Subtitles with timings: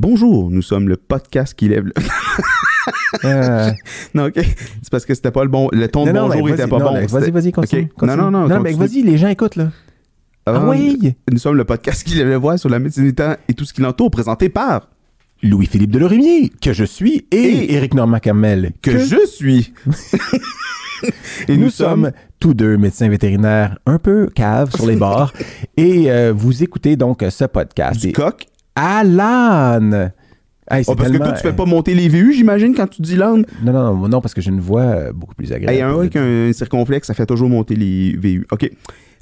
[0.00, 1.92] Bonjour, nous sommes le podcast qui lève le...
[3.24, 3.70] Euh,
[4.14, 4.36] non, ok.
[4.36, 5.68] C'est parce que c'était pas le bon.
[5.72, 7.06] Le ton de non, bonjour était pas non, bon.
[7.06, 7.90] Vas-y, vas-y, continue.
[8.00, 8.48] Non, non, non.
[8.48, 9.70] Non, mais vas-y, les gens écoutent, là.
[10.46, 11.14] Ah oui!
[11.30, 13.66] Nous sommes le podcast qui lève le voix sur la médecine du temps et tout
[13.66, 14.88] ce qui l'entoure, présenté par
[15.42, 19.74] Louis-Philippe Delorimier, que je suis, et, Éric Normand Carmel, que, je suis.
[21.48, 25.32] Et nous, sommes tous deux médecins vétérinaires un peu caves sur les bords.
[25.76, 28.00] et euh, vous écoutez donc ce podcast.
[28.00, 28.46] du Et coq.
[28.80, 30.10] Alan!
[30.70, 33.16] Hey, Oh, parce que toi, tu fais pas monter les VU, j'imagine, quand tu dis
[33.16, 33.44] l'âne.
[33.62, 35.72] Non, non, non, non, parce que j'ai une voix euh, beaucoup plus agréable.
[35.76, 38.46] Hey, un avec un circonflexe, ça fait toujours monter les VU.
[38.52, 38.70] OK.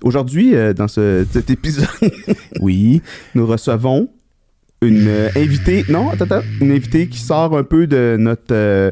[0.05, 1.89] Aujourd'hui, euh, dans ce, cet épisode,
[2.61, 3.03] Oui.
[3.35, 4.09] nous recevons
[4.83, 5.85] une euh, invitée.
[5.89, 6.43] Non, attends, attends.
[6.61, 8.91] Une invitée qui sort un peu de notre euh,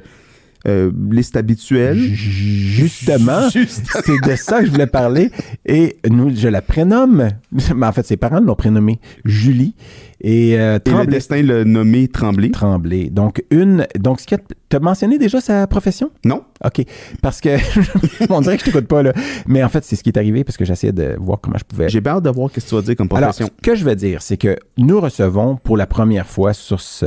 [0.67, 1.99] euh, liste habituelle.
[1.99, 3.87] Justement, Juste.
[4.05, 5.31] c'est de ça que je voulais parler.
[5.65, 7.29] Et nous, je la prénomme,
[7.75, 9.75] mais en fait, ses parents l'ont prénommée Julie.
[10.21, 12.51] Et, euh, Et le destin l'a nommé Tremblay.
[12.51, 13.11] Tremblay.
[13.11, 13.87] Donc, une.
[13.99, 14.37] Donc, ce que
[14.69, 16.11] tu as mentionné déjà sa profession?
[16.25, 16.43] Non?
[16.65, 16.85] OK.
[17.23, 17.51] Parce que.
[18.31, 19.13] on dirait que je t'écoute pas, là.
[19.47, 21.65] Mais en fait, c'est ce qui est arrivé parce que j'essayais de voir comment je
[21.65, 21.89] pouvais.
[21.89, 23.51] J'ai hâte de voir ce que tu vas dire comme Alors, profession.
[23.55, 27.07] ce que je vais dire, c'est que nous recevons pour la première fois sur ce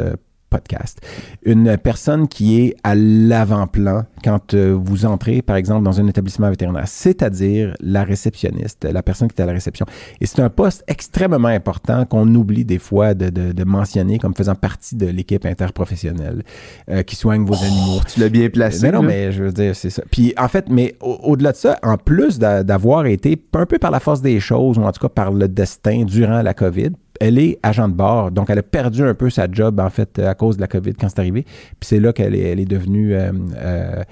[0.49, 0.99] podcast
[1.45, 6.49] une personne qui est à l'avant-plan quand euh, vous entrez, par exemple, dans un établissement
[6.49, 9.85] vétérinaire, c'est-à-dire la réceptionniste, la personne qui est à la réception.
[10.19, 14.35] Et c'est un poste extrêmement important qu'on oublie des fois de, de- de mentionner comme
[14.35, 16.43] faisant partie de l'équipe interprofessionnelle
[16.89, 18.01] euh, qui soigne vos animaux.
[18.11, 18.85] tu l'as bien placé.
[18.87, 19.07] Mais non, là.
[19.07, 20.03] mais je veux dire, c'est ça.
[20.11, 23.77] Puis en fait, mais au- au-delà de ça, en plus d'a- d'avoir été un peu
[23.77, 26.89] par la force des choses, ou en tout cas par le destin durant la COVID,
[27.19, 28.31] elle est agent de bord.
[28.31, 30.93] Donc, elle a perdu un peu sa job, en fait, à cause de la COVID
[30.93, 31.43] quand c'est arrivé.
[31.43, 34.03] Puis c'est là qu'elle est, elle est devenue euh, euh,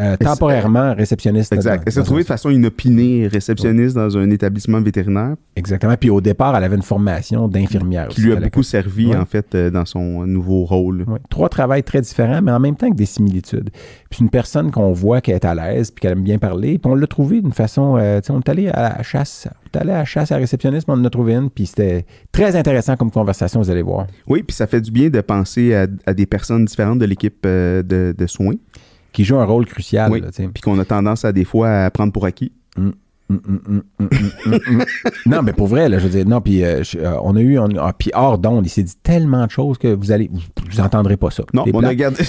[0.00, 1.52] euh, temporairement réceptionniste.
[1.52, 1.82] Exact.
[1.86, 5.94] Elle s'est trouvée de façon inopinée réceptionniste dans un établissement vétérinaire Exactement.
[5.98, 8.08] Puis au départ, elle avait une formation d'infirmière.
[8.08, 9.16] qui aussi lui a beaucoup servi, Ouais.
[9.16, 11.06] en fait, euh, dans son nouveau rôle.
[11.30, 13.70] Trois travails très différents, mais en même temps avec des similitudes.
[14.10, 16.90] Puis une personne qu'on voit qui est à l'aise, puis qu'elle aime bien parler, puis
[16.90, 19.78] on l'a trouvé d'une façon, euh, tu sais, on est allé à la chasse, on
[19.78, 21.66] est allé à la chasse à la réceptionniste, mais on en a trouvé une, puis
[21.66, 24.06] c'était très intéressant comme conversation, vous allez voir.
[24.28, 27.42] Oui, puis ça fait du bien de penser à, à des personnes différentes de l'équipe
[27.46, 28.54] euh, de, de soins,
[29.14, 30.20] Qui joue un rôle crucial, Oui.
[30.20, 32.52] là, puis qu'on a tendance à des fois à prendre pour acquis.
[35.26, 37.58] Non, mais pour vrai, là, je veux dire, non, puis euh, euh, on a eu,
[37.58, 40.40] on- ah, puis hors d'onde, il s'est dit tellement de choses que vous allez, vous,
[40.70, 41.44] vous entendrez pas ça.
[41.54, 42.22] Non, on a, gardé,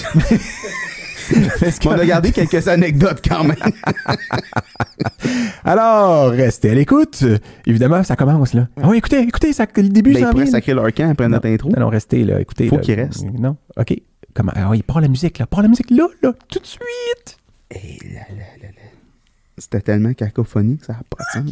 [1.86, 3.56] on a gardé quelques anecdotes quand même.
[5.64, 7.24] Alors, restez à l'écoute.
[7.66, 8.68] Évidemment, ça commence, là.
[8.80, 11.28] Ah oui, écoutez, écoutez, ça, le début, Ben, ils ça pourraient sacrer leur camp après
[11.28, 11.70] notre intro.
[11.70, 12.68] Non, non, restez là, écoutez.
[12.68, 13.24] Faut qu'il reste.
[13.38, 13.96] Non, OK.
[14.36, 14.52] Comment?
[14.54, 15.46] Ah oui, part la musique, là.
[15.46, 17.38] Part la musique là, là, tout de suite.
[19.56, 21.50] C'était tellement cacophonique, ça n'a pas de sens.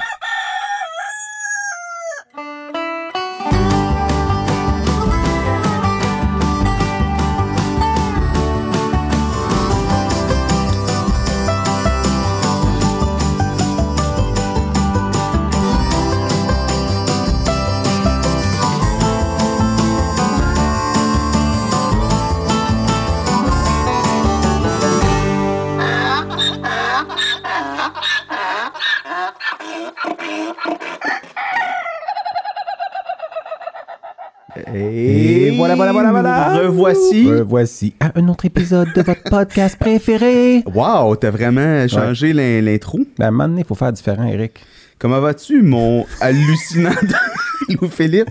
[34.75, 36.59] Et voilà, voilà, voilà, voilà.
[36.59, 37.29] Revoici.
[37.29, 40.63] Revoici à un autre épisode de votre podcast préféré.
[40.75, 43.01] Wow, t'as vraiment changé l'in- l'intro.
[43.19, 44.55] Ben, à un moment donné, il faut faire différent, Eric.
[44.99, 46.91] Comment vas-tu, mon hallucinant
[47.81, 48.31] Lou Philippe?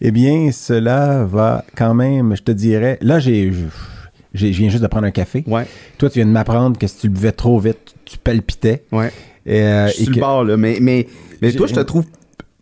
[0.00, 2.98] Eh bien, cela va quand même, je te dirais.
[3.00, 3.52] Là, j'ai.
[3.52, 5.44] j'ai- Je viens juste de prendre un café.
[5.46, 5.64] Ouais,
[5.98, 8.82] Toi, tu viens de m'apprendre que si tu le buvais trop vite, tu palpitais.
[8.90, 9.12] ouais.
[9.46, 10.56] Et, euh, je suis et sur que- le bord, là.
[10.56, 11.06] Mais, mais,
[11.42, 12.04] mais toi, je te trouve.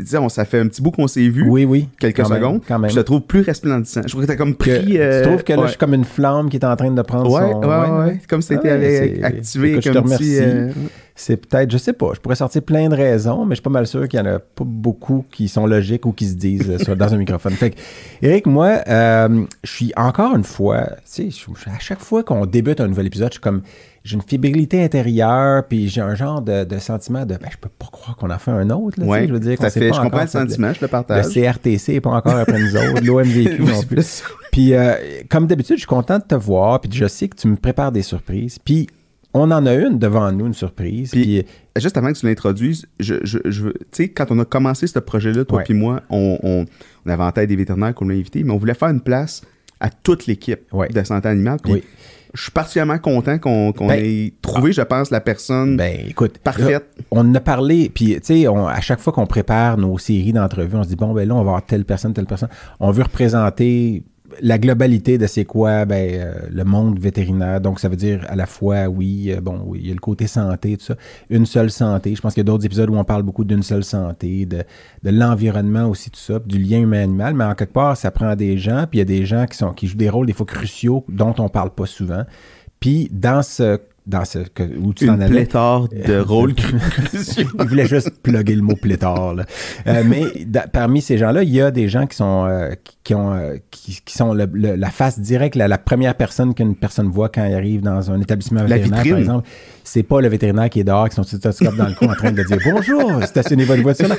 [0.02, 1.48] Disons, ça fait un petit bout qu'on s'est vu.
[1.48, 1.88] Oui, oui.
[1.98, 2.60] Quelques quand même, secondes.
[2.66, 2.90] quand même.
[2.90, 4.02] Je te trouve plus resplendissant.
[4.04, 4.98] Je trouve que t'as comme pris.
[4.98, 5.64] euh, tu trouves que là, ouais.
[5.66, 7.60] je suis comme une flamme qui est en train de prendre Ouais, son...
[7.60, 10.40] ouais, ouais, Comme si t'étais ouais, activer écoute, je comme te petit.
[10.40, 10.40] remercie.
[10.42, 10.70] euh,
[11.14, 13.70] C'est peut-être, je sais pas, je pourrais sortir plein de raisons, mais je suis pas
[13.70, 16.68] mal sûr qu'il y en a pas beaucoup qui sont logiques ou qui se disent
[16.70, 17.52] euh, sur- dans un microphone.
[17.52, 17.76] Fait que,
[18.22, 22.46] Eric, moi, euh, je suis encore une fois, tu sais, je- à chaque fois qu'on
[22.46, 23.60] débute un nouvel épisode, je suis comme,
[24.04, 27.68] j'ai une fébrilité intérieure, puis j'ai un genre de, de sentiment de, ben, je peux
[27.68, 29.88] pas croire qu'on en fait un autre, là, Ouais, je veux dire fait.
[29.88, 31.26] pas Je comprends le le- sentiment, je le Le partage.
[31.32, 34.22] CRTC n'est pas encore après nous autres, l'OMVQ non plus.
[34.50, 34.94] Puis, euh,
[35.30, 36.80] comme d'habitude, je suis content de te voir.
[36.80, 38.58] Puis, je sais que tu me prépares des surprises.
[38.58, 38.88] Puis,
[39.34, 41.10] on en a une devant nous, une surprise.
[41.12, 41.46] Puis- Puis,
[41.80, 45.46] Juste avant que tu l'introduises, je, je, tu sais, quand on a commencé ce projet-là,
[45.46, 46.66] toi puis moi, on, on,
[47.06, 49.40] on avait en tête des vétérinaires qu'on a invités, mais on voulait faire une place
[49.82, 50.88] à toute l'équipe Ouais.
[50.88, 51.58] de santé animale.
[51.62, 51.82] Puis Oui.
[52.34, 56.38] je suis particulièrement content qu'on Ben, ait trouvé, je pense, la personne ben, écoute.
[56.38, 56.70] parfaite.
[56.70, 57.90] là, on en a parlé.
[57.94, 61.12] Puis, tu sais, à chaque fois qu'on prépare nos séries d'entrevues, on se dit, bon,
[61.12, 62.48] ben là, on va avoir telle personne, telle personne.
[62.80, 64.02] On veut représenter
[64.40, 67.60] la globalité de c'est quoi ben, euh, le monde vétérinaire.
[67.60, 70.00] Donc, ça veut dire à la fois, oui, euh, bon, oui, il y a le
[70.00, 70.96] côté santé, tout ça.
[71.30, 72.14] Une seule santé.
[72.14, 74.64] Je pense qu'il y a d'autres épisodes où on parle beaucoup d'une seule santé, de,
[75.04, 77.34] l'environnement aussi, tout ça, du lien humain-animal.
[77.34, 79.46] Mais en quelque part, ça prend des gens, puis il y a des gens
[79.76, 82.24] qui, jouent des rôles des fois cruciaux dont on parle pas souvent.
[82.80, 85.34] Puis dans ce dans ce que, où tu t'en Une allais.
[85.34, 87.48] pléthore de rôles cruciaux.
[87.60, 89.34] Il voulait juste plugger le mot pléthore.
[89.34, 89.44] là.
[89.86, 92.70] Euh, mais da- parmi ces gens-là, il y a des gens qui sont euh,
[93.04, 96.52] qui, ont euh, qui, qui sont le- le- la face directe, la, la première personne
[96.54, 99.48] qu'une personne voit quand il arrive dans un établissement vétérinaire, par exemple.
[99.84, 102.32] C'est pas le vétérinaire qui est dehors, qui sont stethoscopes dans le coin en train
[102.32, 104.08] de dire bonjour, stationnez votre voiture.
[104.08, 104.14] là.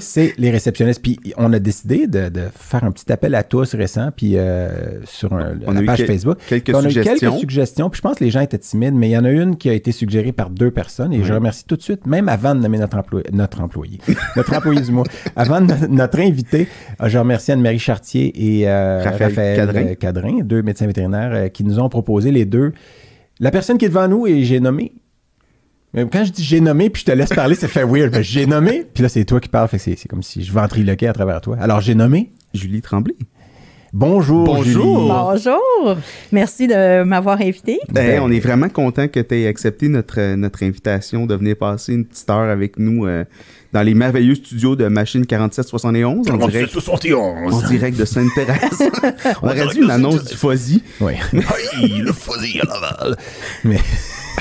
[0.00, 1.02] C'est les réceptionnistes.
[1.02, 5.00] Puis on a décidé de, de faire un petit appel à tous récent, puis euh,
[5.04, 6.38] sur un- On a la page Facebook.
[6.48, 7.30] quelques Puis on a eu suggestions.
[7.30, 7.90] quelques suggestions.
[7.90, 9.68] Puis je pense que les gens étaient timides, mais il y en a une qui
[9.70, 12.60] a été suggérée par deux personnes et je remercie tout de suite, même avant de
[12.60, 13.98] nommer notre, employé, notre employé,
[14.36, 15.04] notre employé du mois,
[15.36, 16.66] avant de no- notre invité,
[17.00, 19.94] euh, je remercie Anne-Marie Chartier et euh, Raphaël Raphaël, Cadrin.
[19.94, 22.72] Cadrin, deux médecins vétérinaires euh, qui nous ont proposé les deux.
[23.40, 24.92] La personne qui est devant nous et j'ai nommé.
[25.94, 28.20] Mais quand je dis j'ai nommé puis je te laisse parler, ça fait weird.
[28.20, 31.06] J'ai nommé, puis là c'est toi qui parles, fait que c'est comme si je ventriloquais
[31.06, 31.56] à travers toi.
[31.60, 32.32] Alors j'ai nommé.
[32.52, 33.14] Julie Tremblay.
[33.92, 34.44] Bonjour.
[34.44, 34.64] Bonjour.
[34.64, 35.08] Julie.
[35.08, 35.96] Bonjour.
[36.32, 37.78] Merci de m'avoir invité.
[37.90, 41.56] Ben, on est vraiment content que tu aies accepté notre, euh, notre invitation de venir
[41.56, 43.24] passer une petite heure avec nous euh,
[43.72, 47.54] dans les merveilleux studios de Machine 4771 en direct, 71.
[47.54, 48.82] en direct de Sainte-Thérèse.
[49.42, 50.82] on aurait dû une annonce du Fuzzy.
[51.00, 51.12] Oui.
[51.32, 53.16] Le fuzzy à Laval.
[53.64, 53.78] Mais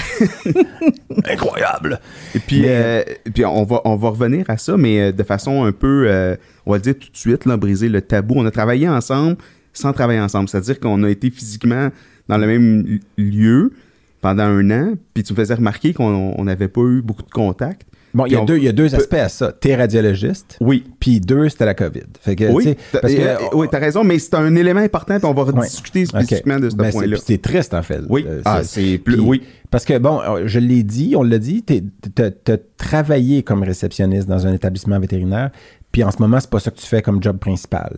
[1.26, 2.00] Incroyable.
[2.36, 3.04] Et puis, euh,
[3.34, 6.36] puis on, va, on va revenir à ça, mais euh, de façon un peu, euh,
[6.66, 8.36] on va le dire tout de suite, là, briser le tabou.
[8.38, 9.38] On a travaillé ensemble
[9.74, 10.50] sans travailler ensemble.
[10.50, 11.90] C'est-à-dire qu'on a été physiquement
[12.28, 13.74] dans le même lieu
[14.22, 17.32] pendant un an, puis tu me faisais remarquer qu'on on n'avait pas eu beaucoup de
[17.32, 17.86] contacts.
[18.14, 19.52] Bon, il y, a on- deux, il y a deux aspects à ça.
[19.52, 20.84] T'es radiologiste, Oui.
[21.00, 22.02] puis deux, c'était la COVID.
[22.22, 25.18] Fait que, tu Oui, parce que, euh, oui, t'as raison, mais c'est un élément important,
[25.18, 25.66] puis on va Ouais.
[25.68, 26.08] discuter OK.
[26.10, 27.18] spécifiquement de ce Ben, point-là.
[27.26, 28.02] C'est triste, en fait.
[28.10, 29.42] Oui, Euh, ah, c'est plus, oui.
[29.72, 34.46] Parce que, bon, euh, je l'ai dit, on l'a dit, t'as travaillé comme réceptionniste dans
[34.46, 35.50] un établissement vétérinaire,
[35.92, 37.98] puis en ce moment, c'est pas ça que tu fais comme job principal.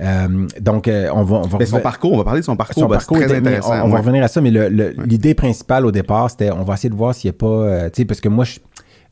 [0.00, 1.36] Euh, donc, euh, on va...
[1.36, 3.26] On va Mais son parcours, on va parler de son parcours, son ben, parcours très
[3.26, 3.80] était- intéressant.
[3.82, 6.62] On, on va revenir à ça, mais le- le- l'idée principale au départ, c'était on
[6.64, 7.46] va essayer de voir s'il n'y a pas.
[7.46, 8.58] euh, tu sais, parce que moi, je,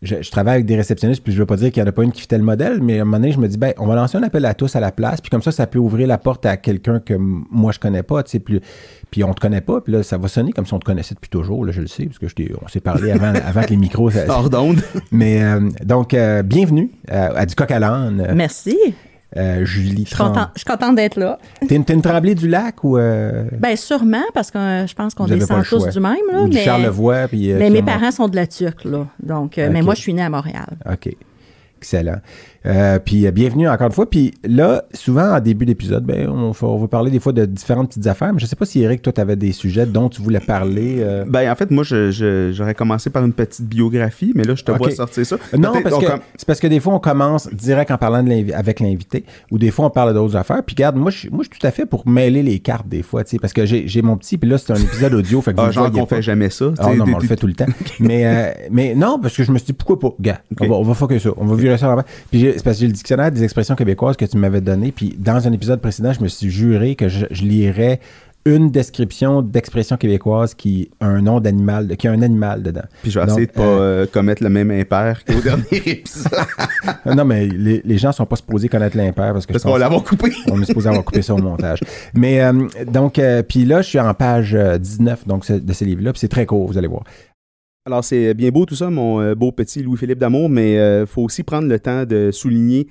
[0.04, 1.92] je, je travaille avec des réceptionnistes, puis je veux pas dire qu'il n'y en a
[1.92, 3.72] pas une qui fitait le modèle, mais à un moment donné, je me dis, ben,
[3.78, 5.78] on va lancer un appel à tous à la place, puis comme ça, ça peut
[5.78, 8.60] ouvrir la porte à quelqu'un que moi, je connais pas, tu sais, puis,
[9.10, 11.14] puis on te connaît pas, puis là, ça va sonner comme si on te connaissait
[11.14, 13.70] depuis toujours, là, je le sais, parce que je on s'est parlé avant, avant que
[13.70, 14.10] les micros.
[14.10, 14.80] ça- Hors d'onde.
[15.12, 18.76] mais euh, donc, euh, bienvenue euh, à du coq à l'âne, Merci.
[19.36, 21.38] Euh, Julie Je suis contente, d'être là.
[21.66, 22.96] T'es une, une tremblée du lac ou.
[22.98, 26.16] euh, Ben sûrement, parce que euh, je pense qu'on descend tous du même.
[26.32, 27.28] Là, ou du mais Charlevoix?
[27.28, 29.06] Puis, euh, mais mes parents sont de la Turque, là.
[29.22, 30.66] Donc, euh, mais moi, je suis née à Montréal.
[30.90, 31.14] OK.
[31.78, 32.16] Excellent.
[32.66, 34.08] Euh, puis euh, bienvenue encore une fois.
[34.08, 37.88] Puis là, souvent en début d'épisode, ben, on, on va parler des fois de différentes
[37.88, 38.32] petites affaires.
[38.32, 40.96] Mais je sais pas si Eric, toi, tu avais des sujets dont tu voulais parler.
[41.00, 41.25] euh.
[41.28, 44.64] Ben, en fait, moi, je- je- j'aurais commencé par une petite biographie, mais là, je
[44.64, 45.37] te vois sortir ça.
[45.58, 48.52] Non, parce que com- c'est parce que des fois, on commence direct en parlant de
[48.55, 50.62] avec l'invité, ou des fois, on parle d'autres affaires.
[50.64, 52.88] Puis regarde, moi, je suis- moi, je suis tout à fait pour mêler les cartes
[52.88, 55.43] des fois, tu sais, parce que j'ai mon petit, puis là, c'est un épisode audio,
[55.43, 56.67] fait que Ah, genre qu'on fait jamais ça.
[56.78, 57.67] Ah non, mais on le fait tout le temps.
[58.00, 60.14] mais, euh, mais non, parce que je me suis dit, pourquoi pas?
[60.19, 61.31] Gars, on, va, on va focus ça.
[61.37, 62.05] On va virer ça en avant.
[62.31, 64.92] Puis parce que j'ai le dictionnaire des expressions québécoises que tu m'avais donné.
[64.92, 68.00] Puis dans un épisode précédent, je me suis juré que je, je lirais
[68.46, 72.82] une description d'expression québécoise qui a un nom d'animal, qui a un animal dedans.
[73.00, 75.64] Puis je vais Donc, essayer de pas euh, euh, commettre le même impair qu'au dernier
[75.86, 76.31] épisode.
[77.17, 79.98] non, mais les, les gens sont pas supposés connaître l'impair parce que Parce qu'on l'avait
[80.02, 80.31] coupé.
[80.50, 81.79] on est supposé avoir coupé ça au montage.
[82.14, 82.52] Mais euh,
[82.86, 86.12] donc, euh, puis là, je suis en page euh, 19 donc, ce- de ces livres-là,
[86.12, 87.05] puis c'est très court, vous allez voir.
[87.86, 91.22] Alors, c'est bien beau tout ça, mon euh, beau petit Louis-Philippe Damour, mais il faut
[91.22, 92.88] aussi prendre le temps de souligner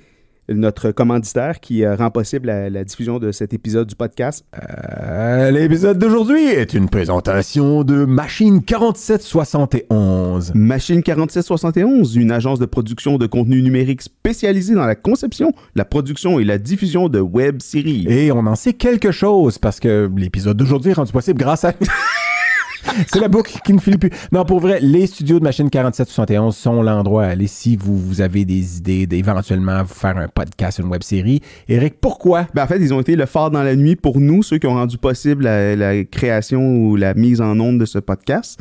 [0.48, 4.44] notre commanditaire qui euh, rend possible la, la diffusion de cet épisode du podcast.
[4.54, 10.52] Euh, L'épisode d'aujourd'hui est une présentation de Machine 4771.
[10.54, 16.38] Machine 4771, une agence de production de contenu numérique spécialisée dans la conception, la production
[16.38, 18.06] et la diffusion de web séries.
[18.08, 21.72] Et on en sait quelque chose parce que l'épisode d'aujourd'hui est rendu possible grâce à...
[23.06, 24.10] C'est la boucle qui ne finit plus.
[24.32, 28.20] Non, pour vrai, les studios de Machine 4771 sont l'endroit à aller si vous, vous
[28.20, 31.40] avez des idées d'éventuellement vous faire un podcast, une web série.
[31.68, 32.46] Eric, pourquoi?
[32.54, 34.66] Ben, en fait, ils ont été le phare dans la nuit pour nous, ceux qui
[34.66, 38.60] ont rendu possible la, création ou la mise en onde de ce podcast.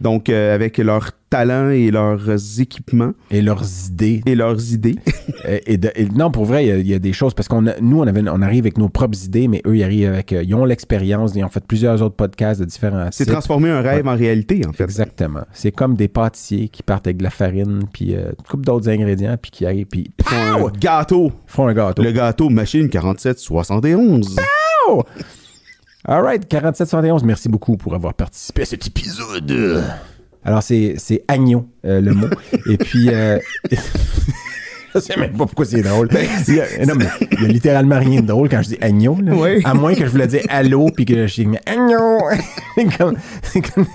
[0.00, 4.22] Donc, euh, avec leurs talents et leurs équipements Et leurs idées.
[4.26, 4.96] et leurs idées.
[5.46, 7.32] Euh, et de- et non, pour vrai, il y a- il y, a des choses
[7.32, 10.08] parce qu'on nous, on, avait, on arrive avec nos propres idées, mais eux, ils arrivent
[10.08, 10.32] avec.
[10.32, 13.80] euh, ils ont l'expérience, ils ont fait plusieurs autres podcasts de différents C'est transformer un
[13.80, 14.82] rêve en réalité, en fait.
[14.84, 15.42] Exactement.
[15.52, 18.88] C'est comme des pâtissiers qui partent avec de la farine, puis euh, une couple d'autres
[18.88, 21.32] ingrédients, puis qui arrivent, puis Ils font un gâteau.
[21.46, 22.02] font un gâteau.
[22.02, 24.36] Le gâteau Machine 4771.
[26.04, 29.84] All right, 4771, merci beaucoup pour avoir participé à cet épisode.
[30.48, 32.26] Alors, c'est, c'est agneau, euh, le mot.
[32.70, 33.38] Et puis, euh,
[34.94, 36.08] je sais même pas pourquoi c'est drôle.
[36.48, 38.78] Il y a- non, mais il y a littéralement rien de drôle quand je dis
[38.80, 39.18] agneau.
[39.22, 39.32] là.
[39.34, 39.60] Oui.
[39.64, 42.18] À moins que je voulais dire allô, puis que je dis mais agneau.
[42.74, 43.86] c'est, comme, c'est, comme,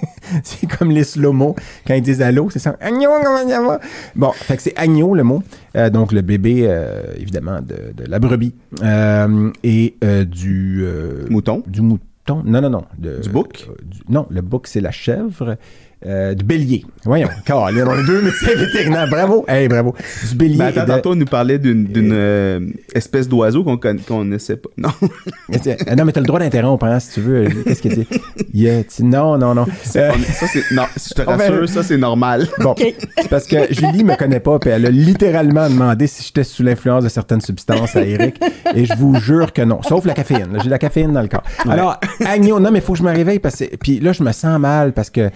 [0.78, 1.56] comme les slow-mo.
[1.88, 2.76] Quand ils disent allô, c'est ça.
[2.80, 3.80] Agneau, comment ça va?
[4.16, 5.42] Bon, fait que c'est agneau, le mot.
[5.76, 8.54] Euh, donc, le bébé, euh, évidemment, de, de la brebis.
[8.84, 9.96] Euh, et
[10.28, 10.86] du...
[11.32, 11.64] Mouton.
[11.66, 12.04] du mouton.
[12.46, 12.84] Non, non, non.
[13.00, 13.68] de- Du bouc?
[14.08, 15.58] non, le bouc, c'est la chèvre.
[16.06, 16.86] Euh, du bélier.
[17.06, 17.30] Voyons.
[17.46, 19.08] Caroline, on est deux médecins vétérinaires.
[19.10, 19.46] Bravo.
[19.48, 19.96] Hey, bravo.
[20.30, 20.58] Du bélier.
[20.58, 22.60] Ben, attends, de- tantôt, on nous parlait d'une euh,
[22.94, 24.70] espèce d'oiseau qu'on conna- ne sait pas.
[24.78, 27.46] Non, Euh, non, mais t'as le droit d'interrompre, hein, si tu veux.
[27.64, 28.08] Qu'est-ce qu'il dit?
[28.54, 29.66] Il y a- tu- Non, non, non.
[29.96, 32.48] Euh, ça c'est non, je te ben, rassure, ça c'est normal.
[32.60, 36.44] Bon, c'est parce que Julie me connaît pas, puis elle a littéralement demandé si j'étais
[36.44, 38.36] sous l'influence de certaines substances à Eric,
[38.76, 40.52] et je vous jure que non, sauf la caféine.
[40.54, 40.60] là.
[40.60, 41.44] J'ai de la caféine dans le corps.
[41.70, 44.24] Alors, agneau, non, mais il faut que je me réveille, parce que, puis là, je
[44.24, 45.30] me sens mal, parce que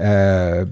[0.00, 0.64] euh,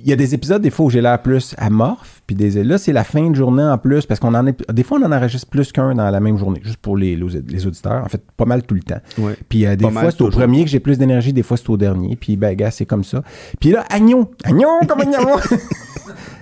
[0.00, 2.78] il y a des épisodes, des fois, où j'ai l'air plus amorphe, puis des, là,
[2.78, 5.12] c'est la fin de journée en plus, parce qu'on en est, des fois, on en
[5.12, 8.44] enregistre plus qu'un dans la même journée, juste pour les, les auditeurs, en fait, pas
[8.44, 9.00] mal tout le temps.
[9.48, 11.76] Puis euh, des fois, c'est au premier que j'ai plus d'énergie, des fois, c'est au
[11.76, 12.16] dernier.
[12.16, 13.22] Puis, ben, gars, c'est comme ça.
[13.60, 14.30] Puis là, agneau.
[14.44, 15.36] Agneau, comme agneau.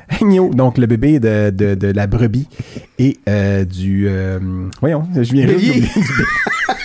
[0.20, 0.50] agneau.
[0.52, 2.48] Donc, le bébé de, de, de la brebis
[2.98, 4.06] et euh, du.
[4.08, 4.38] euh,
[4.80, 5.88] voyons, je viens juste du bélier.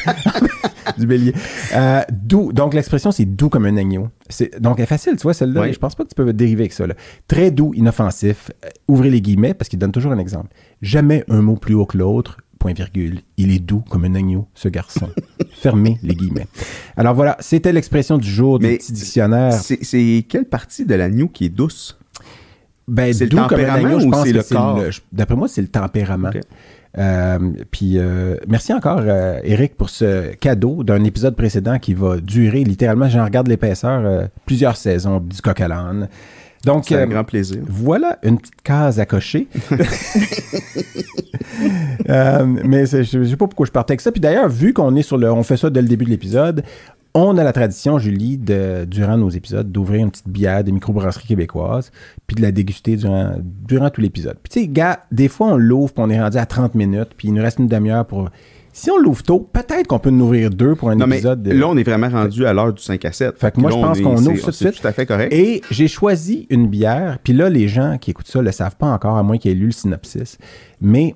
[1.02, 1.34] du bélier.
[1.76, 2.54] Euh, doux.
[2.54, 4.08] Donc, l'expression, c'est doux comme un agneau.
[4.30, 5.62] C'est, donc, elle est facile, tu vois, celle-là.
[5.62, 5.74] Oui.
[5.74, 6.88] Je pense pas que tu peux dériver avec ça.
[6.88, 6.94] là.
[7.28, 8.52] Très doux, inoffensif.
[8.66, 10.48] Euh, ouvrez les guillemets parce qu'il donne toujours un exemple.
[10.82, 12.38] Jamais un mot plus haut que l'autre.
[12.60, 13.22] Point virgule.
[13.38, 15.10] Il est doux comme un agneau, ce garçon.
[15.52, 16.46] Fermez les guillemets.
[16.96, 19.54] Alors voilà, c'était l'expression du jour du Mais petit dictionnaire.
[19.54, 21.98] C'est c'est quelle partie de l'agneau qui est douce?
[22.88, 24.92] Ben, C'est le doux comme un tempérament agneau, je ou c'est que le corps?
[24.92, 26.30] je- D'après moi, c'est le tempérament.
[26.98, 27.40] Euh,
[27.72, 32.64] puis euh, merci encore, euh, Eric, pour ce cadeau d'un épisode précédent qui va durer
[32.64, 36.10] littéralement, j'en regarde l'épaisseur, plusieurs saisons du coq à l'âne.
[36.66, 37.58] Donc, C'est un grand plaisir.
[37.68, 39.48] voilà une petite case à cocher.
[42.08, 44.12] Mais je ne sais pas pourquoi je partais avec ça.
[44.12, 46.64] Puis d'ailleurs, vu qu'on est sur le, on fait ça dès le début de l'épisode,
[47.14, 51.28] on a la tradition, Julie, de, durant nos épisodes, d'ouvrir une petite bière de microbrasserie
[51.28, 51.92] québécoise,
[52.28, 53.34] puis de la déguster durant,
[53.68, 54.38] durant tout l'épisode.
[54.42, 57.10] Puis tu sais, gars, des fois on l'ouvre, puis on est rendu à 30 minutes,
[57.18, 58.30] puis il nous reste une demi-heure pour.
[58.74, 61.44] Si on l'ouvre tôt, peut-être qu'on peut en ouvrir deux pour un Non, épisode.
[61.44, 63.38] de- là, on est vraiment rendu à l'heure du 5 à 7.
[63.38, 64.82] Fait que moi, Là, je pense qu'on ouvre tout de c'est suite.
[64.82, 65.34] tout à fait correct.
[65.34, 68.78] Et j'ai choisi une bière, puis là, les gens qui écoutent ça ne le savent
[68.78, 70.38] pas encore, à moins qu'ils aient lu le synopsis.
[70.80, 71.16] Mais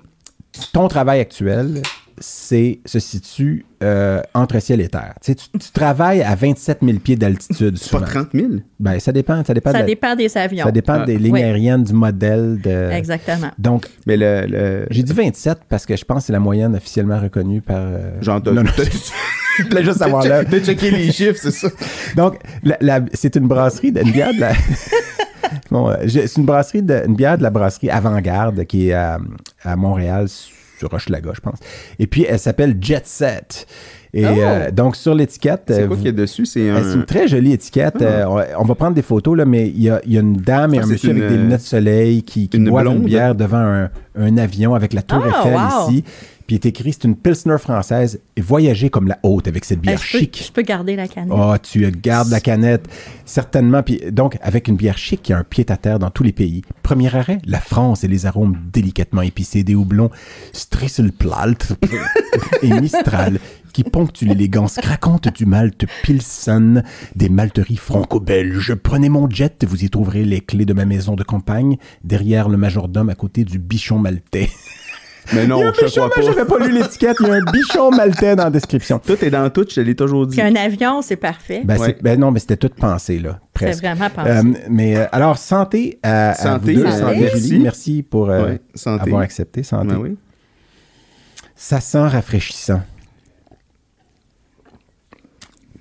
[0.74, 1.80] ton travail actuel,
[2.18, 5.14] c'est se situe euh, entre ciel et terre.
[5.22, 7.76] Tu, sais, tu, tu travailles à 27 000 pieds d'altitude.
[7.78, 8.10] C'est pas souvent.
[8.24, 8.46] 30 000.
[8.80, 9.44] Ben, ça dépend.
[9.44, 10.64] Ça dépend, de Ça la- dépend des avions.
[10.64, 11.42] ça dépend Ah, des lignes oui.
[11.42, 12.58] aériennes, du modèle.
[12.62, 12.90] De...
[12.92, 13.50] Exactement.
[13.58, 14.46] Donc, Mais le.
[14.48, 17.76] le- j'ai dit 27 parce que je pense que c'est la moyenne officiellement reconnue par.
[17.78, 18.70] euh, Genre, t'as- non, non,
[19.58, 20.44] je voulais juste savoir là.
[20.44, 21.68] de checker les chiffres, c'est ça.
[22.16, 24.52] Donc, la- la- c'est une brasserie, de- bière de la.
[25.70, 29.18] Bon, euh, c'est une brasserie, de, une bière de la brasserie Avant-Garde qui est à,
[29.64, 30.26] à Montréal,
[30.78, 31.58] sur Hochelaga, je pense.
[31.98, 33.66] Et puis, elle s'appelle Jet Set.
[34.14, 34.28] Et Oh!
[34.38, 35.64] euh, donc, sur l'étiquette.
[35.68, 36.46] C'est euh, quoi y a dessus?
[36.46, 36.94] C'est euh, C'est un.
[37.00, 38.00] une très jolie étiquette.
[38.00, 38.24] Euh,
[38.58, 40.72] on, va prendre des photos, là, mais il y a, il y a une dame
[40.74, 42.92] et Ah, un monsieur une, avec des lunettes de soleil qui, qui une boivent une
[42.94, 43.04] blonde?
[43.04, 45.90] bière devant un, un avion avec la tour Ah, Eiffel wow!
[45.90, 46.04] ici.
[46.46, 48.20] Puis il est écrit, c'est une Pilsner française.
[48.36, 50.44] Et voyagez comme la haute avec cette Euh, bière je, peux, chic.
[50.46, 51.32] je peux garder la canette.
[51.36, 52.86] Oh, tu gardes la canette.
[53.24, 53.82] Certainement.
[53.82, 56.32] Puis, donc, avec une bière chic qui a un pied à terre dans tous les
[56.32, 56.62] pays.
[56.82, 60.10] Premier arrêt, la France et les arômes délicatement épicés des houblons
[60.52, 61.74] Strisselplalt
[62.62, 63.38] et Mistral
[63.72, 66.82] qui ponctuent l'élégance craquante du malt Pilsen
[67.14, 68.74] des malteries franco-belges.
[68.74, 72.56] Prenez mon jet, vous y trouverez les clés de ma maison de campagne, derrière le
[72.56, 74.48] majordome à côté du bichon maltais.
[75.34, 76.32] Mais non, il y a un je bichon, crois mais pas.
[76.32, 78.98] j'avais pas lu l'étiquette, il y a un bichon maltais dans la description.
[78.98, 80.36] Tout est dans tout, je te l'ai toujours dit.
[80.36, 81.62] Puis un avion, c'est parfait.
[81.64, 81.96] Ben, Ouais.
[82.00, 83.40] ben non, mais c'était tout pensé, là.
[83.58, 84.30] c'est vraiment pensé.
[84.30, 86.90] Euh, mais euh, alors, santé à, à Santé, vous deux.
[86.90, 87.48] Santé, merci.
[87.48, 87.58] Julie.
[87.62, 89.02] Merci pour euh, Ouais, santé.
[89.02, 89.62] avoir accepté.
[89.62, 89.88] Santé.
[89.88, 90.16] Ben oui.
[91.54, 92.82] Ça sent rafraîchissant.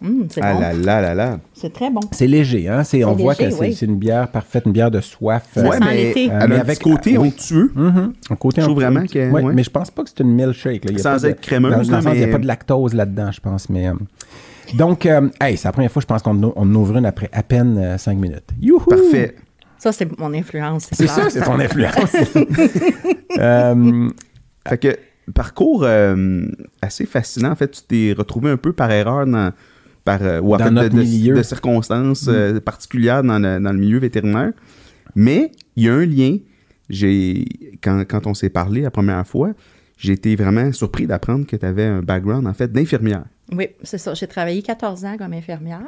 [0.03, 0.59] Hum, c'est Ah bon.
[0.59, 1.39] là là là là.
[1.53, 1.99] C'est très bon.
[2.11, 2.83] C'est léger, hein?
[2.83, 3.73] C'est, on voit léger, que c'est, oui.
[3.73, 5.43] c'est une bière parfaite, une bière de soif.
[5.53, 7.27] Ça euh, mais elle Euh, mais avec- côté oui.
[7.29, 7.71] onctueux.
[7.75, 9.53] mhm, un côté Je trouve vraiment que- Ouais, ouais.
[9.53, 10.85] Mais je pense pas que c'est une milkshake.
[10.85, 10.91] Là.
[10.91, 12.31] Il y a Sans pas de- être crémeuse, dans- dans sens, Il n'y a mais-
[12.33, 13.69] pas de lactose là-dedans, je pense.
[13.69, 13.93] Mais, euh,
[14.73, 17.29] donc, euh, hey, c'est la première fois, je pense qu'on en- on ouvre une après
[17.31, 18.49] à peine euh, cinq minutes.
[18.61, 18.79] Youhou!
[18.85, 19.35] Parfait.
[19.77, 20.87] Ça, c'est mon influence.
[20.91, 21.93] C'est ça, c'est ton influence.
[23.39, 24.09] Euh,
[24.67, 24.97] Fait que
[25.33, 26.45] parcours euh,
[26.81, 27.51] assez fascinant.
[27.51, 29.51] En fait, tu t'es retrouvé un peu par erreur dans
[30.05, 31.33] par euh, ou en Dans fait, de- milieu.
[31.33, 31.38] Mm.
[31.38, 34.53] de circonstances euh, particulières dans le, dans le milieu vétérinaire.
[35.15, 36.38] Mais il y a un lien.
[36.89, 37.45] J'ai
[37.83, 39.51] quand, quand on s'est parlé la première fois,
[39.97, 43.24] j'ai été vraiment surpris d'apprendre que tu avais un background en fait d'infirmière.
[43.51, 44.13] Oui, c'est ça.
[44.15, 45.79] J'ai travaillé 14 ans comme infirmière,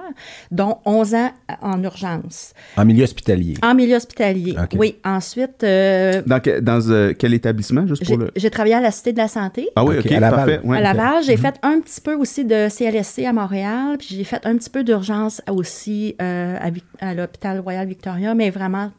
[0.52, 2.54] dont 11 ans en urgence.
[2.78, 3.56] En milieu hospitalier.
[3.64, 4.56] En milieu hospitalier.
[4.76, 4.98] Oui.
[5.04, 8.32] Ensuite, euh, Dans, que- dans euh, quel établissement, juste j'ai pour le...
[8.36, 9.70] j'ai travaillé à la Cité de la Santé.
[9.76, 10.36] Ah oui, Ok, à Laval.
[10.36, 10.60] parfait.
[10.68, 10.78] ouais.
[10.78, 11.42] à Laval, j'ai Mhm.
[11.42, 14.84] fait un petit peu aussi de CLSC à Montréal, puis j'ai fait un petit peu
[14.84, 18.92] d'urgence aussi euh, à, Vic- à l'hôpital Royal Victoria, mais vraiment,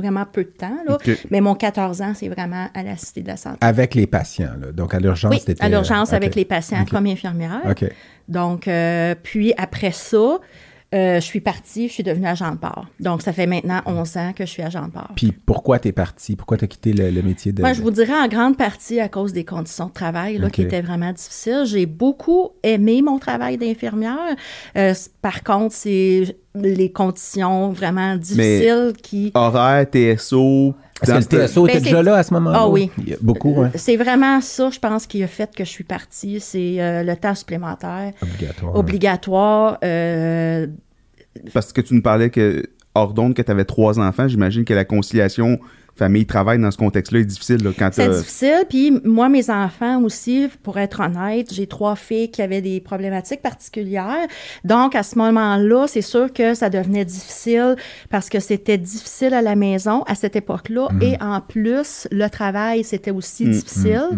[0.00, 0.76] vraiment peu de temps.
[0.86, 0.98] Là.
[1.30, 3.58] Mais mon 14 ans, c'est vraiment à la Cité de la Santé.
[3.60, 4.72] Avec les patients, là.
[4.72, 6.14] Donc, à l'urgence, oui, à l'urgence OK.
[6.14, 6.90] avec les patients OK.
[6.90, 7.62] comme infirmière.
[8.28, 10.38] Donc, euh, puis après ça,
[10.92, 12.86] euh, je suis partie, je suis devenue agent de port.
[12.98, 15.12] Donc, ça fait maintenant 11 ans que je suis agent de port.
[15.14, 16.34] Puis pourquoi t'es parti?
[16.34, 17.62] Pourquoi t'as quitté le, le métier de...
[17.62, 20.62] Moi, je vous dirais en grande partie à cause des conditions de travail là, qui
[20.62, 21.62] étaient vraiment difficiles.
[21.66, 24.34] J'ai beaucoup aimé mon travail d'infirmière.
[24.76, 29.30] Euh, par contre, c'est les conditions vraiment difficiles qui...
[29.34, 30.74] Horaire, TSO...
[31.02, 32.58] Est-ce que le TSO Ben, était déjà c'est- là à ce moment-là?
[32.62, 32.90] Ah oui.
[32.98, 33.70] Il y a beaucoup, hein?
[33.74, 36.40] C'est vraiment ça, je pense, qui a fait que je suis partie.
[36.40, 38.74] C'est euh, le temps supplémentaire Obligatoire.
[38.76, 39.78] obligatoire.
[39.84, 40.66] euh,
[41.52, 42.64] Parce que tu nous parlais que,
[42.94, 45.58] hors d'onde, que tu avais trois enfants, j'imagine que la conciliation
[46.00, 47.62] famille-travail dans ce contexte-là est difficile.
[47.62, 48.64] là, quand C'est difficile.
[48.68, 53.42] Puis moi, mes enfants aussi, pour être honnête, j'ai trois filles qui avaient des problématiques
[53.42, 54.26] particulières.
[54.64, 57.76] Donc, à ce moment-là, c'est sûr que ça devenait difficile
[58.08, 60.88] parce que c'était difficile à la maison à cette époque-là.
[61.02, 64.08] Et en plus, le travail, c'était aussi difficile.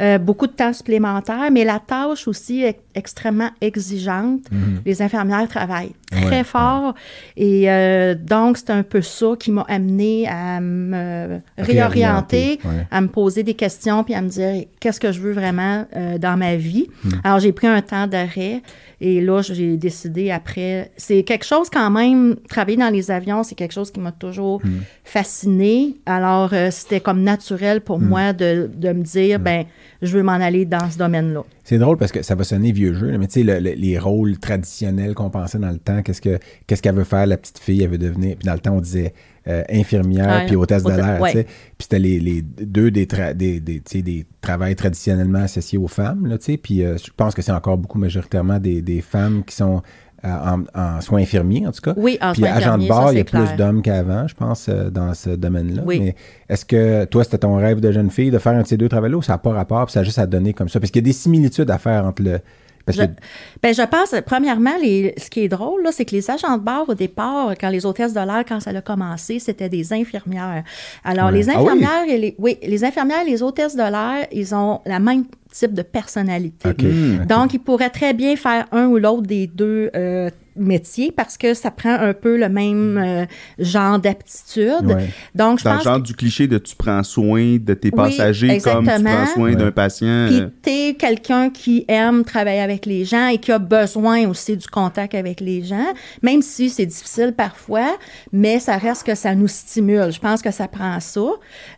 [0.00, 4.42] Euh, beaucoup de temps supplémentaire, mais la tâche aussi est extrêmement exigeante.
[4.86, 6.94] Les infirmières travaillent très Ouais, fort.
[7.36, 11.68] Et euh, donc, c'est un peu ça qui m'a amené à me réorienter,
[12.00, 12.86] Réorienter, ouais.
[12.90, 16.18] à me poser des questions, puis à me dire qu'est-ce que je veux vraiment euh,
[16.18, 16.86] dans ma vie?
[17.04, 17.10] Hmm.
[17.24, 18.62] Alors, j'ai pris un temps d'arrêt
[19.00, 20.90] et là, j'ai décidé après.
[20.96, 24.60] C'est quelque chose quand même, travailler dans les avions, c'est quelque chose qui m'a toujours
[24.64, 24.80] Hmm.
[25.04, 25.96] fasciné.
[26.06, 28.04] Alors, euh, c'était comme naturel pour Hmm.
[28.08, 29.64] moi de, de me dire, ben,
[30.02, 31.42] je veux m'en aller dans ce domaine-là.
[31.64, 33.98] C'est drôle parce que ça va sonner vieux jeu, mais tu sais, le- le- les
[33.98, 37.58] rôles traditionnels qu'on pensait dans le temps, qu'est-ce que qu'est-ce qu'elle veut faire, la petite
[37.58, 38.36] fille, elle veut devenir.
[38.36, 39.12] Puis dans le temps, on disait
[39.48, 41.32] euh, infirmière puis hôtesse de l'air, ouais.
[41.32, 41.46] Puis
[41.80, 46.36] c'était les, les deux des, tra- des, des, des travails traditionnellement associés aux femmes, là.
[46.38, 49.82] Puis euh, je pense que c'est encore beaucoup majoritairement des, des femmes qui sont
[50.24, 51.92] euh, en, en soins infirmiers, en tout cas.
[51.98, 54.70] Oui, en Puis agent de bord, ça, il y a plus d'hommes qu'avant, je pense,
[54.70, 55.82] dans ce domaine-là.
[55.84, 56.00] Oui.
[56.00, 56.14] Mais
[56.48, 58.88] est-ce que toi, c'était ton rêve de jeune fille de faire un de ces deux
[58.88, 60.80] travaux-là ou ça n'a pas rapport, puis ça a juste à donner comme ça?
[60.80, 62.38] Parce qu'il y a des similitudes à faire entre le.
[62.86, 63.10] Parce Je, que
[63.62, 66.62] ben, je pense, premièrement, les, ce qui est drôle, là, c'est que les agents de
[66.62, 70.64] bord, au départ, quand les hôtesses de l'air, quand ça a commencé, c'était des infirmières.
[71.02, 71.32] Alors, Ouais.
[71.38, 71.62] les Ah oui?
[71.62, 75.24] infirmières et les, oui, les infirmières et les hôtesses de l'air, ils ont la même
[75.50, 76.68] type de personnalité.
[76.68, 77.26] OK.
[77.26, 81.54] Donc, ils pourraient très bien faire un ou l'autre des deux euh, métiers parce que
[81.54, 83.24] ça prend un peu le même euh,
[83.58, 84.84] genre d'aptitude.
[84.86, 85.08] Ouais.
[85.34, 88.58] Donc, je Dans le pense genre du cliché de tu prends soin de tes passagers
[88.60, 89.56] comme tu prends soin Ouais.
[89.56, 90.26] d'un patient.
[90.28, 94.56] Puis euh, t'es quelqu'un qui aime travailler avec les gens et qui a besoin aussi
[94.56, 97.96] du contact avec les gens, même si c'est difficile parfois,
[98.32, 100.12] mais ça reste que ça nous stimule.
[100.12, 101.20] Je pense que ça prend ça,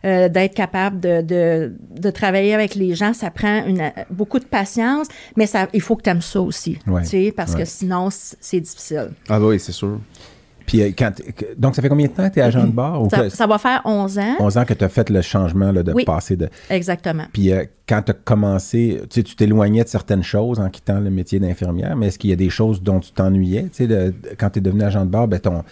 [0.05, 4.45] euh, d'être capable de, de, de travailler avec les gens, ça prend une, beaucoup de
[4.45, 7.01] patience, mais ça, il faut que tu aimes ça aussi, Ouais.
[7.01, 7.59] tu sais, parce Ouais.
[7.59, 9.09] que sinon, c'est difficile.
[9.29, 9.99] Ah bah oui, c'est sûr.
[10.65, 11.11] Puis euh, quand,
[11.57, 13.03] donc, ça fait combien de temps que tu es agent de bord?
[13.03, 14.35] Ou Ça, que- ça va faire 11 ans.
[14.39, 16.03] 11 ans que tu as fait le changement là, de Oui.
[16.03, 16.49] passer de.
[16.69, 17.23] Exactement.
[17.31, 20.99] Puis euh, quand tu as commencé, tu sais, tu t'éloignais de certaines choses en quittant
[20.99, 23.69] le métier d'infirmière, mais est-ce qu'il y a des choses dont tu t'ennuyais?
[23.73, 25.63] Tu sais, quand tu es devenu agent de bord, ben, ton,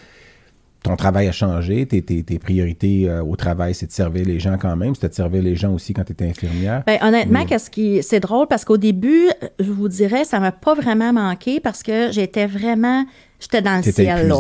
[0.86, 4.40] ton travail a changé, tes, tes- tes priorités euh, au travail, c'est de servir les
[4.40, 6.84] gens quand même, c'était de servir les gens aussi quand tu étais infirmière.
[6.86, 9.26] Ben, honnêtement, Mais- qu'est-ce qui c'est drôle parce qu'au début,
[9.60, 13.04] je vous dirais, ça m'a pas vraiment manqué parce que j'étais vraiment
[13.40, 14.36] j'étais dans le ciel là.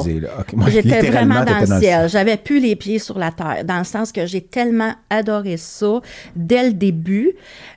[0.54, 2.10] moi, J'étais vraiment dans le ciel.
[2.10, 6.02] J'avais plus les pieds sur la terre, dans le sens que j'ai tellement adoré ça
[6.36, 7.34] dès le début.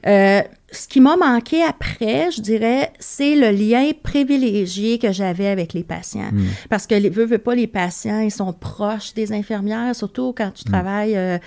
[0.07, 5.73] Euh, ce qui m'a manqué après, je dirais, c'est le lien privilégié que j'avais avec
[5.73, 6.31] les patients.
[6.31, 6.45] Hmm.
[6.69, 10.49] Parce que, les, veux, veux pas, les patients, ils sont proches des infirmières, surtout quand
[10.49, 10.53] Hmm.
[10.55, 11.39] tu travailles euh,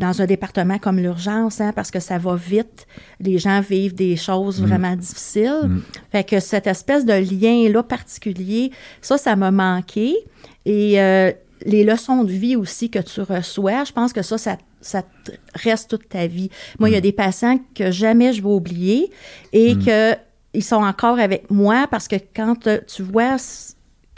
[0.00, 2.86] dans un département comme l'urgence, hein, parce que ça va vite.
[3.20, 5.70] Les gens vivent des choses vraiment difficiles.
[6.10, 10.16] Fait que cette espèce de lien-là particulier, ça, ça m'a manqué.
[10.64, 11.30] Et euh,
[11.64, 15.32] les leçons de vie aussi que tu reçois, je pense que ça, ça, ça te
[15.54, 16.50] reste toute ta vie.
[16.78, 19.10] Moi, il y a des patients que jamais je vais oublier
[19.52, 20.14] et que
[20.52, 23.36] ils sont encore avec moi parce que quand euh, tu vois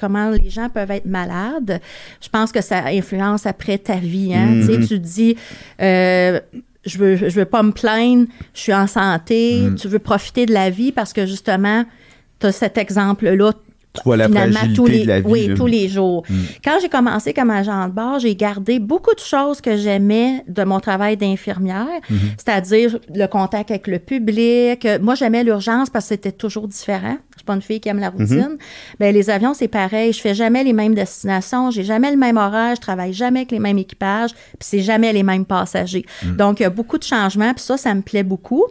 [0.03, 1.81] comment les gens peuvent être malades,
[2.21, 4.35] je pense que ça influence après ta vie.
[4.35, 4.61] Hein?
[4.61, 5.37] Tu sais, tu dis,
[5.81, 6.41] euh,
[6.85, 10.53] je veux, je veux pas me plaindre, je suis en santé, tu veux profiter de
[10.53, 11.85] la vie parce que justement,
[12.41, 13.53] tu as cet exemple-là
[13.95, 14.27] Tu vois la
[14.75, 15.27] tous les, de la vie.
[15.29, 15.55] oui, là.
[15.55, 16.25] tous les jours.
[16.65, 20.65] Quand j'ai commencé comme agent de bord, j'ai gardé beaucoup de choses que j'aimais de
[20.65, 22.01] mon travail d'infirmière,
[22.39, 24.87] c'est-à-dire le contact avec le public.
[25.01, 27.19] Moi, j'aimais l'urgence parce que c'était toujours différent.
[27.33, 28.57] Je suis pas une fille qui aime la routine.
[28.99, 30.13] Ben, les avions, c'est pareil.
[30.13, 33.51] Je fais jamais les mêmes destinations, j'ai jamais le même horaire, je travaille jamais avec
[33.51, 36.07] les mêmes équipages, puis c'est jamais les mêmes passagers.
[36.39, 38.65] Donc, il y a beaucoup de changements, puis ça, ça me plaît beaucoup.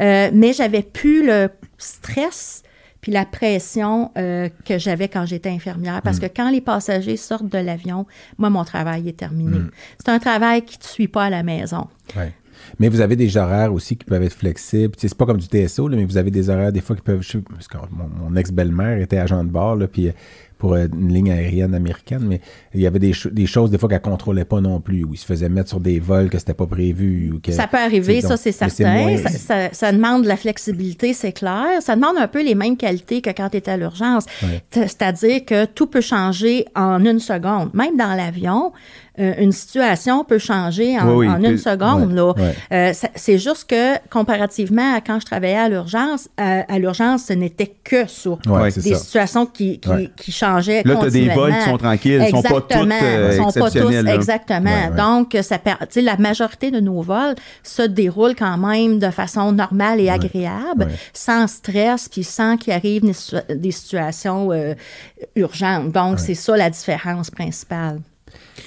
[0.00, 2.62] Euh, mais j'avais plus le stress
[3.00, 6.02] puis la pression euh, que j'avais quand j'étais infirmière.
[6.02, 8.06] Parce que quand les passagers sortent de l'avion,
[8.38, 9.58] moi, mon travail est terminé.
[9.98, 11.86] C'est un travail qui ne te suit pas à la maison.
[12.16, 12.32] Ouais.
[12.78, 14.94] Mais vous avez des horaires aussi qui peuvent être flexibles.
[14.94, 16.94] Tu sais, c'est pas comme du TSO, là, mais vous avez des horaires des fois
[16.94, 17.22] qui peuvent.
[17.22, 20.12] je sais- parce que mon, mon ex-belle-mère était agent de bord, là, puis euh,
[20.60, 22.40] pour euh, une ligne aérienne américaine, mais
[22.74, 25.16] il y avait des, des choses des fois qu'elle contrôlait pas non plus, où ils
[25.16, 27.32] se faisaient mettre sur des vols que c'était pas prévu.
[27.34, 28.92] Ou que, Ça peut arriver, ça, c'est certain.
[28.92, 31.66] moins- Ça, ça- ça demande de la flexibilité, c'est clair.
[31.80, 34.26] Ça demande un peu les mêmes qualités que quand tu étais à l'urgence.
[34.42, 34.62] Ouais.
[34.70, 37.70] C'est-à-dire que tout peut changer en une seconde.
[37.74, 38.72] Même dans l'avion,
[39.18, 42.08] euh, une situation peut changer en, Oui, oui, en une seconde.
[42.10, 42.32] ouais, là.
[42.32, 42.54] ouais.
[42.72, 47.32] Euh, c'est juste que, comparativement à quand je travaillais à l'urgence, à, à l'urgence, ce
[47.32, 48.30] n'était que ça.
[48.46, 48.98] Ouais, des ça.
[48.98, 52.60] situations qui, qui, qui changeaient Là, t'as des vols qui sont tranquilles, ils sont pas
[52.60, 54.14] toutes, euh, sont pas tous- là.
[54.14, 54.90] exactement.
[54.96, 55.58] Donc, ça
[55.90, 60.88] tu la majorité de nos vols se déroulent quand même de façon normale et agréable,
[61.12, 63.02] sans stress, puis sans qu'il arrive
[63.48, 64.74] des situations euh,
[65.36, 65.92] urgentes.
[65.92, 68.00] Donc, c'est ça la différence principale.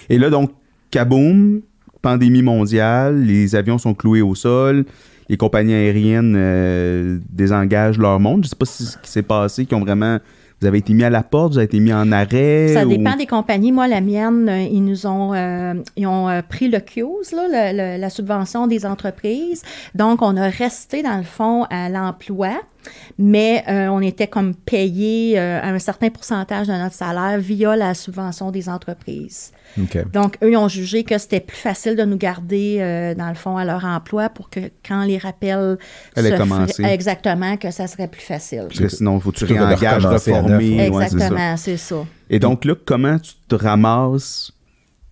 [0.09, 0.51] Et là, donc,
[0.91, 1.61] kaboom,
[2.01, 4.85] pandémie mondiale, les avions sont cloués au sol,
[5.29, 8.43] les compagnies aériennes euh, désengagent leur monde.
[8.43, 10.19] Je sais pas si ce qui s'est passé, qui ont vraiment...
[10.61, 12.69] Vous avez été mis à la porte, vous avez été mis en arrêt.
[12.73, 13.73] Ça ou- dépend des compagnies.
[13.73, 17.77] Moi, la mienne, euh, ils nous ont, euh, ils ont pris le CUES, là, le-
[17.77, 19.61] le- la subvention des entreprises.
[19.93, 22.51] Donc, on a resté, dans le fond, à l'emploi,
[23.17, 27.75] mais euh, on était comme payé euh, à un certain pourcentage de notre salaire via
[27.75, 29.51] la subvention des entreprises.
[30.13, 33.33] Donc, eux, ils ont jugé que c'était plus facile de nous garder, euh, dans le
[33.35, 35.77] fond, à leur emploi pour que quand les rappels
[36.15, 36.43] Allaient se
[36.73, 38.65] feraient- exactement, que ça serait plus facile.
[38.67, 40.77] Parce que sinon, il faut que tu réengages, reformer.
[40.77, 40.89] ouais.
[40.89, 41.15] ouais, c'est ça.
[41.25, 42.05] Exactement, c'est ça.
[42.29, 44.52] Et donc là, comment tu te ramasses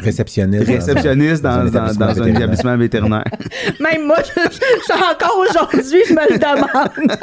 [0.02, 0.66] Réceptionniste.
[0.68, 2.38] dans- réceptionniste dans, un dans- établissement dans un vétérinaire.
[2.42, 3.24] établissement vétérinaire?
[3.80, 7.20] Même moi, je, je- je- encore aujourd'hui, je me le demande.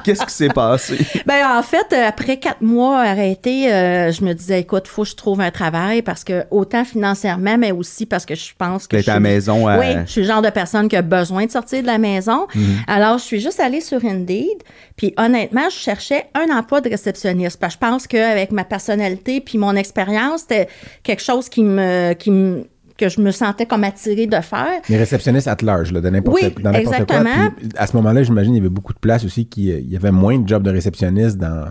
[0.04, 0.98] Qu'est-ce qui s'est passé?
[1.26, 5.08] ben, en fait, euh, après quatre mois arrêtés, euh, je me disais, écoute, faut que
[5.08, 8.96] je trouve un travail parce que autant financièrement, mais aussi parce que je pense que.
[8.96, 10.96] T'es je à la suis- maison à- Oui, je suis le genre de personne qui
[10.96, 12.46] a besoin de sortir de la maison.
[12.86, 14.58] Alors, je suis juste allée sur Indeed.
[14.96, 19.40] Puis, honnêtement, je cherchais un emploi de réceptionniste parce que je pense qu'avec ma personnalité
[19.40, 20.68] puis mon expérience, c'était
[21.02, 21.82] quelque chose qui me,
[22.14, 22.64] qui me,
[22.98, 24.80] que je me sentais comme attirée de faire.
[24.88, 27.18] Mais réceptionniste at large, là, de n'importe Oui, dans n'importe quoi.
[27.20, 27.50] exactement.
[27.58, 29.90] Puis, à ce moment-là, j'imagine qu'il y avait beaucoup de places aussi, qui, euh, il
[29.92, 31.66] y avait moins de jobs de réceptionniste dans,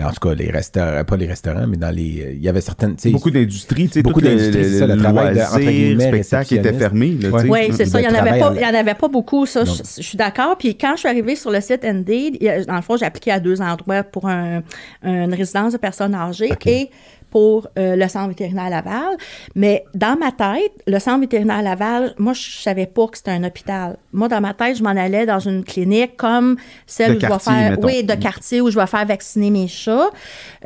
[0.00, 2.60] en tout cas, les restaurants, pas les restaurants, mais dans les, euh, il y avait
[2.60, 6.54] certaines, Beaucoup d'industries, tu sais, Beaucoup d'industries, c'est ça, le travail de- entre guillemets, spectacle
[6.54, 6.78] était réceptionniste.
[6.80, 7.30] fermé.
[7.30, 7.48] là, sais.
[7.48, 8.00] Oui, c'est ça.
[8.00, 9.64] Il n'y en, avait travail pas- en- il y en avait pas beaucoup, ça.
[9.64, 10.56] Je, suis d'accord.
[10.58, 12.96] Puis quand je suis arrivée sur le site Indeed, il y a- dans le fond,
[12.96, 14.62] j'ai appliqué à deux endroits pour un-
[15.04, 16.66] une résidence de personnes âgées OK.
[16.66, 16.90] et
[17.30, 19.16] pour euh, le centre vétérinaire Laval.
[19.54, 23.44] Mais dans ma tête, le centre vétérinaire Laval, moi, je savais pas que c'était un
[23.44, 23.96] hôpital.
[24.12, 27.26] Moi, dans ma tête, je m'en allais dans une clinique comme celle De où je
[27.26, 27.70] vais quartier, faire...
[27.70, 27.86] mettons.
[27.86, 30.08] Oui, de quartier où je vais faire vacciner mes chats,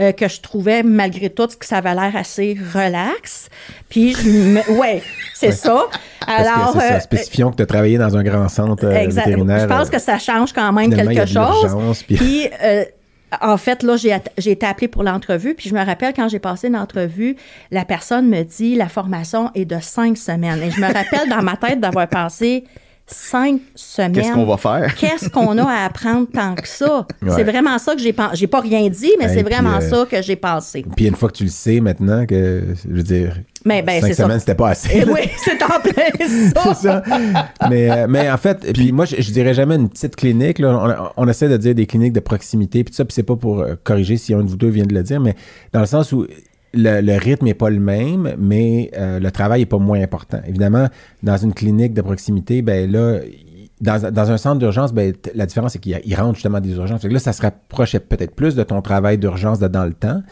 [0.00, 3.48] euh, que je trouvais, malgré tout, que ça avait l'air assez relax.
[3.88, 5.02] Puis, je ouais,
[5.34, 5.84] c'est ça.
[6.26, 8.90] parce Alors, que c'est ça, euh, spécifions que tu as travaillé dans un grand centre
[8.90, 9.26] Exact.
[9.26, 9.60] vétérinaire.
[9.60, 12.02] Je pense que ça change quand même quelque chose.
[12.06, 12.48] puis- Puis,
[13.40, 15.54] en fait, là, j'ai été appelée pour l'entrevue.
[15.54, 17.36] Puis, je me rappelle quand j'ai passé l'entrevue,
[17.70, 20.62] la personne me dit la formation est de cinq semaines.
[20.62, 22.64] Et je me rappelle dans ma tête d'avoir pensé
[23.06, 24.12] cinq semaines.
[24.12, 24.94] Qu'est-ce qu'on va faire?
[24.98, 27.06] Qu'est-ce qu'on a à apprendre tant que ça?
[27.22, 27.30] Ouais.
[27.34, 28.36] C'est vraiment ça que j'ai pensé.
[28.36, 30.84] J'ai pas rien dit, mais Hey, c'est vraiment euh, ça que j'ai pensé.
[30.96, 34.14] Puis une fois que tu le sais maintenant, que, je veux dire, Mais ben, cinq
[34.14, 34.98] semaines, c'était pas assez.
[34.98, 36.74] Et oui, c'est en plein ça.
[36.74, 37.02] C'est ça.
[37.68, 40.58] mais, euh, mais en fait, puis moi, je, je dirais jamais une petite clinique.
[40.58, 41.12] Là.
[41.16, 43.60] On, on essaie de dire des cliniques de proximité, puis ça, puis c'est pas pour
[43.60, 45.34] euh, corriger si un de vous deux vient de le dire, mais
[45.72, 46.26] dans le sens où
[46.74, 50.40] le, le rythme n'est pas le même, mais euh, le travail n'est pas moins important.
[50.46, 50.88] Évidemment,
[51.22, 53.20] dans une clinique de proximité, ben là,
[53.80, 57.02] dans, dans un centre d'urgence, ben, la différence, c'est qu'il rentre justement des urgences.
[57.02, 60.22] Fait que là, ça se rapprochait peut-être plus de ton travail d'urgence dans le temps,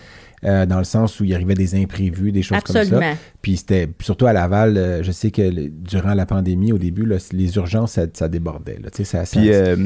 [0.45, 2.81] euh, dans le sens où il arrivait des imprévus, des choses comme ça.
[2.81, 3.13] Absolument.
[3.43, 7.05] Puis c'était surtout à Laval, euh, je sais que le- durant la pandémie, au début,
[7.05, 8.79] là, les urgences, ça, ça débordait.
[8.83, 9.77] Là, Tu sais, ça, ça- Puis, euh,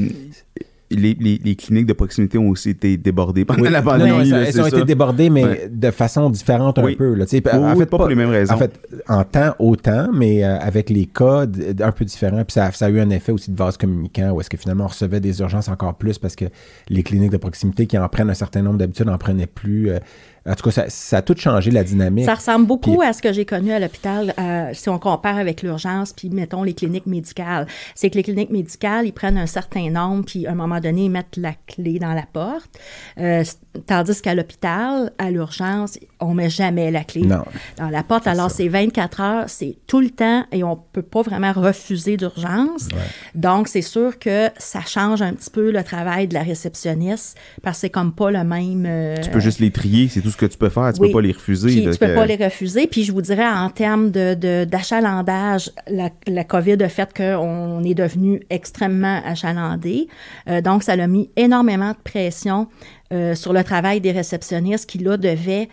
[0.91, 3.71] les, les- les cliniques de proximité ont aussi été débordées pendant Oui.
[3.71, 4.11] la pandémie.
[4.21, 4.77] elles, là, elles c'est ont ça.
[4.77, 5.69] été débordées, mais Ouais.
[5.73, 6.95] de façon différente un Oui.
[6.97, 7.15] peu.
[7.15, 8.55] Là, en fait, pas pour les mêmes raisons.
[8.55, 11.45] En fait, en temps, autant, mais euh, avec les cas
[11.81, 12.45] un peu différents.
[12.45, 14.85] Puis ça, ça a eu un effet aussi de vase communicant, où est-ce que finalement
[14.85, 16.45] on recevait des urgences encore plus parce que
[16.89, 19.91] les cliniques de proximité qui en prennent un certain nombre d'habitudes n'en prenaient plus.
[19.91, 19.99] euh,
[20.47, 22.25] en tout cas, ça, ça a tout changé la dynamique.
[22.25, 25.39] Ça ressemble beaucoup Puis- à ce que j'ai connu à l'hôpital euh, si on compare
[25.39, 27.67] avec l'urgence, puis mettons les cliniques médicales.
[27.95, 31.05] C'est que les cliniques médicales, ils prennent un certain nombre, puis à un moment donné,
[31.07, 32.71] ils mettent la clé dans la porte.
[33.19, 33.45] Euh,
[33.87, 37.45] tandis qu'à l'hôpital, à l'urgence, on met jamais la clé Non.
[37.79, 38.27] dans la porte.
[38.27, 42.89] Alors, c'est 24 heures, c'est tout le temps et on peut pas vraiment refuser d'urgence.
[43.35, 47.79] Donc, c'est sûr que ça change un petit peu le travail de la réceptionniste parce
[47.79, 48.85] que c'est comme pas le même...
[48.87, 50.93] euh, Tu peux juste les trier, c'est tout ce que tu peux faire.
[50.93, 51.09] Tu oui.
[51.09, 51.69] peux pas les refuser.
[51.69, 52.87] Puis là, tu peux que- pas les refuser.
[52.87, 57.83] Puis je vous dirais, en termes de, de- d'achalandage, la, la COVID a fait qu'on
[57.85, 60.09] est devenu extrêmement achalandé.
[60.49, 62.69] Euh, donc, ça a mis énormément de pression
[63.13, 65.69] euh, sur le travail des réceptionnistes qui, là, devaient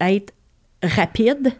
[0.00, 0.32] être
[0.82, 1.52] rapides,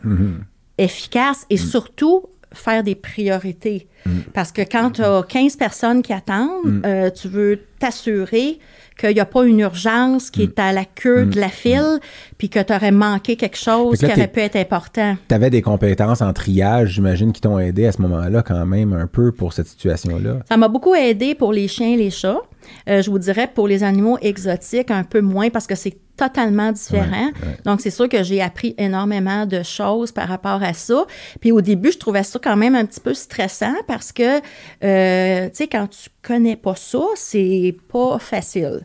[0.79, 3.87] efficaces et surtout faire des priorités.
[4.33, 8.59] Parce que quand tu as 15 personnes qui attendent, euh, tu veux t'assurer
[8.99, 12.01] qu'il n'y a pas une urgence qui est à la queue de la file,
[12.37, 15.17] puis que tu aurais manqué quelque chose là, qui aurait pu être important.
[15.29, 18.93] Tu avais des compétences en triage, j'imagine, qui t'ont aidé à ce moment-là quand même
[18.93, 20.39] un peu pour cette situation-là.
[20.49, 22.41] Ça m'a beaucoup aidé pour les chiens et les chats.
[22.89, 26.73] Euh, je vous dirais pour les animaux exotiques, un peu moins parce que c'est totalement
[26.73, 27.31] différent.
[27.65, 31.07] Donc, c'est sûr que j'ai appris énormément de choses par rapport à ça.
[31.41, 34.41] Puis au début, je trouvais ça quand même un petit peu stressant parce que,
[34.85, 38.81] euh, tu sais, quand tu connais pas ça, c'est pas facile.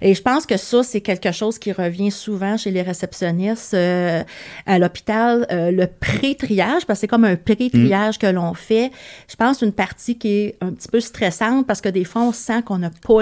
[0.00, 4.22] Et je pense que ça, c'est quelque chose qui revient souvent chez les réceptionnistes euh,
[4.66, 5.46] à l'hôpital.
[5.50, 8.90] Euh, le pré-triage, parce que c'est comme un pré-triage que l'on fait.
[9.28, 12.32] Je pense une partie qui est un petit peu stressante parce que des fois, on
[12.32, 13.20] sent qu'on n'a pas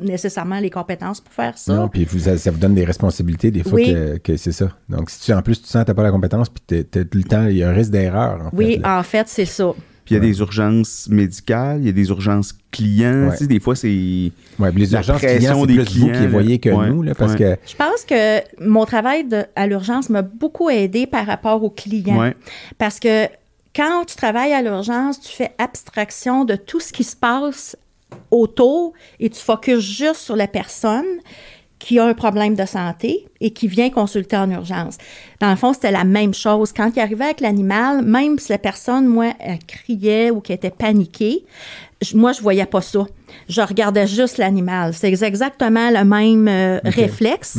[0.00, 1.74] nécessairement les compétences pour faire ça.
[1.74, 3.92] Non, puis vous, ça vous donne des responsabilités des fois Oui.
[3.92, 4.70] que, que c'est ça.
[4.88, 7.18] Donc, si tu, en plus tu sens que tu n'as pas la compétence, puis tout
[7.18, 8.50] le temps, il y a un risque d'erreur.
[8.52, 9.72] Oui, fait, en fait, c'est ça.
[10.08, 13.26] Puis il y a des urgences médicales, il y a des urgences clients.
[13.26, 13.32] Ouais.
[13.32, 13.88] Tu sais, des fois, c'est.
[13.88, 16.70] Puis les la urgences clients, c'est des plus vous qui clients, les voyez que.
[16.70, 17.38] Ouais, nous, là, parce ouais.
[17.38, 21.68] que Je pense que mon travail de- à l'urgence m'a beaucoup aidé par rapport aux
[21.68, 22.18] clients.
[22.18, 22.34] Ouais.
[22.78, 23.26] Parce que
[23.76, 27.76] quand tu travailles à l'urgence, tu fais abstraction de tout ce qui se passe
[28.30, 31.04] autour et tu focuses juste sur la personne
[31.78, 34.96] qui a un problème de santé et qui vient consulter en urgence.
[35.40, 36.72] Dans le fond, c'était la même chose.
[36.72, 40.70] Quand il arrivait avec l'animal, même si la personne, moi, elle criait ou qu'elle était
[40.70, 41.44] paniquée,
[42.02, 43.06] je- moi, je voyais pas ça.
[43.48, 44.92] Je regardais juste l'animal.
[44.94, 47.58] C'est exactement le même euh, réflexe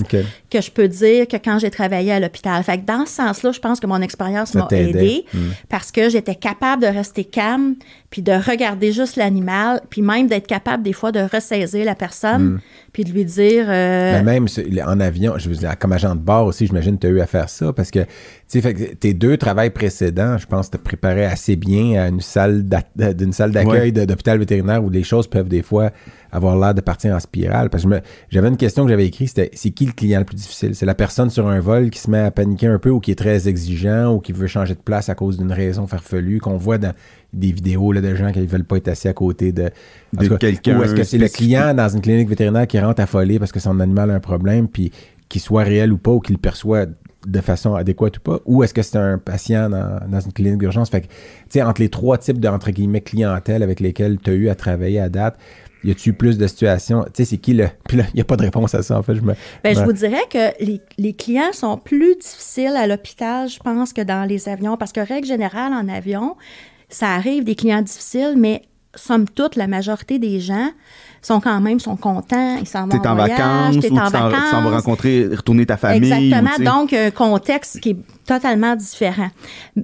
[0.50, 2.62] que je peux dire que quand j'ai travaillé à l'hôpital.
[2.64, 5.38] Fait que dans ce sens-là, je pense que mon expérience m'a aidé Mm.
[5.70, 7.76] parce que j'étais capable de rester calme,
[8.10, 12.60] puis de regarder juste l'animal, puis même d'être capable des fois de ressaisir la personne,
[12.92, 13.66] puis de lui dire...
[13.68, 14.48] euh, Ben même
[14.88, 17.20] en avion, je veux dire, comme agent de bord aussi, j'imagine que tu as eu
[17.22, 18.08] à faire ça parce que, tu
[18.48, 22.08] sais, fait que tes deux travails précédents, je pense que tu préparé assez bien à
[22.08, 24.06] une salle d'une salle d'accueil Ouais.
[24.06, 25.92] d'hôpital vétérinaire où les choses peuvent des fois
[26.32, 27.70] avoir l'air de partir en spirale.
[27.70, 30.36] Parce que j'avais une question que j'avais écrite, c'était c'est qui le client le plus
[30.36, 30.74] difficile?
[30.76, 33.12] C'est la personne sur un vol qui se met à paniquer un peu ou qui
[33.12, 36.58] est très exigeant ou qui veut changer de place à cause d'une raison farfelue qu'on
[36.58, 36.94] voit dans
[37.34, 39.70] des vidéos là, de gens qui ne veulent pas être assis à côté de,
[40.14, 43.40] De quelqu'un Ou est-ce que c'est le client dans une clinique vétérinaire qui rentre affolé
[43.40, 44.92] parce que son animal a un problème, puis
[45.28, 46.88] qu'il soit réel ou pas, ou qu'il le perçoit
[47.28, 50.58] de façon adéquate ou pas, ou est-ce que c'est un patient dans, dans une clinique
[50.58, 50.90] d'urgence?
[50.90, 51.14] Fait que, tu
[51.50, 54.56] sais, entre les trois types de, entre guillemets, clientèle avec lesquels tu as eu à
[54.56, 55.38] travailler à date,
[55.84, 57.04] y a-tu plus de situations?
[57.06, 57.68] Tu sais, c'est qui le.
[57.88, 59.16] Puis là, il n'y a pas de réponse à ça, en fait.
[59.16, 63.50] Je me, Ben, je vous dirais que les, les clients sont plus difficiles à l'hôpital,
[63.50, 64.78] je pense, que dans les avions.
[64.78, 66.36] Parce que, règle générale, en avion,
[66.90, 68.64] ça arrive des clients difficiles, mais
[68.96, 70.70] somme toute, la majorité des gens
[71.22, 73.94] sont quand même sont contents, ils s'en vont T'es en voyage, vacances ou t'es tu
[73.94, 76.12] en s'en tu s'en vas rencontrer, retourner ta famille.
[76.12, 76.50] Exactement.
[76.58, 76.64] ou.
[76.64, 79.30] Donc, un contexte qui est totalement différent.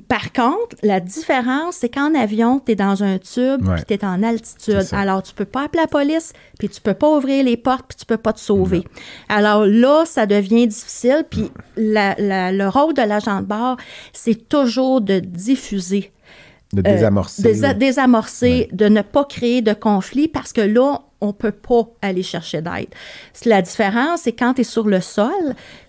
[0.08, 3.76] Par contre, la différence, c'est qu'en avion, tu es dans un tube Ouais.
[3.76, 4.88] puis tu es en altitude.
[4.94, 7.98] Alors, tu peux pas appeler la police, puis tu peux pas ouvrir les portes, puis
[7.98, 8.84] tu peux pas te sauver.
[9.30, 11.26] Alors là, ça devient difficile.
[11.30, 13.78] Puis la- la- le rôle de l'agent de bord,
[14.14, 16.12] c'est toujours de diffuser
[16.76, 17.42] de euh, désamorcer.
[17.42, 22.24] désa- désamorcer, de ne pas créer de conflit parce que là, on peut pas aller
[22.24, 22.88] chercher d'aide.
[23.34, 25.32] C'est La différence, c'est quand tu es sur le sol,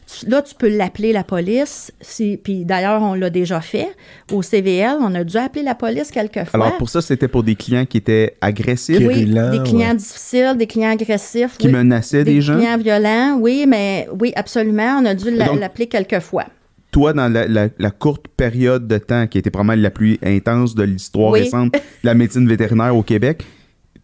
[0.06, 1.92] tu- là, tu peux l'appeler la police.
[2.00, 3.88] Si, puis d'ailleurs, on l'a déjà fait.
[4.32, 6.64] Au CVL, on a dû appeler la police quelquefois.
[6.64, 9.94] Alors, pour ça, c'était pour des clients qui étaient agressifs, oui, des clients ouais.
[9.96, 11.58] difficiles, des clients agressifs.
[11.58, 11.72] qui oui.
[11.72, 12.56] menaçaient des, gens?
[12.56, 14.98] clients violents, oui, mais oui, absolument.
[15.02, 16.44] On a dû l'appeler quelquefois.
[16.96, 20.74] Toi, dans la, la- la courte période de temps qui était probablement la plus intense
[20.74, 21.40] de l'histoire Oui.
[21.40, 23.44] récente de la médecine vétérinaire au Québec,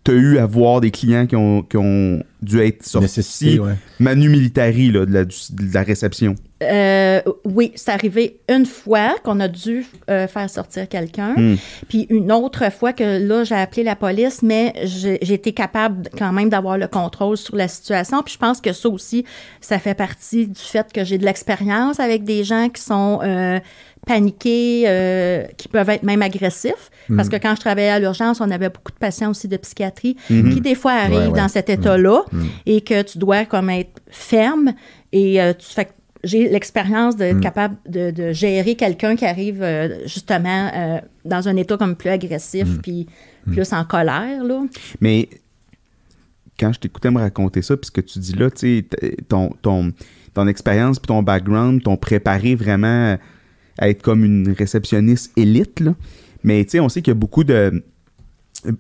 [0.05, 3.61] tu as eu à voir des clients qui ont, qui ont dû être sorti Nécessité,
[3.61, 3.75] ouais.
[4.01, 6.35] manu militari là, de, la, du- de la réception.
[6.63, 11.35] Euh, oui, c'est arrivé une fois qu'on a dû euh, faire sortir quelqu'un.
[11.37, 11.57] Hmm.
[11.89, 16.09] Puis une autre fois que là, j'ai appelé la police, mais j'ai j'ai été capable
[16.17, 18.23] quand même d'avoir le contrôle sur la situation.
[18.23, 19.25] Puis je pense que ça aussi,
[19.61, 23.59] ça fait partie du fait que j'ai de l'expérience avec des gens qui sont euh,
[24.07, 26.91] paniqués, euh, qui peuvent être même agressifs.
[27.17, 30.17] Parce que quand je travaillais à l'urgence, on avait beaucoup de patients aussi de psychiatrie
[30.29, 31.39] qui des fois arrivent Ouais, ouais.
[31.39, 32.23] dans cet état-là
[32.67, 34.73] et que tu dois comme être ferme
[35.13, 35.89] et euh, tu fais
[36.25, 41.77] j'ai l'expérience d'être capable de, de gérer quelqu'un qui arrive euh, justement dans un état
[41.77, 43.07] comme plus agressif puis
[43.51, 44.63] plus en colère là.
[45.01, 45.29] Mais
[46.61, 49.51] quand je t'écoutais me raconter ça, puis ce que tu dis là, tu sais, ton,
[49.63, 49.93] ton,
[50.33, 53.17] ton expérience puis ton background t'ont préparé vraiment
[53.79, 55.95] à être comme une réceptionniste élite, là.
[56.45, 57.83] Mais tu sais, on sait qu'il y a beaucoup de...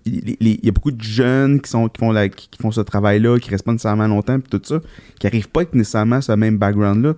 [0.04, 3.38] Il y a beaucoup de jeunes qui, sont, qui, font la- qui, font ce travail-là,
[3.40, 4.80] qui restent pas nécessairement longtemps, puis tout ça,
[5.18, 7.14] qui n'arrivent pas avec nécessairement ce même background-là.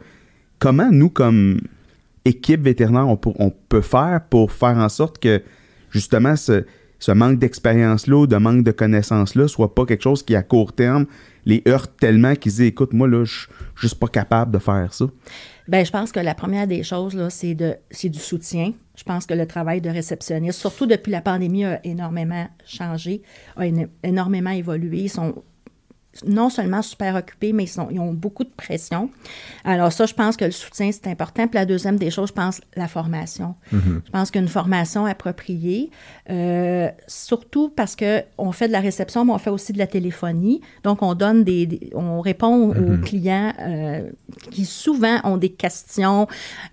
[0.60, 1.60] Comment nous, comme
[2.24, 5.42] équipe vétérinaire, on, on peut faire pour faire en sorte que,
[5.90, 6.64] justement, ce,
[6.98, 11.04] ce manque d'expérience-là de manque de connaissances-là soit pas quelque chose qui, à court terme,
[11.44, 14.58] les heurte tellement qu'ils se disent, écoute, moi, là, je suis juste pas capable de
[14.58, 15.04] faire ça.
[15.66, 18.72] Ben, je pense que la première des choses, là, c'est, de, c'est du soutien.
[18.96, 23.22] Je pense que le travail de réceptionniste, surtout depuis la pandémie, a énormément changé,
[23.56, 24.98] a éno- énormément évolué.
[25.04, 25.42] Ils sont
[26.26, 29.10] non seulement super occupés, mais ils, sont, ils ont beaucoup de pression.
[29.64, 31.46] Alors ça, je pense que le soutien, c'est important.
[31.48, 33.54] Puis la deuxième des choses, je pense, la formation.
[33.72, 35.90] Je pense qu'une formation appropriée,
[36.30, 39.86] euh, surtout parce que on fait de la réception, mais on fait aussi de la
[39.86, 40.60] téléphonie.
[40.84, 44.08] Donc, on donne des, des- on répond aux clients euh,
[44.50, 46.26] qui souvent ont des questions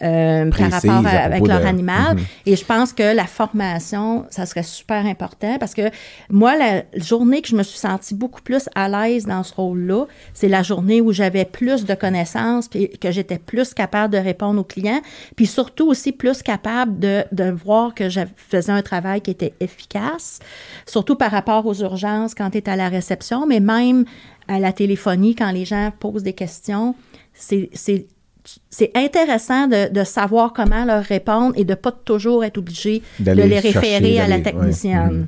[0.03, 2.17] euh, par rapport à- avec leur de- animal.
[2.45, 5.89] Et je pense que la formation, ça serait super important parce que
[6.29, 10.05] moi, la journée que je me suis sentie beaucoup plus à l'aise dans ce rôle-là,
[10.33, 14.59] c'est la journée où j'avais plus de connaissances puis que j'étais plus capable de répondre
[14.59, 15.01] aux clients,
[15.35, 19.53] puis surtout aussi plus capable de, de voir que je faisais un travail qui était
[19.59, 20.39] efficace,
[20.85, 24.05] surtout par rapport aux urgences quand tu es à la réception, mais même
[24.47, 26.95] à la téléphonie quand les gens posent des questions.
[27.33, 33.31] C'est intéressant de, de savoir comment leur répondre et de pas toujours être obligé de
[33.31, 34.43] les chercher, référer à la ouais.
[34.43, 35.27] technicienne.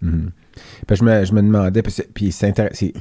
[0.00, 0.41] Parce
[0.90, 2.52] je, me, je me demandais, puis c'est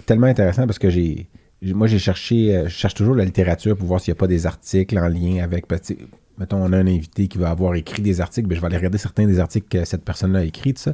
[0.06, 1.28] tellement intéressant parce que j'ai,
[1.62, 4.28] moi j'ai cherché, euh, je cherche toujours la littérature pour voir s'il n'y a pas
[4.28, 5.66] des articles en lien avec,
[6.38, 8.78] mettons, on a un invité qui va avoir écrit des articles, ben, je vais aller
[8.78, 10.94] regarder certains des articles que cette personne-là a écrits, tout ça.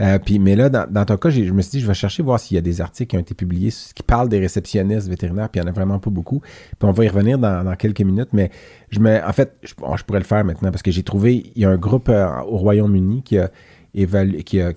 [0.00, 2.56] Euh, mais là, dans, ton cas, je me suis dit, je vais chercher voir s'il
[2.56, 5.64] y a des articles qui ont été publiés qui parlent des réceptionnistes vétérinaires, puis il
[5.64, 6.40] n'y en a vraiment pas beaucoup.
[6.40, 8.50] Puis on va y revenir dans, quelques minutes, mais
[8.90, 11.64] je me, en fait, je, pourrais le faire maintenant parce que j'ai trouvé, il y
[11.64, 13.50] a un groupe euh, au Royaume-Uni qui a
[13.94, 14.72] évalué, qui a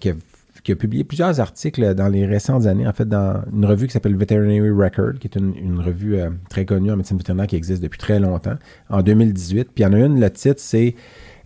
[0.63, 3.93] qui a publié plusieurs articles dans les récentes années, en fait, dans une revue qui
[3.93, 7.56] s'appelle Veterinary Record, qui est une, une revue euh, très connue en médecine vétérinaire qui
[7.56, 8.58] existe depuis très longtemps,
[8.89, 9.69] en 2018.
[9.74, 10.95] Puis il y en a une, le titre, c'est,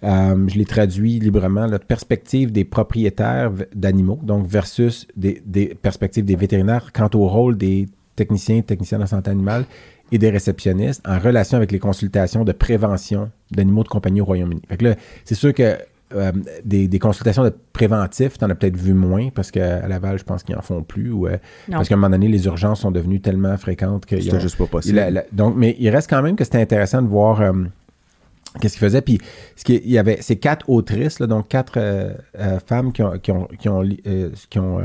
[0.03, 5.41] euh, je l'ai traduit librement, la perspective des propriétaires d'animaux, donc versus des,
[5.81, 9.65] perspectives des vétérinaires quant au rôle des techniciens, techniciens de santé animale
[10.11, 14.61] et des réceptionnistes en relation avec les consultations de prévention d'animaux de compagnie au Royaume-Uni.
[14.67, 15.77] Fait que là, c'est sûr que
[16.15, 16.31] euh,
[16.63, 20.23] des, des consultations de préventif, tu en as peut-être vu moins parce qu'à Laval, je
[20.23, 21.11] pense qu'ils en font plus.
[21.11, 21.37] Ou, euh,
[21.77, 24.15] parce qu'à un moment donné, les urgences sont devenues tellement fréquentes que.
[24.21, 24.95] C'était juste pas possible.
[24.95, 27.51] La- la- donc, mais il reste quand même que c'était intéressant de voir euh,
[28.61, 29.01] qu'est-ce qu'ils faisaient.
[29.01, 29.19] Puis,
[29.55, 33.03] ce qui, il y avait ces quatre autrices, là, donc quatre euh, euh, femmes qui
[33.03, 34.79] ont, qui ont, qui ont, li- euh, qui ont,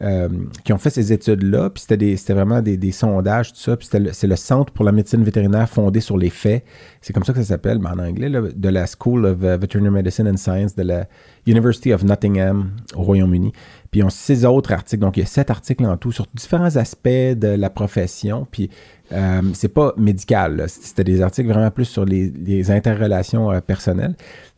[0.00, 0.28] euh,
[0.64, 1.70] qui ont fait ces études-là.
[1.70, 3.76] Puis, c'était, vraiment des, des sondages, tout ça.
[3.76, 6.64] Puis, c'est le Centre pour la médecine vétérinaire fondé sur les faits.
[7.00, 10.28] C'est comme ça que ça s'appelle, en anglais, de la School of euh, Veterinary Medicine
[10.28, 11.06] and Science de la
[11.46, 13.52] University of Nottingham au Royaume-Uni.
[13.90, 16.26] Puis ils ont six autres articles, donc il y a sept articles en tout sur
[16.34, 18.46] différents aspects de la profession.
[18.50, 18.70] Puis
[19.12, 24.14] euh, c'est pas médical, c'était des articles vraiment plus sur les, interrelations euh, personnelles.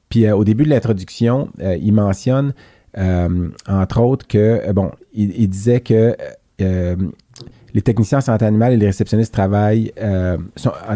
[0.09, 2.53] Puis au début de l'introduction, euh, il mentionne euh,
[2.97, 6.17] entre autres que, euh, bon, il, disait que
[6.61, 6.97] euh,
[7.73, 10.37] les techniciens en santé animale et les réceptionnistes travaillent, euh,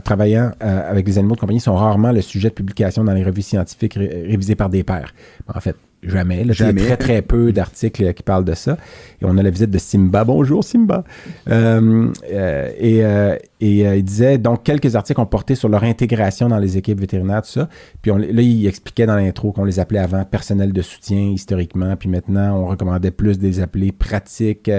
[0.05, 3.23] travaillant euh, avec des animaux de compagnie sont rarement le sujet de publication dans les
[3.23, 5.15] revues scientifiques ré- révisées par des pairs.
[5.53, 5.77] En fait,
[6.09, 6.45] jamais.
[6.45, 6.83] Là, Il y Jamais.
[6.83, 8.77] a très, très peu d'articles qui parlent de ça.
[9.21, 10.25] Et on a la visite de Simba.
[10.25, 11.05] Bonjour, Simba.
[11.51, 16.49] Euh, euh, et euh, et il disait, donc, quelques articles ont porté sur leur intégration
[16.51, 17.69] dans les équipes vétérinaires, tout ça.
[18.03, 21.97] Puis on- là, il expliquait dans l'intro qu'on les appelait avant personnel de soutien historiquement.
[21.97, 24.71] Puis maintenant, on recommandait plus de les appeler pratiques.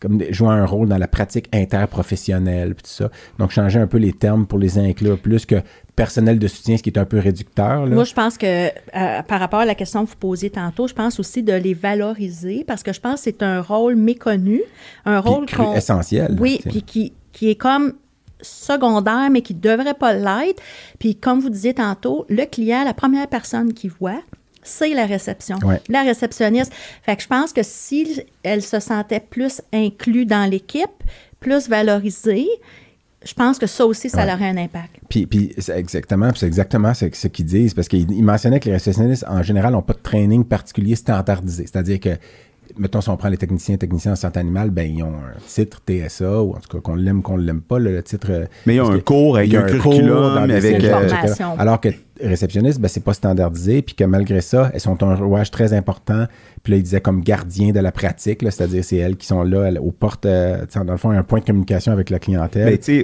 [0.00, 3.10] Comme jouer un rôle dans la pratique interprofessionnelle, puis tout ça.
[3.38, 5.56] Donc, changer un peu les termes pour les inclure plus que
[5.94, 7.86] personnel de soutien, ce qui est un peu réducteur.
[7.86, 7.94] là.
[7.94, 10.92] Moi, je pense que euh, par rapport à la question que vous posiez tantôt, je
[10.94, 14.60] pense aussi de les valoriser parce que je pense que c'est un rôle méconnu,
[15.06, 16.36] un Puis rôle cru- essentiel.
[16.38, 17.94] Oui, puis qui, qui est comme
[18.42, 20.62] secondaire, mais qui ne devrait pas l'être.
[20.98, 24.20] Puis comme vous disiez tantôt, le client, la première personne qui voit,
[24.66, 25.80] c'est la réception, Ouais.
[25.88, 26.72] la réceptionniste.
[27.02, 30.90] Fait que je pense que si elle se sentait plus inclus dans l'équipe,
[31.40, 32.46] plus valorisée,
[33.24, 34.32] je pense que ça aussi, ça Ouais.
[34.34, 34.96] aurait un impact.
[35.08, 38.60] Puis, puis c'est exactement, puis c'est exactement ce, ce qu'ils disent, parce qu'ils ils mentionnaient
[38.60, 41.64] que les réceptionnistes, en général, n'ont pas de training particulier standardisé.
[41.66, 42.10] C'est-à-dire que,
[42.78, 45.38] mettons, si on prend les techniciens et techniciens en santé animale, ben, ils ont un
[45.46, 48.28] titre TSA, ou en tout cas, qu'on l'aime, qu'on ne l'aime pas, le, le titre.
[48.30, 51.08] euh, Mais ils ont un cours avec il y a un cours curriculum, avec, euh.
[51.58, 51.88] Alors que
[52.22, 56.26] réceptionniste, ben, c'est pas standardisé, puis que malgré ça, elles sont un rouage très important.
[56.62, 59.64] Puis là, ils disaient comme gardien de la pratique, c'est-à-dire c'est elles qui sont là
[59.68, 62.78] elles- aux portes, euh, dans le fond, un point de communication avec la clientèle.
[62.86, 63.02] Ben,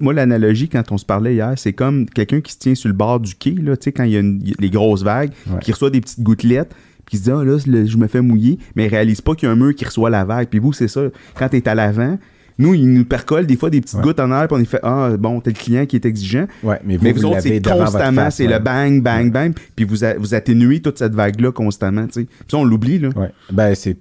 [0.00, 2.94] moi, l'analogie, quand on se parlait hier, c'est comme quelqu'un qui se tient sur le
[2.94, 5.30] bord du quai, là, tu sais, quand il y a une- il les grosses vagues,
[5.48, 5.58] Ouais.
[5.60, 6.74] qui reçoit des petites gouttelettes,
[7.08, 9.50] qui se dit, ah là, je me fais mouiller, mais il réalise pas qu'il y
[9.50, 10.48] a un mur qui reçoit la vague.
[10.48, 11.02] Puis vous, c'est ça,
[11.38, 12.18] quand tu es à l'avant,
[12.58, 14.02] nous, ils nous percolent des fois des petites Ouais.
[14.02, 16.46] gouttes en air, puis on est fait, ah, bon, t'es le client qui est exigeant.
[16.62, 18.52] Ouais, mais vous, Mais vous, vous, autres, c'est constamment, c'est ouais.
[18.54, 22.24] le bang, bang, bang, puis vous, a- vous atténuez toute cette vague-là constamment, tu sais.
[22.24, 23.10] Puis ça, on l'oublie, là.
[23.14, 23.26] Oui.
[23.52, 23.96] Ben, c'est,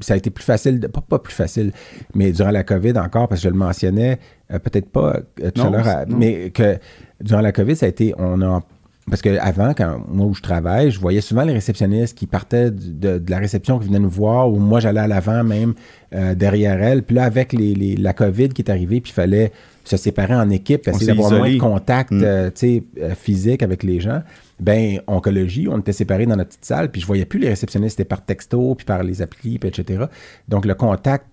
[0.00, 1.72] ça a été plus facile, de- pas, pas plus facile,
[2.14, 4.18] mais durant la COVID encore, parce que je le mentionnais,
[4.52, 6.76] euh, peut-être pas euh, tout Non, à l'heure, mais que
[7.22, 8.62] durant la COVID, ça a été, on a,
[9.08, 13.18] parce qu'avant, quand moi où je travaille, je voyais souvent les réceptionnistes qui partaient de,
[13.18, 15.74] de la réception, qui venaient nous voir, ou moi j'allais à l'avant même
[16.14, 17.02] euh, derrière elles.
[17.04, 19.52] Puis là, avec les, les- la COVID qui est arrivée, puis il fallait
[19.84, 22.20] se séparer en équipe, essayer d'avoir moins de contact Mm.
[22.24, 24.22] euh, euh, physique avec les gens.
[24.58, 27.96] Ben, oncologie, on était séparés dans notre petite salle, puis je voyais plus les réceptionnistes,
[27.98, 30.06] c'était par texto, puis par les applis, puis etc.
[30.48, 31.26] Donc, le contact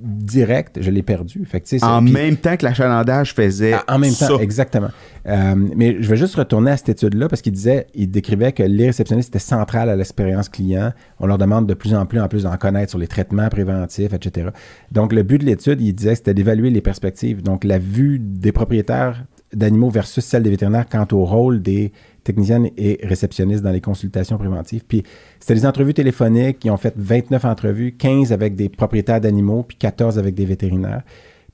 [0.00, 1.44] direct, je l'ai perdu.
[1.44, 4.90] Fait que, En même temps que l'achalandage faisait ah, en même temps, exactement.
[5.26, 8.62] Euh, mais je vais juste retourner à cette étude-là parce qu'il disait, il décrivait que
[8.62, 10.92] les réceptionnistes étaient centrales à l'expérience client.
[11.18, 14.12] On leur demande de plus en plus, en plus d'en connaître sur les traitements préventifs,
[14.12, 14.50] etc.
[14.92, 17.42] Donc, le but de l'étude, il disait c'était d'évaluer les perspectives.
[17.42, 21.92] Donc, la vue des propriétaires d'animaux versus celle des vétérinaires quant au rôle des
[22.28, 24.84] techniciennes et réceptionnistes dans les consultations préventives.
[24.86, 25.02] Puis,
[25.40, 26.64] c'était des entrevues téléphoniques.
[26.64, 31.02] Ils ont fait 29 entrevues, 15 avec des propriétaires d'animaux, puis 14 avec des vétérinaires.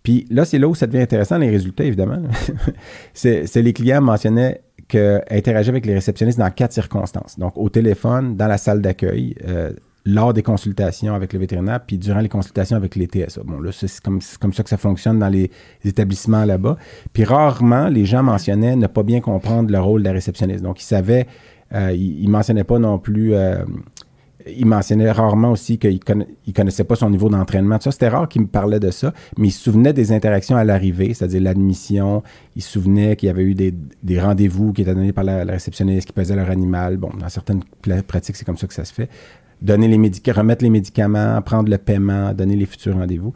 [0.02, 2.22] Puis là, c'est là où ça devient intéressant, les résultats, évidemment.
[3.14, 7.38] c'est les clients mentionnaient qu'interagir avec les réceptionnistes dans quatre circonstances.
[7.38, 9.72] Donc, au téléphone, dans la salle d'accueil, euh,
[10.06, 13.42] lors des consultations avec le vétérinaire, puis durant les consultations avec les TSA.
[13.44, 15.50] Bon, là, c'est comme, comme ça que ça fonctionne dans les
[15.84, 16.76] établissements là-bas.
[17.12, 20.62] Puis rarement, les gens mentionnaient ne pas bien comprendre le rôle de la réceptionniste.
[20.62, 21.26] Donc, ils savaient,
[21.74, 23.34] euh, ils, ils mentionnaient pas non plus...
[23.34, 23.64] euh,
[24.46, 27.78] il mentionnait rarement aussi qu'il conna- il connaissait pas son niveau d'entraînement.
[27.78, 30.56] Tout Ça, c'était rare qu'il me parlait de ça, mais il se souvenait des interactions
[30.56, 32.22] à l'arrivée, c'est-à-dire l'admission.
[32.54, 35.54] Il se souvenait qu'il y avait eu des, rendez-vous qui étaient donnés par la, la
[35.54, 36.98] réceptionniste qui pesait leur animal.
[36.98, 37.62] Bon, dans certaines
[38.06, 39.08] pratiques, c'est comme ça que ça se fait.
[39.62, 43.32] Donner les médicaments, remettre les médicaments, prendre le paiement, donner les futurs rendez-vous.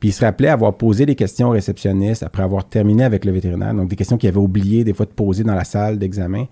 [0.00, 3.30] Puis il se rappelait avoir posé des questions au réceptionniste après avoir terminé avec le
[3.30, 6.46] vétérinaire, donc des questions qu'il avait oublié des fois de poser dans la salle d'examen.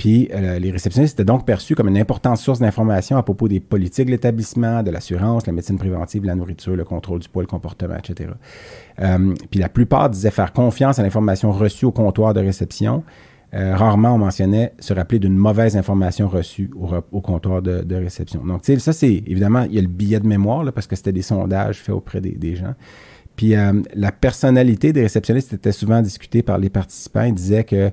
[0.00, 3.60] Puis euh, les réceptionnistes étaient donc perçus comme une importante source d'information à propos des
[3.60, 7.46] politiques de l'établissement, de l'assurance, la médecine préventive, la nourriture, le contrôle du poids, le
[7.46, 8.30] comportement, etc.
[9.00, 13.02] Euh, puis la plupart disaient faire confiance à l'information reçue au comptoir de réception.
[13.52, 16.70] Euh, rarement on mentionnait se rappeler d'une mauvaise information reçue
[17.12, 18.44] au, comptoir de, réception.
[18.44, 20.86] Donc, tu sais, ça, c'est évidemment, il y a le billet de mémoire, là, parce
[20.86, 22.74] que c'était des sondages faits auprès des, des gens.
[23.40, 27.22] Puis euh, la personnalité des réceptionnistes était souvent discutée par les participants.
[27.22, 27.90] Ils disaient que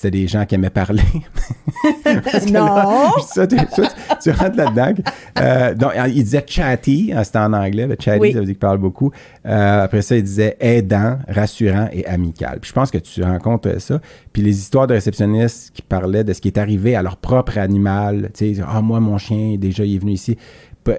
[0.00, 1.02] c'était des gens qui aimaient parler.
[2.04, 2.66] Parce que Non.
[2.66, 4.92] là, ça, tu, ça, tu- tu rentres là-dedans.
[5.40, 7.86] Euh, donc, il disait chatty, hein, c'était en anglais.
[7.86, 8.32] Le chatty, Oui.
[8.32, 9.10] ça veut dire qu'il parle beaucoup.
[9.46, 12.58] Euh, après ça, il disait aidant, rassurant et amical.
[12.60, 14.00] Puis je pense que tu rencontres ça.
[14.32, 17.58] Puis les histoires de réceptionnistes qui parlaient de ce qui est arrivé à leur propre
[17.58, 18.30] animal.
[18.34, 20.36] Tu sais, ah, moi, mon chien, déjà, il est venu ici.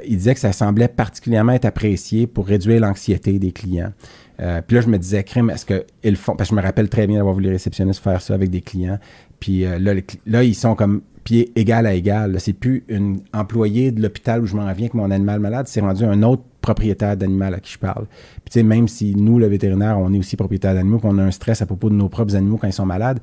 [0.07, 3.91] Il disait que ça semblait particulièrement être apprécié pour réduire l'anxiété des clients.
[4.39, 6.35] Euh, puis là, je me disais, crime, est-ce qu'ils font?
[6.35, 8.61] Parce que je me rappelle très bien d'avoir vu les réceptionnistes faire ça avec des
[8.61, 8.99] clients.
[9.39, 9.93] Puis euh, là,
[10.25, 12.39] là, ils sont comme pied égal à égal.
[12.39, 15.81] C'est plus une employée de l'hôpital où je m'en viens avec mon animal malade, c'est
[15.81, 18.05] rendu un autre propriétaire d'animal à qui je parle.
[18.07, 21.23] Puis tu sais, même si nous, le vétérinaire, on est aussi propriétaire d'animaux, qu'on a
[21.23, 23.19] un stress à propos de nos propres animaux quand ils sont malades,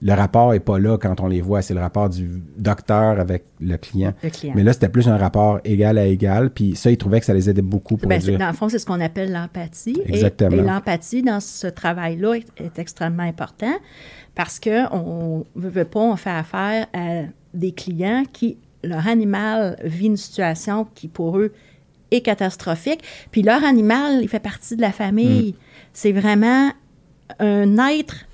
[0.00, 1.60] le rapport est pas là quand on les voit.
[1.60, 4.14] C'est le rapport du docteur avec le client.
[4.22, 4.52] Le client.
[4.54, 6.50] Mais là, c'était plus un rapport égal à égal.
[6.50, 8.38] Puis ça, ils trouvaient que ça les aidait beaucoup pour Ben, dire.
[8.38, 10.00] dans le fond, c'est ce qu'on appelle l'empathie.
[10.06, 10.56] Exactement.
[10.56, 13.74] Et, l'empathie dans ce travail-là est, est extrêmement important
[14.36, 17.22] parce qu'on ne veut, veut pas, on fait affaire à
[17.54, 21.52] des clients qui, leur animal vit une situation qui pour eux
[22.12, 23.02] est catastrophique.
[23.32, 25.56] Puis leur animal, il fait partie de la famille.
[25.92, 26.70] C'est vraiment
[27.40, 28.27] un être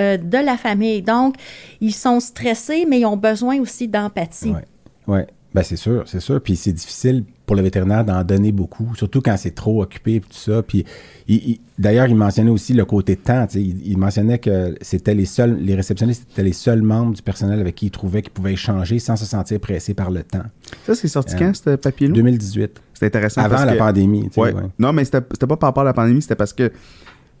[0.00, 1.02] euh, de la famille.
[1.02, 1.36] Donc,
[1.80, 4.50] ils sont stressés, mais ils ont besoin aussi d'empathie.
[4.50, 4.64] Ouais.
[5.06, 5.26] Ouais.
[5.54, 6.40] Ben, c'est sûr, c'est sûr.
[6.40, 10.20] Puis c'est difficile pour le vétérinaire d'en donner beaucoup, surtout quand c'est trop occupé et
[10.20, 10.62] tout ça.
[10.64, 10.84] Puis
[11.28, 13.46] il- il- d'ailleurs, il mentionnait aussi le côté temps.
[13.54, 17.60] Il, il mentionnait que c'était les seuls, les réceptionnistes étaient les seuls membres du personnel
[17.60, 20.42] avec qui il trouvait qu'ils pouvaient échanger sans se sentir pressés par le temps.
[20.86, 22.14] Ça, c'est sorti Euh, quand, ce papier-là?
[22.14, 23.42] 2018, C'est intéressant.
[23.42, 24.28] avant parce la que- pandémie.
[24.36, 24.52] Ouais.
[24.52, 24.62] ouais.
[24.80, 26.72] Non, mais c'était c'était pas par rapport à la pandémie, c'était parce que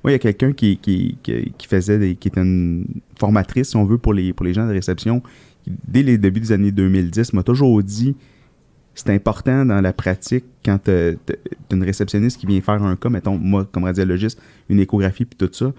[0.04, 2.84] moi, il y a quelqu'un qui, qui, qui, faisait des, qui était une
[3.18, 5.22] formatrice, si on veut, pour les, pour les gens de réception,
[5.64, 8.14] qui, dès les débuts des années 2010, m'a toujours dit
[8.94, 11.14] c'est important dans la pratique quand tu as
[11.72, 15.52] une réceptionniste qui vient faire un cas, mettons, moi, comme radiologiste, une échographie puis tout
[15.52, 15.72] ça,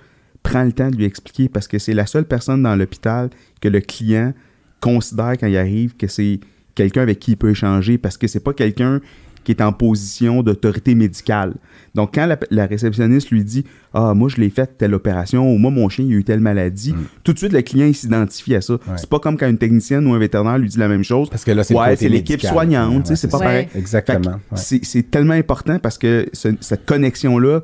[0.44, 3.30] prends le temps de lui expliquer parce que c'est la seule personne dans l'hôpital
[3.62, 4.34] que le client
[4.82, 6.40] considère quand il arrive que c'est
[6.74, 9.02] quelqu'un avec qui il peut échanger parce que c'est pas quelqu'un
[9.46, 11.54] qui est en position d'autorité médicale.
[11.94, 15.58] Donc, quand la, la réceptionniste lui dit Ah, moi, je l'ai fait telle opération, ou
[15.58, 16.94] moi, mon chien, il a eu telle maladie,
[17.24, 18.78] tout de suite, le client, il s'identifie à ça.
[18.98, 21.30] C'est pas comme quand une technicienne ou un vétérinaire lui dit la même chose.
[21.30, 23.68] Parce que là, c'est Ouais, l'équipe soignante, Ouais, c'est pas pareil.
[23.76, 24.40] Exactement.
[24.52, 27.62] Que c'est- tellement important parce que ce- cette connexion-là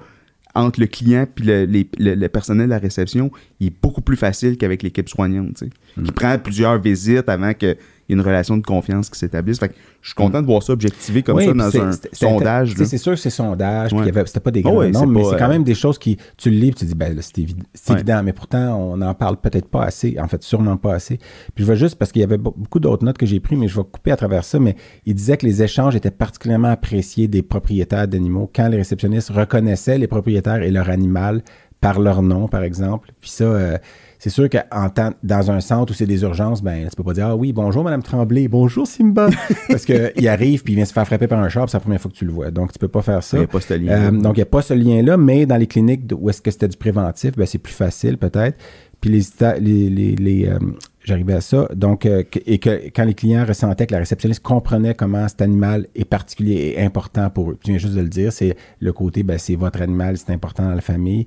[0.54, 4.02] entre le client et le, les- le- le personnel de la réception il est beaucoup
[4.02, 6.04] plus facile qu'avec l'équipe soignante, tu sais, Mm.
[6.04, 7.76] qui prend plusieurs visites avant qu'il
[8.12, 9.60] y une relation de confiance qui s'établisse.
[9.60, 12.74] Fait que je suis content de voir ça objectivé comme Oui, ça dans un sondage.
[12.76, 14.12] C'est sûr que c'est sondage, Ouais.
[14.26, 16.18] c'était pas des Oh grands ouais, nombres, mais c'est quand euh, même des choses qui,
[16.38, 17.42] tu le lis, tu dis, ben c'est
[17.90, 17.96] Ouais.
[17.96, 21.18] évident, mais pourtant, on n'en parle peut-être pas assez, en fait, sûrement pas assez.
[21.56, 23.58] Puis je vais juste, parce qu'il y avait be- beaucoup d'autres notes que j'ai prises,
[23.60, 26.70] mais je vais couper à travers ça, mais il disait que les échanges étaient particulièrement
[26.70, 31.44] appréciés des propriétaires d'animaux quand les réceptionnistes reconnaissaient les propriétaires et leur animal
[31.80, 33.12] par leur nom, par exemple.
[33.20, 33.78] Puis ça, euh,
[34.24, 37.04] c'est sûr que en temps- dans un centre où c'est des urgences, ben, tu peux
[37.04, 39.30] pas dire Ah oui, bonjour Madame Tremblay, bonjour Simba.
[39.68, 42.00] Parce qu'il arrive puis il vient se faire frapper par un char, c'est la première
[42.00, 42.52] fois que tu le vois.
[42.52, 43.38] Donc tu peux pas faire ça.
[43.38, 43.92] Il y a pas ce lien.
[43.92, 46.52] Euh, donc il n'y a pas ce lien-là, mais dans les cliniques où est-ce que
[46.52, 48.58] c'était du préventif, ben, c'est plus facile peut-être.
[49.02, 50.60] Puis les, les, les- les, euh,
[51.04, 51.68] j'arrivais à ça.
[51.74, 55.88] Donc, euh, et que quand les clients ressentaient que la réceptionniste comprenait comment cet animal
[55.96, 57.58] est particulier et important pour eux.
[57.64, 60.68] Tu viens juste de le dire, c'est le côté, ben, c'est votre animal, c'est important
[60.68, 61.26] dans la famille.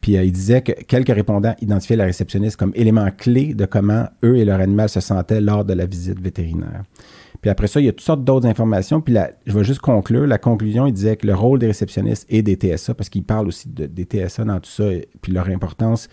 [0.00, 4.06] Puis euh, il disait que quelques répondants identifiaient la réceptionniste comme élément clé de comment
[4.24, 6.82] eux et leur animal se sentaient lors de la visite vétérinaire.
[7.42, 9.00] Puis après ça, il y a toutes sortes d'autres informations.
[9.00, 9.14] Puis
[9.46, 10.26] je vais juste conclure.
[10.26, 13.46] La conclusion, il disait que le rôle des réceptionnistes et des TSA, parce qu'il parle
[13.48, 16.08] aussi de- des TSA dans tout ça, et- puis leur importance.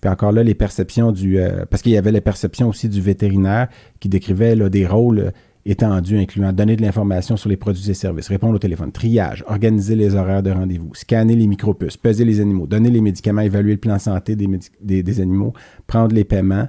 [0.00, 1.38] Puis encore là, les perceptions du...
[1.40, 3.68] euh, parce qu'il y avait les perceptions aussi du vétérinaire
[3.98, 5.32] qui décrivait là, des rôles
[5.68, 9.94] étendus, incluant donner de l'information sur les produits et services, répondre au téléphone, triage, organiser
[9.94, 13.78] les horaires de rendez-vous, scanner les micropuces, peser les animaux, donner les médicaments, évaluer le
[13.78, 15.52] plan santé des animaux,
[15.86, 16.68] prendre les paiements.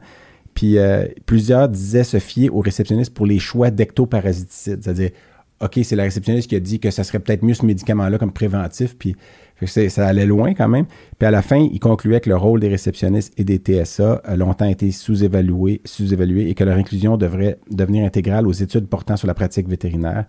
[0.54, 4.84] Puis euh, plusieurs disaient se fier aux réceptionnistes pour les choix d'ectoparasiticides.
[4.84, 5.12] C'est-à-dire,
[5.62, 8.34] OK, c'est la réceptionniste qui a dit que ça serait peut-être mieux ce médicament-là comme
[8.34, 9.16] préventif, puis
[9.68, 10.86] ça allait loin quand même.
[11.18, 14.36] Puis à la fin, il concluait que le rôle des réceptionnistes et des TSA a
[14.36, 19.28] longtemps été sous-évalué, sous-évalué et que leur inclusion devrait devenir intégrale aux études portant sur
[19.28, 20.26] la pratique vétérinaire.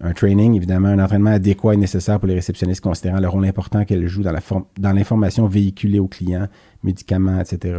[0.00, 3.84] Un training, évidemment, un entraînement adéquat est nécessaire pour les réceptionnistes considérant le rôle important
[3.84, 6.48] qu'elles jouent dans l'information véhiculée aux clients,
[6.82, 7.78] médicaments, etc.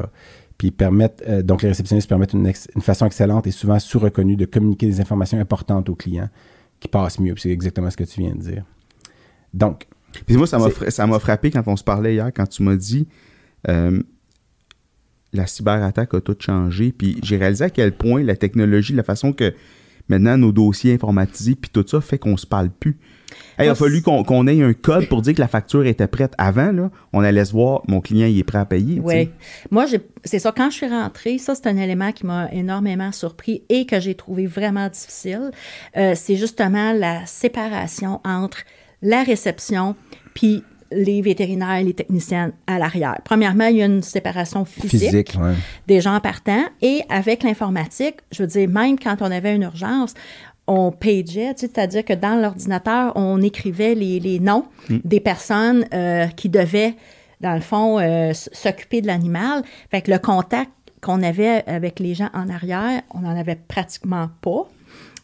[0.57, 4.45] Puis permettent, euh, donc les réceptionnistes permettent une, une façon excellente et souvent sous-reconnue de
[4.45, 6.29] communiquer des informations importantes aux clients
[6.79, 7.33] qui passent mieux.
[7.33, 8.63] Puis C'est exactement ce que tu viens de dire.
[9.53, 9.87] Donc,
[10.25, 12.75] Puis moi, ça m'a ça m'a frappé quand on se parlait hier, quand tu m'as
[12.75, 13.07] dit
[13.67, 14.01] euh,
[15.33, 16.91] la cyberattaque a tout changé.
[16.97, 19.53] Puis j'ai réalisé à quel point la technologie, la façon que
[20.07, 22.97] maintenant nos dossiers informatisés, puis tout ça fait qu'on se parle plus.
[23.57, 26.07] Hey, il a fallu qu'on qu'on ait un code pour dire que la facture était
[26.07, 26.33] prête.
[26.37, 28.99] Avant, là, on allait se voir, mon client, il est prêt à payer.
[29.03, 29.29] Oui.
[29.71, 30.53] Moi, j'ai- c'est ça.
[30.55, 34.13] Quand je suis rentrée, ça, c'est un élément qui m'a énormément surpris et que j'ai
[34.15, 35.51] trouvé vraiment difficile.
[35.97, 38.59] Euh, c'est justement la séparation entre
[39.05, 39.95] la réception
[40.33, 43.19] puis les vétérinaires et les techniciens à l'arrière.
[43.23, 45.53] Premièrement, il y a une séparation physique, physique, ouais.
[45.87, 50.13] des gens partants et avec l'informatique, je veux dire, même quand on avait une urgence,
[50.67, 56.49] on pageait, c'est-à-dire que dans l'ordinateur, on écrivait les, les noms des personnes euh, qui
[56.49, 56.95] devaient,
[57.41, 59.63] dans le fond, euh, s'occuper de l'animal.
[59.91, 64.29] Fait que le contact qu'on avait avec les gens en arrière, on n'en avait pratiquement
[64.41, 64.67] pas.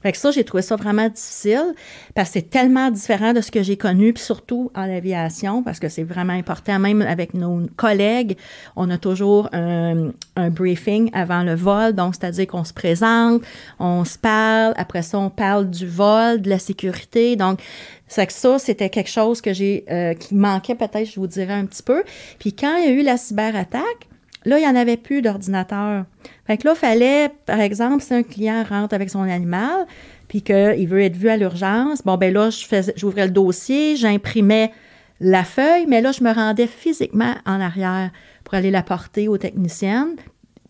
[0.02, 1.74] Fait que ça, j'ai trouvé ça vraiment difficile
[2.16, 5.80] parce que c'est tellement différent de ce que j'ai connu, puis surtout en aviation, parce
[5.80, 6.80] que c'est vraiment important.
[6.80, 8.38] Même avec nos collègues,
[8.76, 11.93] on a toujours un, un briefing avant le vol.
[11.93, 13.43] Donc, c'est-à-dire qu'on se présente,
[13.80, 17.36] on se parle, après ça, on parle du vol, de la sécurité.
[17.36, 17.60] Donc,
[18.08, 21.54] c'est que ça, c'était quelque chose que j'ai euh, qui manquait peut-être, je vous dirais
[21.54, 22.04] un petit peu.
[22.39, 24.10] Puis quand il y a eu la cyberattaque,
[24.45, 26.05] Là, il n'y en avait plus d'ordinateur.
[26.45, 29.85] Fait que là, il fallait, par exemple, si un client rentre avec son animal,
[30.27, 32.49] puis qu'il veut être vu à l'urgence, bon, ben là,
[32.95, 34.71] j'ouvrais le dossier, j'imprimais
[35.19, 38.09] la feuille, mais là, je me rendais physiquement en arrière
[38.43, 40.15] pour aller la porter aux techniciennes,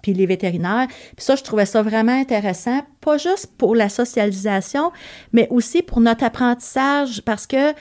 [0.01, 0.87] puis les vétérinaires.
[0.87, 4.91] Puis ça, je trouvais ça vraiment intéressant, pas juste pour la socialisation,
[5.31, 7.73] mais aussi pour notre apprentissage, parce que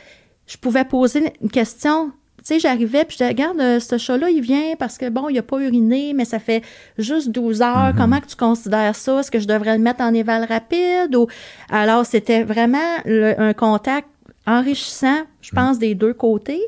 [0.46, 2.12] je pouvais poser une question.
[2.40, 5.28] Tu sais, j'arrivais, puis je disais, regarde, euh, ce chat-là, il vient parce que, bon,
[5.28, 6.62] il n'a pas uriné, mais ça fait
[6.98, 7.92] juste 12 heures.
[7.96, 9.20] Comment que tu considères ça?
[9.20, 11.14] Est-ce que je devrais le mettre en éval rapide?
[11.16, 11.26] Ou...
[11.70, 14.08] Alors, c'était vraiment le- un contact
[14.46, 16.60] enrichissant, je pense, des deux côtés.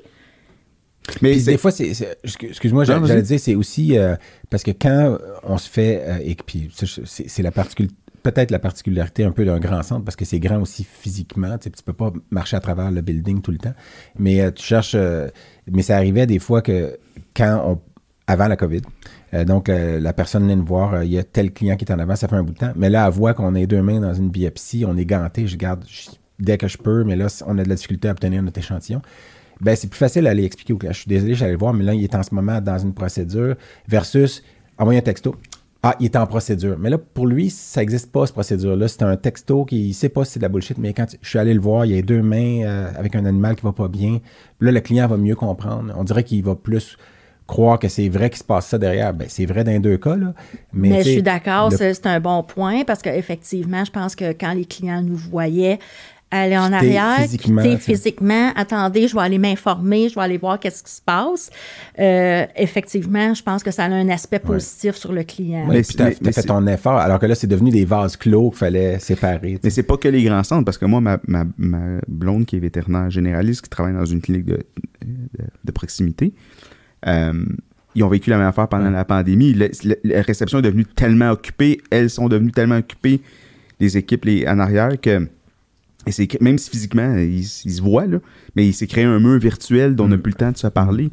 [1.21, 4.15] Mais des fois, c'est, c'est- excuse- excuse-moi, j'allais dire, c'est aussi euh,
[4.51, 7.89] parce que quand on se fait, euh, et que- puis c'est, c'est la particul-
[8.23, 11.71] peut-être la particularité un peu d'un grand centre parce que c'est grand aussi physiquement, tu
[11.71, 13.75] tu peux pas marcher à travers le building tout le temps,
[14.19, 15.29] mais euh, tu cherches, euh,
[15.71, 16.99] mais ça arrivait des fois que
[17.35, 17.81] quand on,
[18.27, 18.83] avant la COVID,
[19.35, 21.99] euh, donc la personne vient nous voir, il y a tel client qui est en
[21.99, 24.01] avant, ça fait un bout de temps, mais là, elle voit qu'on est deux mains
[24.01, 25.85] dans une biopsie, on est ganté, je garde
[26.39, 29.03] dès que je peux, mais là, on a de la difficulté à obtenir notre échantillon
[29.63, 30.93] ben, c'est plus facile à aller expliquer au client.
[30.93, 32.93] Je suis désolé, j'allais le voir, mais là, il est en ce moment dans une
[32.93, 33.55] procédure
[33.87, 34.43] versus
[34.77, 35.37] envoyer un texto.
[35.85, 36.77] Ah, il est en procédure.
[36.79, 38.87] Mais là, pour lui, ça n'existe pas, cette procédure-là.
[38.87, 41.29] C'est un texto qui ne sait pas si c'est de la bullshit, mais quand je
[41.29, 43.73] suis allé le voir, il y a deux mains euh, avec un animal qui va
[43.73, 44.21] pas bien.
[44.59, 45.93] Puis là, le client va mieux comprendre.
[45.97, 46.97] On dirait qu'il va plus
[47.49, 49.13] croire que c'est vrai qu'il se passe ça derrière.
[49.13, 50.33] Ben, c'est vrai dans les deux cas, là.
[50.73, 54.53] Mais, je suis d'accord, le- c'est un bon point parce qu'effectivement, je pense que quand
[54.53, 55.81] les clients nous voyaient
[56.35, 60.21] aller en Quitter arrière, physiquement, quitter tu physiquement, attendez, je vais aller m'informer, je vais
[60.23, 61.51] aller voir qu'est-ce qui se passe.
[61.99, 65.69] Euh, effectivement, je pense que ça a un aspect positif sur le client.
[65.69, 68.51] Ouais, Mais puis mais fait ton effort, alors que là, c'est devenu des vases clos
[68.51, 69.41] qu'il fallait séparer.
[69.41, 69.61] tu sais.
[69.65, 72.57] Mais c'est pas que les grands centres, parce que moi, ma, ma, ma blonde qui
[72.57, 74.59] est vétérinaire généraliste, qui travaille dans une clinique de,
[75.05, 76.33] de, de proximité,
[77.07, 77.45] euh,
[77.95, 79.53] ils ont vécu la même affaire pendant la pandémie.
[79.53, 83.21] Le- le- la réception est devenue tellement occupée, elles sont devenues tellement occupées,
[83.81, 85.29] les équipes les, en arrière, que
[86.07, 88.19] et c'est même si physiquement, ils, ils se voient, là,
[88.57, 90.67] mais il s'est créé un mur virtuel dont on n'a plus le temps de se
[90.67, 91.11] parler.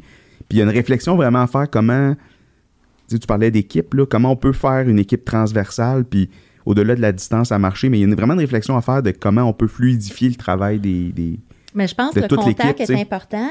[0.48, 3.94] Puis il y a une réflexion vraiment à faire comment, tu sais, tu parlais d'équipe,
[3.94, 6.28] là, comment on peut faire une équipe transversale, puis
[6.66, 8.82] au-delà de la distance à marcher, mais il y a une- vraiment une réflexion à
[8.82, 11.12] faire de comment on peut fluidifier le travail des...
[11.12, 11.38] des-
[11.72, 13.48] Mais je pense que le contact est important,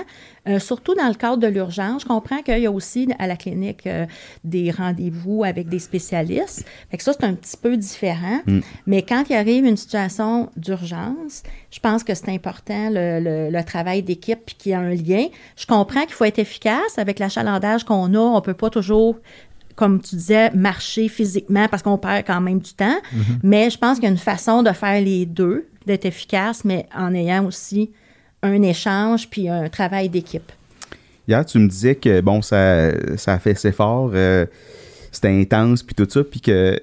[0.48, 2.02] euh, surtout dans le cadre de l'urgence.
[2.02, 4.06] Je comprends qu'il y a aussi à la clinique euh,
[4.44, 6.66] des rendez-vous avec des spécialistes.
[6.92, 8.42] Fait que ça, c'est un petit peu différent.
[8.46, 8.60] Mm.
[8.88, 13.64] Mais quand il arrive une situation d'urgence, je pense que c'est important le, le- le
[13.64, 15.28] travail d'équipe puis qu'il y a un lien.
[15.56, 18.20] Je comprends qu'il faut être efficace avec l'achalandage qu'on a.
[18.20, 19.18] On peut pas toujours
[19.76, 22.98] comme tu disais, marcher physiquement parce qu'on perd quand même du temps.
[23.44, 26.86] Mais je pense qu'il y a une façon de faire les deux, d'être efficace, mais
[26.94, 27.92] en ayant aussi
[28.42, 30.52] un échange puis un travail d'équipe.
[31.28, 34.46] Hier, tu me disais que, bon, ça, ça a fait assez fort, euh,
[35.12, 36.80] c'était intense, puis tout ça, puis que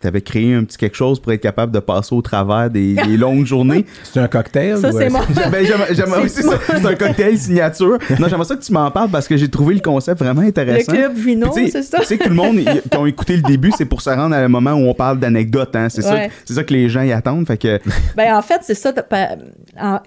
[0.00, 2.94] tu avais créé un petit quelque chose pour être capable de passer au travers des,
[2.94, 3.84] des longues journées.
[4.04, 4.78] C'est un cocktail?
[4.78, 5.08] Ça, ou, c'est.
[5.50, 7.98] Ben, j'aimerais- j'aimerais- C'est c'est ça, c'est un cocktail signature.
[8.18, 10.48] Non, j'aimerais ça que tu m'en parles parce que j'ai trouvé le concept vraiment Le
[10.48, 10.92] intéressant.
[10.92, 11.98] club Vino, Puis tu sais- c'est ça?
[12.00, 14.34] Tu sais que tout le monde, qui ont écouté le début, c'est pour se rendre
[14.34, 15.74] à un moment où on parle d'anecdotes.
[15.76, 15.88] Hein?
[15.90, 16.28] C'est, ça, Ouais.
[16.28, 17.46] que- c'est ça que les gens y attendent.
[17.46, 17.78] Fait que,
[18.16, 18.92] Ben, en fait, c'est ça.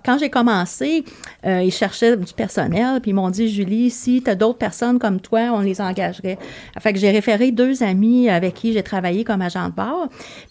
[0.05, 1.03] Quand j'ai commencé,
[1.45, 4.99] euh, ils cherchaient du personnel, puis ils m'ont dit, Julie, si tu as d'autres personnes
[4.99, 6.37] comme toi, on les engagerait.
[6.79, 9.73] Fait que j'ai référé deux amis avec qui j'ai travaillé comme agent de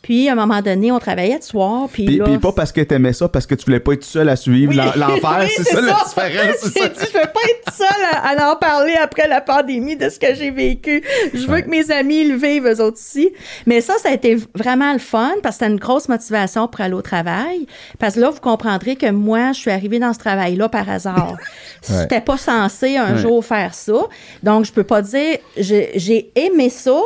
[0.03, 2.24] Puis, à un moment donné, on travaillait de soir, puis puis, là...
[2.24, 4.72] puis pas parce que t'aimais ça, parce que tu voulais pas être seul à suivre
[4.72, 4.76] Oui.
[4.97, 5.39] l'enfer.
[5.43, 6.57] Oui, c'est ça, la différence.
[6.74, 6.89] J'ai ça.
[6.89, 10.18] dit, je veux pas être seule à, à en parler après la pandémie de ce
[10.18, 11.03] que j'ai vécu.
[11.33, 13.30] Je veux que mes amis le vivent eux autres aussi.
[13.66, 16.80] Mais ça, ça a été vraiment le fun parce que c'était une grosse motivation pour
[16.80, 17.66] aller au travail.
[17.99, 21.37] Parce que là, vous comprendrez que moi, je suis arrivée dans ce travail-là par hasard.
[21.91, 21.97] Ouais.
[22.03, 23.18] J'étais pas censée un Ouais.
[23.20, 24.05] jour faire ça.
[24.45, 26.97] Donc, je peux pas dire, j'ai j'ai aimé ça,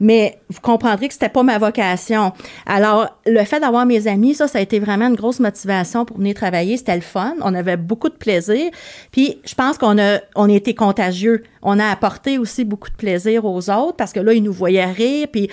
[0.00, 2.32] mais vous comprendrez que c'était pas ma vocation.
[2.66, 6.18] Alors, le fait d'avoir mes amis, ça, ça a été vraiment une grosse motivation pour
[6.18, 6.76] venir travailler.
[6.76, 7.34] C'était le fun.
[7.42, 8.70] On avait beaucoup de plaisir.
[9.10, 11.44] Puis, je pense qu'on a, on a été contagieux.
[11.62, 14.84] On a apporté aussi beaucoup de plaisir aux autres parce que là, ils nous voyaient
[14.84, 15.28] rire.
[15.32, 15.48] Puis,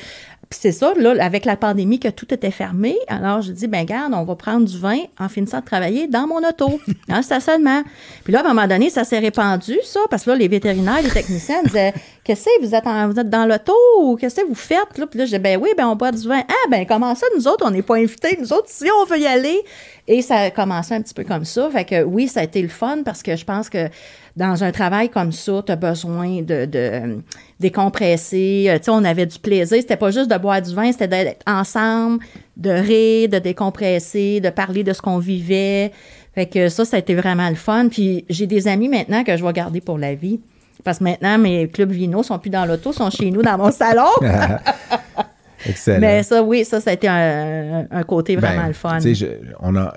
[0.53, 2.95] puis c'est ça, là, avec la pandémie, que tout était fermé.
[3.07, 6.27] Alors, j'ai dit, ben garde, on va prendre du vin en finissant de travailler dans
[6.27, 6.79] mon auto,
[7.09, 7.81] dans le stationnement.
[8.23, 11.01] Puis là, à un moment donné, ça s'est répandu, ça, parce que là, les vétérinaires,
[11.01, 11.93] les techniciens disaient,
[12.23, 14.97] qu'est-ce que vous êtes, en- vous êtes dans l'auto ou qu'est-ce que vous faites?
[14.97, 16.43] Là, puis là, j'ai ben oui, ben on boit du vin.
[16.47, 19.19] Ah, ben comment ça, nous autres, on n'est pas invités, nous autres, si on veut
[19.19, 19.59] y aller?
[20.07, 21.69] Et ça a commencé un petit peu comme ça.
[21.71, 23.87] Fait que oui, ça a été le fun parce que je pense que
[24.35, 27.15] dans un travail comme ça, tu as besoin de, de euh,
[27.59, 28.65] décompresser.
[28.69, 29.77] Euh, Tu sais, on avait du plaisir.
[29.79, 32.23] C'était pas juste de boire du vin, c'était d'être ensemble,
[32.57, 35.91] de rire, de décompresser, de parler de ce qu'on vivait.
[36.33, 37.89] Fait que ça, ça a été vraiment le fun.
[37.89, 40.39] Puis j'ai des amis maintenant que je vais garder pour la vie.
[40.83, 43.71] Parce que maintenant, mes clubs vino sont plus dans l'auto, sont chez nous, dans mon
[43.71, 44.07] salon.
[45.65, 45.99] Excellent.
[46.01, 48.99] Mais ça, oui, ça, ça a été un, un côté vraiment Ben, le fun.
[48.99, 49.39] tu sais,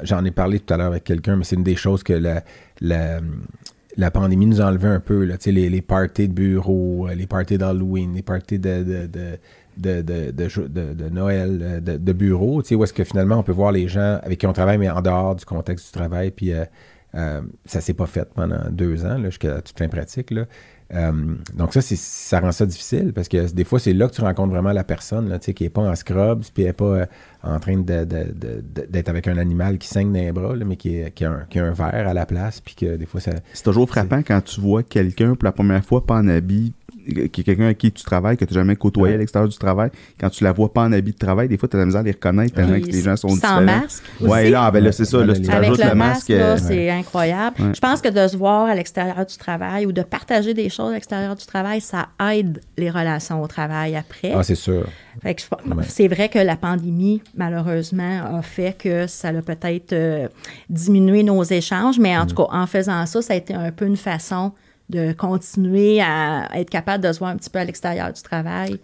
[0.04, 2.42] J'en ai parlé tout à l'heure avec quelqu'un, mais c'est une des choses que la,
[2.80, 3.18] la,
[3.96, 5.24] la pandémie nous a enlevé un peu.
[5.24, 9.38] Là, les, les parties de bureau, euh, les parties d'Halloween, les parties de,
[11.10, 14.52] Noël, de, bureau, où est-ce que finalement on peut voir les gens avec qui on
[14.52, 16.30] travaille, mais en dehors du contexte du travail.
[16.30, 16.64] Puis euh,
[17.14, 20.30] euh, ça s'est pas fait pendant deux ans, jusqu'à toute fin pratique.
[20.30, 20.44] Là.
[20.94, 21.12] Euh,
[21.54, 24.20] donc ça, c'est, ça rend ça difficile parce que des fois, c'est là que tu
[24.20, 27.06] rencontres vraiment la personne là, qui n'est pas en scrubs, puis n'est pas euh,
[27.42, 30.54] en train de, de- de- de- d'être avec un animal qui saigne dans les bras,
[30.54, 32.74] là, mais qui, est- qui a un, qui a un verre à la place, puis
[32.76, 33.32] que des fois, ça...
[33.52, 36.72] C'est toujours frappant quand tu vois quelqu'un pour la première fois pas en habit,
[37.32, 39.14] qui est quelqu'un avec qui tu travailles, que tu n'as jamais côtoyé Ouais.
[39.16, 39.90] à l'extérieur du travail.
[40.20, 42.00] Quand tu la vois pas en habit de travail, des fois, tu as la misère
[42.00, 43.60] à les reconnaître tellement que les gens sont sans différents.
[43.62, 44.02] masque.
[44.20, 44.50] Ouais, aussi.
[44.50, 45.24] là, ben là, c'est ça.
[45.24, 46.14] Là, si tu Avec rajoutes le le masque.
[46.14, 47.56] masque, là, euh, c'est incroyable.
[47.60, 47.72] Ouais.
[47.74, 50.90] Je pense que de se voir à l'extérieur du travail ou de partager des choses
[50.90, 54.32] à l'extérieur du travail, ça aide les relations au travail après.
[54.34, 54.86] Ah, c'est sûr.
[55.22, 55.84] Fait que je pense- Ouais.
[55.88, 60.28] C'est vrai que la pandémie, malheureusement, a fait que ça a peut-être euh,
[60.68, 62.26] diminué nos échanges, mais en Mm.
[62.28, 64.52] tout cas, en faisant ça, ça a été un peu une façon
[64.90, 68.78] de continuer à être capable de se voir un petit peu à l'extérieur du travail?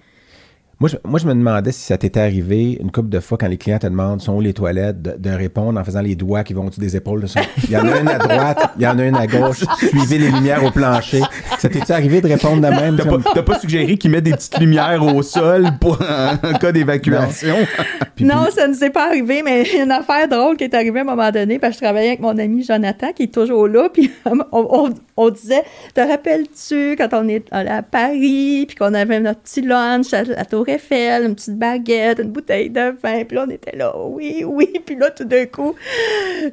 [0.81, 3.47] Moi je, moi, je me demandais si ça t'était arrivé une couple de fois quand
[3.47, 6.43] les clients te demandent sont où les toilettes, de, de répondre en faisant les doigts
[6.43, 7.21] qui vont au-dessus des épaules.
[7.21, 7.39] de son-
[7.69, 9.63] Il y en a une à droite, il y en a une à gauche.
[9.79, 11.21] Suivez les lumières au plancher.
[11.61, 12.97] Ça t'est-tu arrivé de répondre de même?
[12.97, 16.53] T'as comme- pas, t'as pas suggéré qu'ils mettent des petites lumières au sol pour en
[16.59, 17.55] cas d'évacuation?
[18.17, 20.65] Puis- non, ça ne s'est pas arrivé, mais il y a une affaire drôle qui
[20.65, 23.23] est arrivée à un moment donné, parce que je travaillais avec mon ami Jonathan, qui
[23.25, 25.63] est toujours là, puis on, on- on disait,
[25.95, 30.23] te rappelles-tu quand on est allé à Paris, puis qu'on avait notre petit lunch à
[30.25, 33.93] la Tour Eiffel, une petite baguette, une bouteille de vin, puis là, on était là,
[33.99, 35.75] oui, oui, puis là, tout d'un coup,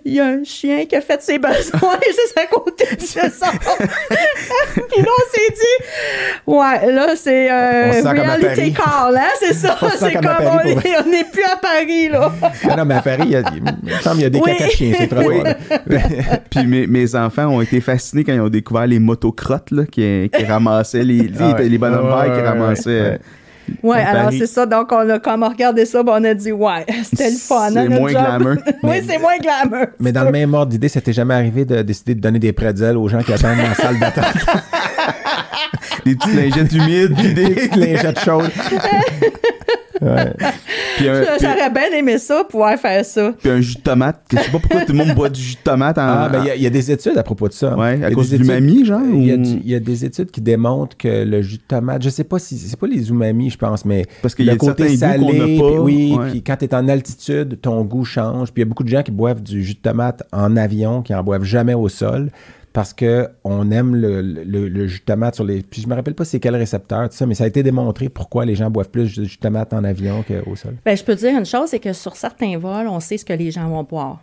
[0.03, 3.25] il y a un chien qui a fait ses besoins juste à côté de ça.
[4.73, 5.85] puis là, on s'est dit,
[6.47, 8.73] ouais, là, c'est On euh, Paris.
[8.73, 11.55] call, hein, c'est ça, c'est comme comme, Paris on pour- est- on n'est plus à
[11.57, 12.31] Paris, là.
[12.69, 14.39] Ah non, mais à Paris, il, y a, il me semble qu'il y a des
[14.39, 14.51] Oui.
[14.51, 15.55] caca de chiens, c'est trop drôle.
[16.51, 20.29] Puis mes, mes enfants ont été fascinés quand ils ont découvert les motocrottes là, qui,
[20.35, 21.69] qui ramassaient les, les, Ah ouais.
[21.69, 23.19] les bonhommes verts qui ramassaient.
[23.83, 23.97] ouais.
[23.97, 24.65] euh, alors c'est ça.
[24.65, 27.67] Donc, on a comme regardé ça, ben, on a dit, ouais, c'était le fun.
[27.67, 28.21] hein, C'est notre moins job.
[28.21, 28.55] glamour.
[28.83, 29.87] oui, c'est moins glamour.
[29.99, 32.53] Mais dans le même ordre d'idée, ça t'est jamais arrivé de décider de donner des
[32.53, 34.25] pretzels aux gens qui attendent dans la salle d'attente?
[36.05, 37.13] Des petites lingettes humides.
[37.35, 38.49] des, petites lingettes chaudes.
[40.01, 40.33] Ouais.
[40.97, 43.33] puis un, puis- J'aurais bien aimé ça, pouvoir faire ça.
[43.39, 44.21] puis un jus de tomate.
[44.31, 46.01] Je sais pas pourquoi tout le monde boit du jus de tomate en.
[46.01, 47.75] Ah, ben il y a- y, a des études à propos de ça.
[47.77, 49.75] Ouais, à Il y a cause des du umami, genre, Il y, a ou- y
[49.75, 52.79] a des études qui démontrent que le jus de tomate, je sais pas si c'est
[52.79, 55.31] pas les umami, je pense, mais Parce qu'il y le a côté certains goûts qu'on
[55.31, 56.29] salé, n'a pas, puis oui, ouais.
[56.31, 58.51] puis quand tu es en altitude, ton goût change.
[58.51, 61.01] Puis il y a beaucoup de gens qui boivent du jus de tomate en avion,
[61.01, 62.29] qui en boivent jamais au sol.
[62.79, 65.61] Parce que on aime le, le- le jus de tomate sur les.
[65.63, 68.07] Puis je me rappelle pas c'est quel récepteur, tout ça, mais ça a été démontré
[68.07, 70.75] pourquoi les gens boivent plus de jus de tomate en avion qu'au sol.
[70.85, 73.25] Ben, je peux te dire une chose, c'est que sur certains vols, on sait ce
[73.25, 74.21] que les gens vont boire.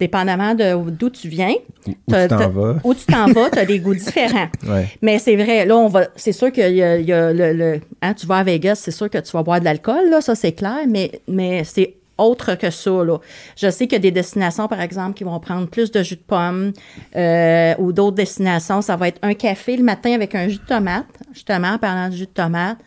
[0.00, 1.54] Dépendamment de d'où tu viens,
[1.86, 2.76] Où tu t'en vas.
[2.84, 4.48] où tu t'en vas, as des goûts différents.
[4.68, 4.86] Ouais.
[5.00, 6.08] Mais c'est vrai, là, on va.
[6.14, 7.52] C'est sûr qu'il y a, y a le.
[7.54, 10.20] le- hein, tu vas à Vegas, c'est sûr que tu vas boire de l'alcool, là,
[10.20, 13.18] ça c'est clair, mais, mais c'est autre que ça, là.
[13.56, 16.16] Je sais qu'il y a des destinations, par exemple, qui vont prendre plus de jus
[16.16, 16.72] de pomme,
[17.16, 20.66] euh, ou d'autres destinations, ça va être un café le matin avec un jus de
[20.66, 22.78] tomate, justement, en parlant de jus de tomate.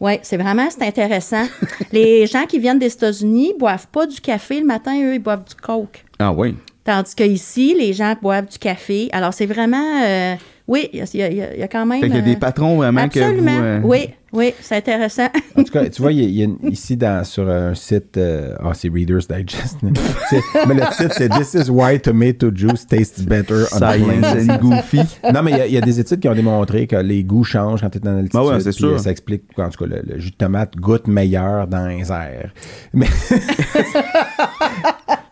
[0.00, 1.44] Oui, c'est vraiment, c'est intéressant.
[1.92, 5.44] Les gens qui viennent des États-Unis boivent pas du café le matin, eux, ils boivent
[5.44, 6.04] du coke.
[6.18, 6.54] Ah oui.
[6.84, 9.08] Tandis qu'ici, les gens boivent du café.
[9.12, 10.02] Alors, c'est vraiment.
[10.04, 10.34] euh,
[10.68, 12.00] oui, il y a, il y a- il y a quand même.
[12.00, 13.56] Fait qu'il y a des euh, patrons vraiment Absolument.
[13.56, 13.64] que vous.
[13.64, 15.28] euh, Oui, oui, c'est intéressant.
[15.56, 17.48] En tout cas, tu vois, il y a, il y a une- ici dans, sur
[17.48, 19.76] un site, euh, ah, c'est Reader's Digest.
[19.82, 24.50] Mais le titre, c'est This is why tomato juice tastes better on Science planes.
[24.50, 25.00] and Goofy.
[25.32, 27.24] Non, mais il y a- il y, a des études qui ont démontré que les
[27.24, 28.40] goûts changent quand tu es dans l'altitude.
[28.42, 28.92] Ah ouais, c'est puis, sûr.
[28.94, 32.10] euh, Ça explique, en tout cas, le, le jus de tomate goûte meilleur dans les
[32.10, 32.52] airs.
[32.92, 33.06] Mais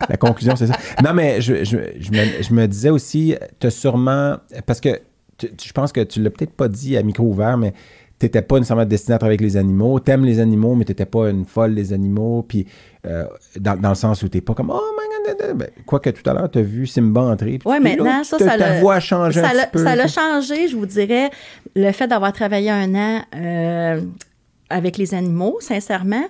[0.08, 0.76] la conclusion, c'est ça.
[1.02, 4.36] Non, mais je, je, je, me, je me disais aussi, tu as sûrement.
[4.66, 5.00] Parce que
[5.38, 7.72] tu- tu- je pense que tu l'as peut-être pas dit à micro ouvert, mais
[8.28, 10.00] tu n'étais pas nécessairement destiné à travailler avec les animaux.
[10.00, 12.44] Tu aimes les animaux, mais tu n'étais pas une folle des animaux.
[12.48, 12.66] Puis
[13.06, 13.24] euh,
[13.58, 16.28] dans, dans le sens où tu n'es pas comme Oh my god, ben, quoique tout
[16.28, 17.58] à l'heure, tu as vu Simba entrer.
[17.58, 19.84] puis Oui, maintenant, là, ça, ça ta voix a changé ça un l'a- petit peu.
[19.84, 21.30] Ça l'a changé, je vous dirais,
[21.76, 24.00] le fait d'avoir travaillé un an euh,
[24.70, 26.24] avec les animaux, sincèrement,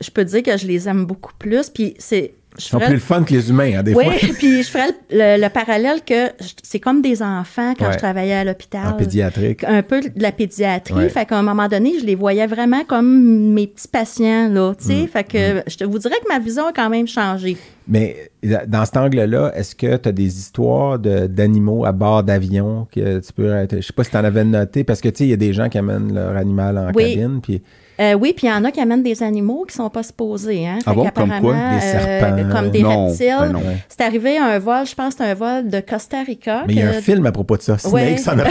[0.00, 1.68] je peux dire que je les aime beaucoup plus.
[1.68, 2.34] Puis c'est.
[2.58, 4.14] Je Ils sont plus le fun que les humains, hein, des oui, fois.
[4.38, 6.30] puis je ferais le, le- le parallèle que
[6.62, 7.92] c'est comme des enfants quand Ouais.
[7.92, 8.88] je travaillais à l'hôpital.
[8.88, 9.64] En pédiatrique.
[9.64, 10.94] Un peu de la pédiatrie.
[10.94, 11.08] Ouais.
[11.08, 14.84] Fait qu'à un moment donné, je les voyais vraiment comme mes petits patients, là, tu
[14.84, 14.88] Mm.
[14.88, 15.06] sais.
[15.06, 17.56] Fait que je te vous dirais que ma vision a quand même changé.
[17.88, 18.30] Mais
[18.66, 23.18] dans cet angle-là, est-ce que tu as des histoires de- d'animaux à bord d'avion que
[23.20, 23.48] tu peux.
[23.72, 25.36] Je sais pas si tu en avais noté, parce que tu sais, il y a
[25.36, 27.14] des gens qui amènent leur animal en Oui.
[27.14, 27.40] cabine.
[27.42, 27.62] Puis,
[28.00, 30.66] Euh, oui, puis il y en a qui amènent des animaux qui sont pas supposés.
[30.66, 30.78] Hein?
[30.86, 31.06] Ah bon?
[31.14, 31.54] Comme quoi?
[31.74, 33.36] Des serpents, euh, comme des non, reptiles.
[33.40, 33.62] ben non.
[33.88, 36.64] C'est arrivé à un vol, je pense que c'est un vol de Costa Rica.
[36.66, 37.76] Mais il y a un film à propos de ça.
[37.90, 38.16] Ouais.
[38.16, 38.44] Snakes en a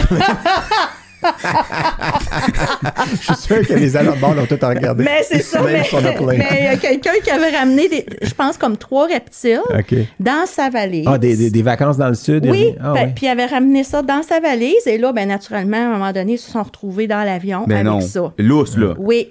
[3.12, 3.90] Je suis sûr que les
[4.20, 5.04] bord l'ont tout regardé.
[5.04, 8.56] Mais c'est ça, mais on il y a quelqu'un qui avait ramené, des, je pense,
[8.56, 9.60] comme trois reptiles
[10.18, 11.06] dans sa valise.
[11.06, 12.46] Ah, des, des, des vacances dans le sud?
[12.48, 13.12] Oui, Ah, ben, ouais.
[13.14, 16.12] puis il avait ramené ça dans sa valise et là, ben naturellement, à un moment
[16.12, 18.00] donné, ils se sont retrouvés dans l'avion Ben avec non.
[18.00, 18.32] ça.
[18.38, 18.94] Lousse, là.
[18.98, 19.28] Oui.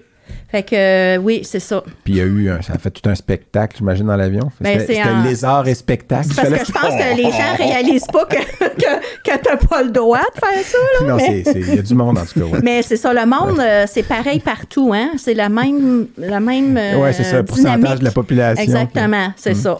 [0.51, 1.83] Fait que, euh, oui, c'est ça.
[2.03, 4.49] Puis il y a eu un, ça a fait tout un spectacle, j'imagine, dans l'avion.
[4.59, 6.27] Ben, C'était lézard et spectacle.
[6.35, 9.83] Parce Fallait- que je pense que les gens réalisent pas que, que, que t'as pas
[9.83, 11.07] le droit de faire ça, là.
[11.07, 12.45] Non, mais c'est- c'est- il y a du monde, en tout cas.
[12.47, 15.11] Ouais, mais c'est ça, le monde, euh, c'est pareil partout, hein.
[15.17, 17.99] C'est la même, la même euh, Ouais, c'est ça, le pourcentage dynamique.
[17.99, 18.63] de la population.
[18.63, 19.77] Exactement, c'est ça.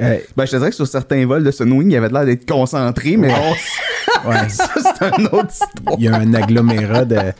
[0.00, 2.48] Euh, Ben, je te dirais que sur certains vols de Sunwing, il avait l'air d'être
[2.48, 3.34] concentré, mais bon,
[4.28, 4.48] ouais.
[4.48, 5.96] ça, c'est un autre histoire.
[5.98, 7.16] Il y a un agglomérat de.
[7.16, 7.32] euh,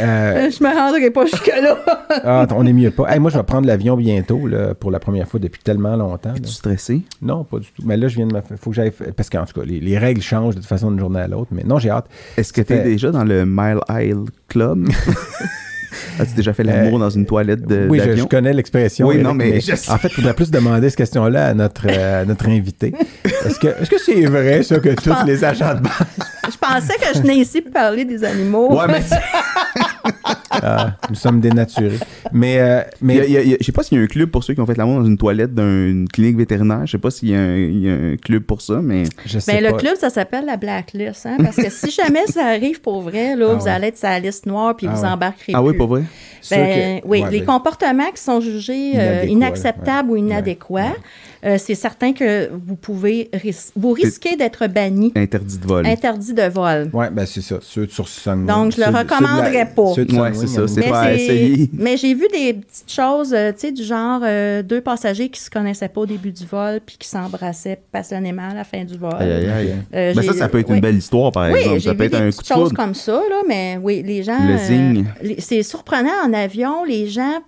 [0.00, 1.76] euh, Je me rendrai pas jusque-là.
[2.24, 3.12] ah, on est mieux pas.
[3.12, 6.34] Hey, moi, je vais prendre l'avion bientôt, là, pour la première fois depuis tellement longtemps.
[6.34, 7.02] Es-tu stressé?
[7.22, 7.82] Non, pas du tout.
[7.84, 8.56] Mais là, je viens de me faire.
[8.58, 8.92] Faut que j'aille.
[9.16, 11.48] Parce qu'en tout cas, les, les règles changent de toute façon d'une journée à l'autre.
[11.52, 12.06] Mais non, j'ai hâte.
[12.36, 14.88] Est-ce que tu es déjà dans le Mile Isle Club?
[16.18, 18.24] As-tu déjà fait l'amour Euh, dans une toilette de- oui, je, d'avion?
[18.24, 19.06] je connais l'expression.
[19.06, 21.86] Oui, Eric, non, mais je en fait, il faudrait plus demander cette question-là à notre,
[21.88, 22.92] euh, à notre invité.
[23.44, 25.92] Est-ce que est-ce que c'est vrai, ça, que tous les agents de base.
[26.50, 28.72] Je pensais que je venais ici pour parler des animaux.
[28.78, 29.02] Ouais, mais
[30.62, 31.98] Ah, nous sommes dénaturés.
[32.32, 33.82] Mais, euh, mais il y a- il y a- il y a- je sais pas
[33.82, 36.06] s'il y a un club pour ceux qui ont fait l'amour dans une toilette d'une
[36.12, 36.82] clinique vétérinaire.
[36.86, 39.04] Je sais pas s'il y, a un- il y a un club pour ça, mais
[39.26, 42.46] je sais Ben, le club, ça s'appelle la blacklist, hein, parce que si jamais ça
[42.46, 43.70] arrive pour vrai, là, Ah vous ouais.
[43.70, 45.08] allez être sur la liste noire puis Ah vous ouais.
[45.08, 46.02] embarquerez ah oui, pour vrai?
[46.50, 50.20] Ben, que- oui, ouais, les ben, comportements qui sont jugés euh, inacceptables ouais.
[50.20, 50.92] ou inadéquats,
[51.44, 55.86] euh, c'est certain que vous pouvez ris- vous risquez d'être banni, Interdit de vol.
[55.86, 56.90] interdit de vol.
[56.92, 57.56] Ouais, ben c'est ça.
[57.60, 58.46] Ceux sur Sunwing.
[58.46, 59.92] Donc, je le Ceux de- recommanderais pas.
[60.34, 61.70] c'est ça, c'est Mais, pas à essayer.
[61.74, 65.40] mais j'ai vu des petites choses, euh, tu sais, du genre euh, deux passagers qui
[65.40, 68.96] se connaissaient pas au début du vol puis qui s'embrassaient passionnément à la fin du
[68.96, 69.12] vol.
[69.18, 69.74] Aïe, aïe, aïe.
[69.94, 70.76] Euh, Ben, ça, ça peut être oui.
[70.76, 71.80] une belle histoire, par Oui, exemple.
[71.80, 74.22] Ça vu peut être des un coup de choses comme ça, là, mais oui, les
[74.22, 74.38] gens...
[74.46, 77.40] Le euh, les- c'est surprenant en avion, les gens...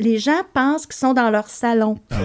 [0.00, 1.98] Les gens pensent qu'ils sont dans leur salon.
[2.10, 2.16] Ah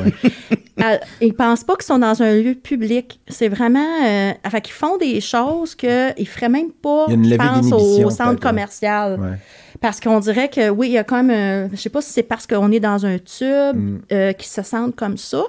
[0.82, 3.20] Euh, Ils pensent pas qu'ils sont dans un lieu public.
[3.30, 3.86] C'est vraiment...
[4.06, 8.32] Euh, enfin, qu'ils font des choses qu'ils ne feraient même pas, je pense, au centre
[8.34, 8.40] ouais.
[8.40, 9.20] commercial.
[9.20, 9.38] Ouais.
[9.82, 11.30] Parce qu'on dirait que, oui, il y a comme...
[11.30, 14.00] un- je sais pas si c'est parce qu'on est dans un tube Mm.
[14.12, 15.44] euh, qu'ils se sentent comme ça,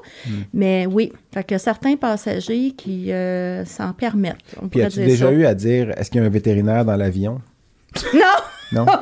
[0.55, 1.13] mais oui.
[1.35, 4.37] Fait que certains passagers qui euh, s'en permettent.
[4.63, 5.33] On Puis as-tu déjà ça.
[5.33, 7.41] eu à dire est-ce qu'il y a un vétérinaire dans l'avion?
[8.15, 8.21] Non!
[8.73, 8.85] Non?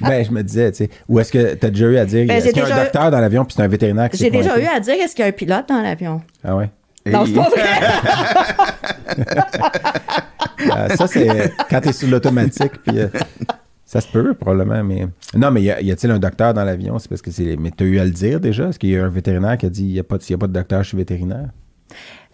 [0.00, 0.90] Ben, je me disais, tu sais.
[1.08, 2.70] Ou est-ce que tu as déjà eu à dire Ben, est-ce qu'il y a un
[2.80, 5.14] eu- docteur dans l'avion puis c'est un vétérinaire qui J'ai déjà eu à dire est-ce
[5.14, 6.20] qu'il y a un pilote dans l'avion?
[6.42, 6.70] Ah ouais?
[7.06, 7.62] Non, c'est pas vrai.
[10.70, 12.72] Euh, ça, c'est quand tu es sur l'automatique.
[12.86, 13.08] Puis, euh,
[13.84, 14.82] ça se peut, probablement.
[14.82, 16.98] Mais non, mais y a- y a-t-il un docteur dans l'avion?
[16.98, 17.56] C'est parce que c'est.
[17.58, 18.68] Mais tu as eu à le dire déjà?
[18.68, 20.32] Est-ce qu'il y a un vétérinaire qui a dit il n'y a, pas de- s'il
[20.32, 21.48] y a pas de docteur, je suis vétérinaire?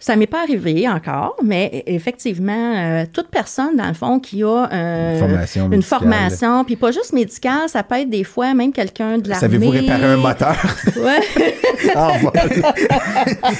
[0.03, 4.41] Ça m'est pas arrivé encore, mais e- effectivement, euh, toute personne, dans le fond, qui
[4.43, 5.99] a euh, Une formation une médicale.
[5.99, 9.39] formation, puis pas juste médicale, ça peut être des fois même quelqu'un de l'armée.
[9.41, 10.55] Savez-vous réparer un moteur?
[10.97, 11.93] Ouais.
[11.95, 12.31] en vol?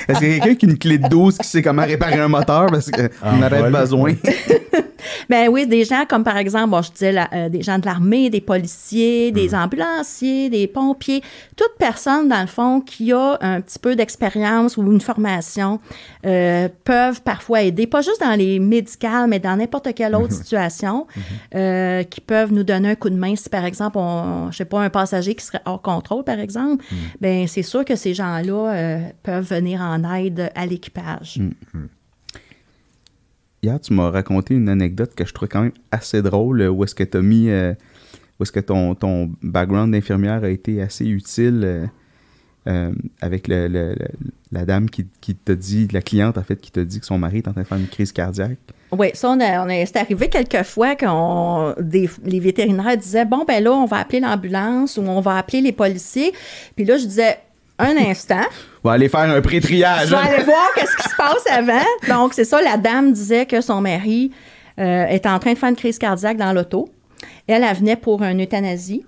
[0.08, 2.20] Est-ce qu'il y a quelqu'un qui a une clé de 12 qui sait comment réparer
[2.20, 2.66] un moteur?
[2.68, 4.14] Parce qu'on En aurait besoin?
[5.30, 7.86] Ben oui, des gens comme par exemple, bon, je disais la- euh, des gens de
[7.86, 11.22] l'armée, des policiers, des ambulanciers, des pompiers,
[11.56, 15.80] toute personne dans le fond qui a un petit peu d'expérience ou une formation
[16.26, 16.31] euh,
[16.84, 21.08] peuvent parfois aider, pas juste dans les médicales, mais dans n'importe quelle autre situation,
[21.56, 23.36] euh, qui peuvent nous donner un coup de main.
[23.36, 26.84] Si par exemple, on, je sais pas, un passager qui serait hors contrôle, par exemple,
[27.20, 31.40] ben c'est sûr que ces gens-là euh, peuvent venir en aide à l'équipage.
[33.64, 36.84] Hier, tu m'as raconté une anecdote que je trouvais quand même assez drôle, euh, où
[36.84, 37.74] est-ce que tu as mis, euh,
[38.40, 41.90] où est-ce que ton, ton background d'infirmière a été assez utile
[42.68, 42.92] euh,
[43.22, 44.08] avec le- le- le-
[44.52, 47.18] la dame qui, qui t'a dit, la cliente en fait, qui t'a dit que son
[47.18, 48.58] mari est en train de faire une crise cardiaque.
[48.92, 53.26] Oui, ça, on a, on a- c'est arrivé quelques fois qu'on des- les vétérinaires disaient
[53.26, 56.34] bon, ben là, on va appeler l'ambulance ou on va appeler les policiers.
[56.76, 57.38] Puis là, je disais
[57.80, 58.44] un instant,
[58.84, 60.10] On va aller faire un je pré-triage.
[60.10, 60.22] vais hein?
[60.28, 61.86] aller voir qu'est-ce qui se passe avant.
[62.10, 64.32] Donc, c'est ça, la dame disait que son mari
[64.80, 66.90] euh, était en train de faire une crise cardiaque dans l'auto.
[67.48, 69.04] Elle, elle venait pour une euthanasie.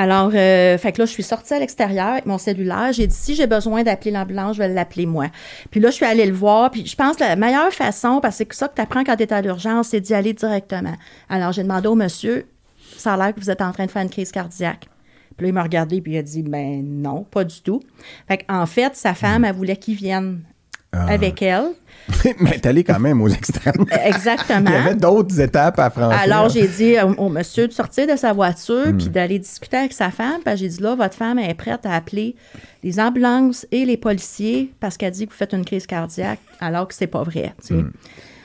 [0.00, 2.92] Alors, euh, fait que là, je suis sortie à l'extérieur avec mon cellulaire.
[2.92, 5.26] J'ai dit, si j'ai besoin d'appeler l'ambulance, je vais l'appeler moi.
[5.72, 6.70] Puis là, je suis allée le voir.
[6.70, 9.16] Puis je pense que la meilleure façon, parce que c'est ça que tu apprends quand
[9.16, 10.94] tu es à l'urgence, c'est d'y aller directement.
[11.28, 12.46] Alors, j'ai demandé au monsieur,
[12.96, 14.86] ça a l'air que vous êtes en train de faire une crise cardiaque.
[15.36, 17.80] Puis là, il m'a regardé puis il a dit, ben non, pas du tout.
[18.28, 20.42] Fait qu'en fait, sa femme, elle voulait qu'il vienne
[20.92, 21.06] Ah.
[21.08, 21.70] avec elle.
[22.40, 23.84] mais t'es allé quand même aux extrêmes.
[24.04, 24.64] Exactement.
[24.70, 26.18] Il y avait d'autres étapes à franchir.
[26.20, 28.96] Alors, j'ai dit au, au monsieur de sortir de sa voiture Hmm.
[28.96, 30.40] puis d'aller discuter avec sa femme.
[30.44, 32.34] Puis j'ai dit là, votre femme est prête à appeler
[32.82, 36.88] les ambulances et les policiers parce qu'elle dit que vous faites une crise cardiaque alors
[36.88, 37.52] que c'est pas vrai.
[37.60, 37.74] tu sais.
[37.74, 37.90] Hmm.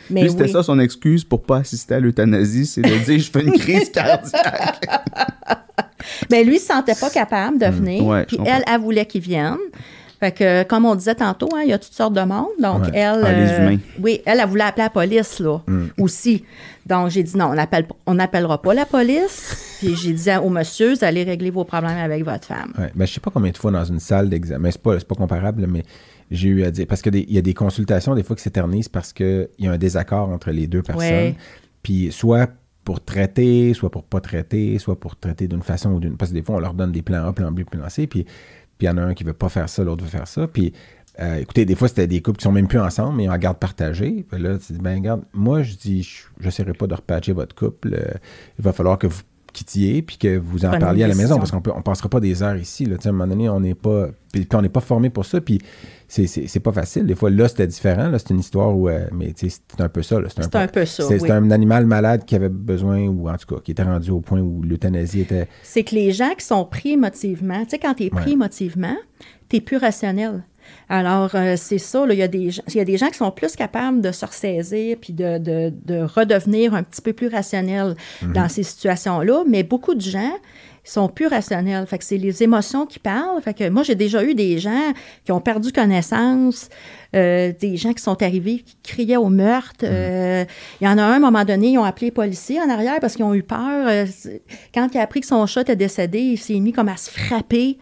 [0.09, 0.51] Mais c'était oui.
[0.51, 3.89] ça son excuse pour pas assister à l'euthanasie, c'est de dire je fais une crise
[3.89, 4.85] cardiaque.
[6.29, 8.05] Mais lui, il se sentait pas capable de venir.
[8.05, 9.55] Ouais, je puis elle, elle voulait qu'il vienne.
[10.23, 12.47] Fait que, comme on disait tantôt, hein, il y a toutes sortes de monde.
[12.57, 12.91] Donc, Ouais.
[12.93, 13.23] elle.
[13.25, 13.77] Ah, les humains.
[13.99, 15.59] Oui, elle, elle voulait appeler la police, là,
[15.99, 16.45] aussi.
[16.85, 19.77] Donc, j'ai dit non, on appelle, on n'appellera pas la police.
[19.79, 22.71] puis j'ai dit au monsieur, vous allez régler vos problèmes avec votre femme.
[22.79, 25.15] Ouais, ben, je sais pas combien de fois dans une salle d'examen, c'est pas, pas
[25.15, 25.83] comparable, mais
[26.31, 29.11] j'ai eu à dire, parce qu'il y a des consultations des fois qui s'éternisent parce
[29.11, 31.01] qu'il y a un désaccord entre les deux personnes.
[31.03, 31.35] Ouais.
[31.81, 32.49] Puis soit
[32.85, 36.15] pour traiter, soit pour pas traiter, soit pour traiter d'une façon ou d'une...
[36.17, 38.25] Parce que des fois, on leur donne des plans A, plan B, plan C, puis
[38.83, 40.47] il y en a un qui veut pas faire ça, l'autre veut faire ça.
[40.47, 40.73] Puis,
[41.19, 43.57] euh, écoutez, des fois, c'était des couples qui sont même plus ensemble, mais en garde
[43.57, 44.25] partagée.
[44.29, 47.55] Puis là, tu dis, ben, regarde, moi, je dis, je n'essaierai pas de repatcher votre
[47.55, 47.93] couple.
[47.93, 48.13] Euh,
[48.57, 49.21] il va falloir que vous
[49.53, 52.19] quittiez puis que vous en Prenez parliez à la maison parce qu'on on passera pas
[52.19, 52.85] des heures ici.
[52.85, 52.97] Là.
[53.03, 55.39] À un moment donné, on n'est pas, puis, on n'est pas formé pour ça.
[55.39, 55.59] Puis
[56.07, 57.05] c'est, pas facile.
[57.05, 58.09] Des fois, là, c'était différent.
[58.09, 60.17] Là, c'est une histoire où, euh, mais c'est un peu ça.
[60.27, 61.27] C'est un peu ça, C'est, oui.
[61.27, 64.19] c'est un animal malade qui avait besoin, ou en tout cas, qui était rendu au
[64.19, 65.47] point où l'euthanasie était.
[65.63, 68.31] c'est que les gens qui sont pris émotivement, tu sais, quand tu es pris Ouais.
[68.33, 68.95] émotivement,
[69.49, 70.43] tu plus rationnel.
[70.89, 73.17] Alors, euh, c'est ça, il y, a des gens- il y a des gens qui
[73.17, 77.27] sont plus capables de se ressaisir puis de, de- de redevenir un petit peu plus
[77.29, 78.33] rationnels Mhm.
[78.33, 80.33] dans ces situations-là, mais beaucoup de gens
[80.83, 81.85] sont plus rationnels.
[81.87, 83.41] Fait que c'est les émotions qui parlent.
[83.41, 84.91] Fait que moi, j'ai déjà eu des gens
[85.23, 86.67] qui ont perdu connaissance,
[87.13, 89.83] des gens qui sont arrivés, qui criaient au meurtre.
[89.83, 90.43] Euh,
[90.81, 92.69] Il y en a un, à un moment donné, ils ont appelé les policiers en
[92.69, 93.87] arrière parce qu'ils ont eu peur.
[93.87, 94.05] Euh,
[94.73, 97.09] quand il a appris que son chat était décédé, il s'est mis comme à se
[97.09, 97.77] frapper,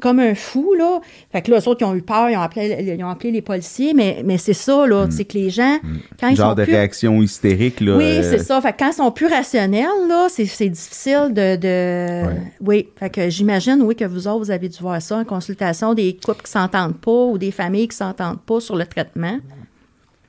[0.00, 1.00] comme un fou, là.
[1.32, 3.32] Fait que là, eux autres, ils ont eu peur, ils ont appelé, ils ont appelé
[3.32, 5.78] les policiers, mais, mais c'est ça, là, c'est que les gens,
[6.20, 6.72] quand ils Genre sont de plus...
[6.72, 7.80] réaction hystérique.
[7.80, 8.60] Là, Oui, euh, c'est ça.
[8.60, 11.56] Fait que quand ils sont plus rationnels, là, c'est, c'est difficile de.
[11.56, 11.98] de-
[12.28, 12.34] Ouais.
[12.60, 12.88] Oui.
[12.96, 16.16] Fait que j'imagine, oui, que vous autres, vous avez dû voir ça en consultation, des
[16.24, 19.38] couples qui s'entendent pas ou des familles qui s'entendent pas sur le traitement.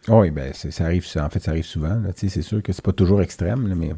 [0.08, 2.02] Oui, ben ça arrive, en fait, ça arrive souvent.
[2.16, 3.92] C'est sûr que c'est pas toujours extrême, mais,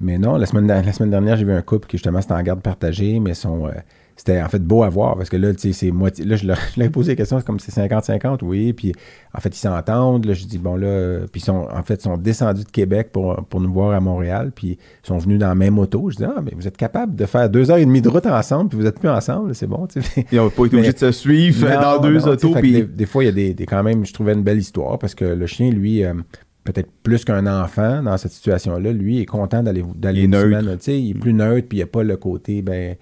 [0.00, 2.42] mais non, la semaine, la semaine dernière, j'ai vu un couple qui justement c'était en
[2.42, 3.72] garde partagée, mais son, euh,
[4.16, 6.24] c'était en fait beau à voir parce que là, tu sais, c'est moitié.
[6.24, 8.72] Là, je leur, je leur ai posé la question, c'est comme c'est 50-50, oui.
[8.72, 8.92] Puis
[9.36, 10.24] en fait, ils s'entendent.
[10.24, 13.08] Là, je dis, bon, là, puis ils sont, en fait, ils sont descendus de Québec
[13.12, 16.10] pour, pour nous voir à Montréal, puis ils sont venus dans la même auto.
[16.10, 18.26] Je dis, ah, mais vous êtes capable de faire deux heures et demie de route
[18.26, 20.26] ensemble, puis vous êtes plus ensemble, c'est bon, tu sais.
[20.30, 22.54] Ils n'ont pas été obligés de se suivre Non, dans deux non, autos.
[22.54, 24.58] puis- des, des fois, il y a des, des- quand même, je trouvais une belle
[24.58, 26.14] histoire parce que le chien, lui, euh,
[26.62, 30.44] peut-être plus qu'un enfant dans cette situation-là, lui est content d'aller d'aller neutre.
[30.60, 32.94] semaine, tu sais, il est plus neutre, puis il n'y a pas le côté, ben,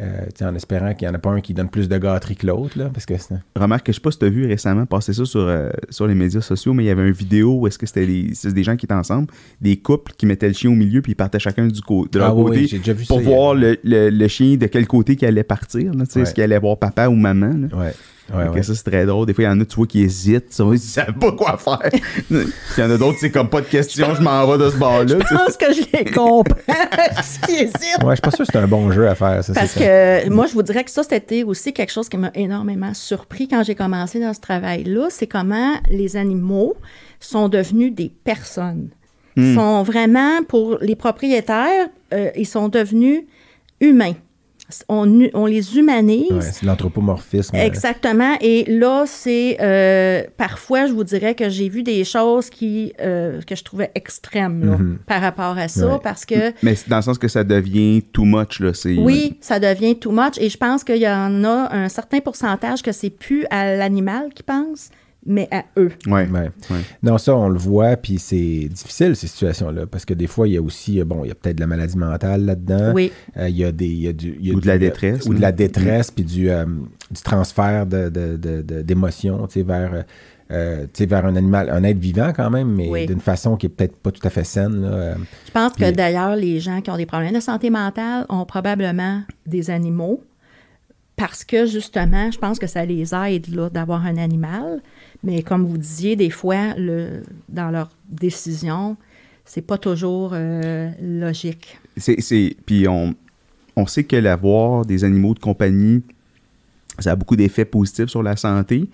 [0.00, 2.46] euh, en espérant qu'il n'y en a pas un qui donne plus de gâterie que
[2.46, 3.14] l'autre, parce que
[3.56, 6.06] Remarque que je sais pas si tu as vu récemment passer ça sur, euh, sur
[6.06, 8.62] les médias sociaux, mais il y avait une vidéo où est-ce que c'était des, des
[8.62, 9.28] gens qui étaient ensemble,
[9.60, 11.80] des couples qui mettaient le chien au milieu puis ils partaient chacun du
[12.12, 14.10] de leur Ah oui, côté oui, j'ai déjà vu pour ça, voir a- le, le-
[14.10, 16.22] le chien de quel côté qu'il allait partir, Ouais.
[16.22, 17.54] est-ce qu'il allait voir papa ou maman.
[17.70, 17.76] là.
[17.78, 17.94] ouais,
[18.34, 18.62] ouais, ouais.
[18.62, 19.26] Ça, c'est très drôle.
[19.26, 20.52] Des fois, il y en a, tu vois, qui hésitent.
[20.52, 21.90] ça, Ils savent pas quoi faire.
[22.30, 22.46] il
[22.78, 25.04] y en a d'autres, c'est comme pas de question, je m'en vais de ce bord-là.
[25.06, 26.44] tu Je pense que je les comprends.
[27.46, 28.02] qui hésite.
[28.02, 29.52] Ouais, je suis pas sûr que c'est un bon jeu à faire, ça.
[29.52, 29.80] Parce ça.
[29.80, 33.48] que moi, je vous dirais que ça, c'était aussi quelque chose qui m'a énormément surpris
[33.48, 35.08] quand j'ai commencé dans ce travail-là.
[35.10, 36.76] C'est comment les animaux
[37.20, 38.90] sont devenus des personnes.
[39.38, 43.24] Ils sont vraiment, pour les propriétaires, euh, ils sont devenus
[43.80, 44.14] humains.
[44.88, 45.04] On,
[45.46, 46.32] les humanise.
[46.32, 47.54] Ouais, c'est l'anthropomorphisme.
[47.54, 48.36] euh, Exactement.
[48.40, 53.40] Et là, c'est euh, parfois, je vous dirais que j'ai vu des choses qui euh,
[53.42, 56.00] que je trouvais extrêmes là, par rapport à ça, Ouais.
[56.02, 58.58] parce que Mais c'est dans le sens que ça devient too much.
[58.60, 60.34] Là, c'est, oui, ça devient too much.
[60.38, 64.30] Et je pense qu'il y en a un certain pourcentage que c'est plus à l'animal
[64.34, 64.90] qui pense,
[65.26, 65.90] mais à eux.
[66.06, 66.28] Ouais.
[66.28, 66.50] Ouais.
[66.70, 66.76] Ouais.
[67.02, 70.54] Non, ça, on le voit, puis c'est difficile, ces situations-là, parce que des fois, il
[70.54, 72.92] y a aussi, euh, bon, il y a peut-être de la maladie mentale là-dedans.
[72.94, 73.12] Oui.
[73.36, 73.86] Euh, il y a des...
[73.88, 75.52] il y a du, il y a Ou de du- la détresse, Ou de la
[75.52, 76.64] détresse, puis du, euh,
[77.10, 79.92] du transfert de, de- de- de- d'émotions, tu sais, vers...
[79.94, 80.02] euh,
[80.52, 83.06] euh, tu sais, vers un animal, un être vivant quand même, mais Oui.
[83.06, 84.80] d'une façon qui est peut-être pas tout à fait saine.
[84.82, 85.14] Là.
[85.44, 89.22] Je pense que d'ailleurs, les gens qui ont des problèmes de santé mentale ont probablement
[89.44, 90.22] des animaux
[91.16, 94.82] parce que justement, je pense que ça les aide là, d'avoir un animal.
[95.22, 96.74] Mais comme vous disiez, des fois,
[97.48, 98.96] dans leurs décisions,
[99.44, 101.78] c'est pas toujours euh, logique.
[101.96, 103.14] C'est, puis on,
[103.76, 106.02] on sait que l'avoir des animaux de compagnie,
[106.98, 108.88] ça a beaucoup d'effets positifs sur la santé.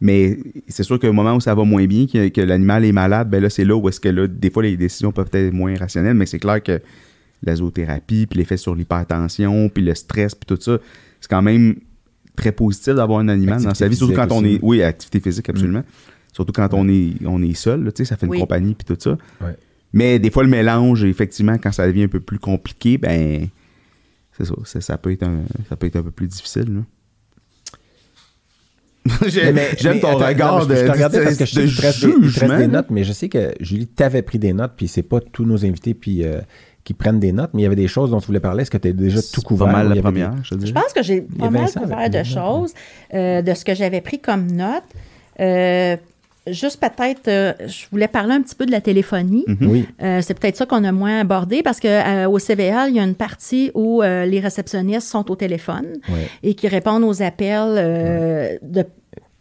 [0.00, 3.40] Mais c'est sûr qu'au moment où ça va moins bien, que, l'animal est malade, ben
[3.40, 6.14] là, c'est là où est-ce que là, des fois, les décisions peuvent être moins rationnelles,
[6.14, 6.80] mais c'est clair que
[7.44, 10.78] la zoothérapie, puis l'effet sur l'hypertension, puis le stress, puis tout ça,
[11.20, 11.76] c'est quand même,
[12.36, 14.54] très positif d'avoir un animal dans sa vie, surtout quand on aussi.
[14.54, 14.58] est.
[14.62, 15.82] Oui, activité physique, absolument.
[16.32, 18.40] Surtout quand on est, on est seul, là, tu sais, ça fait une Oui.
[18.40, 19.18] compagnie puis tout ça.
[19.40, 19.54] Ouais.
[19.92, 23.48] Mais des fois, le mélange, effectivement, quand ça devient un peu plus compliqué, ben.
[24.38, 26.72] C'est ça, ça, ça peut être un, ça peut être un peu plus difficile.
[26.74, 26.80] là.
[29.28, 31.66] J'aime ton attends, regard non, de, je, je te regardais de- parce que je de
[31.66, 32.58] te reste des, il te reste jugement.
[32.58, 35.44] des notes, mais je sais que Julie, t'avais pris des notes, puis c'est pas tous
[35.44, 36.40] nos invités puis, euh,
[36.84, 38.62] qui prennent des notes, mais il y avait des choses dont tu voulais parler.
[38.62, 39.68] Est-ce que tu as déjà tout couvert?
[39.68, 40.80] Pas mal la première, des- je te Je dirais.
[40.80, 42.72] pense que j'ai pas mal couvert de choses,
[43.14, 44.82] euh, de ce que j'avais pris comme note.
[45.40, 45.96] Euh,
[46.48, 49.44] juste peut-être, euh, je voulais parler un petit peu de la téléphonie.
[49.46, 49.70] Mhm.
[49.70, 49.86] Oui.
[50.02, 53.14] Euh, c'est peut-être ça qu'on a moins abordé parce qu'au CVL, il y a une
[53.14, 55.86] partie où euh, les réceptionnistes sont au téléphone
[56.42, 58.84] et qui répondent aux appels euh, de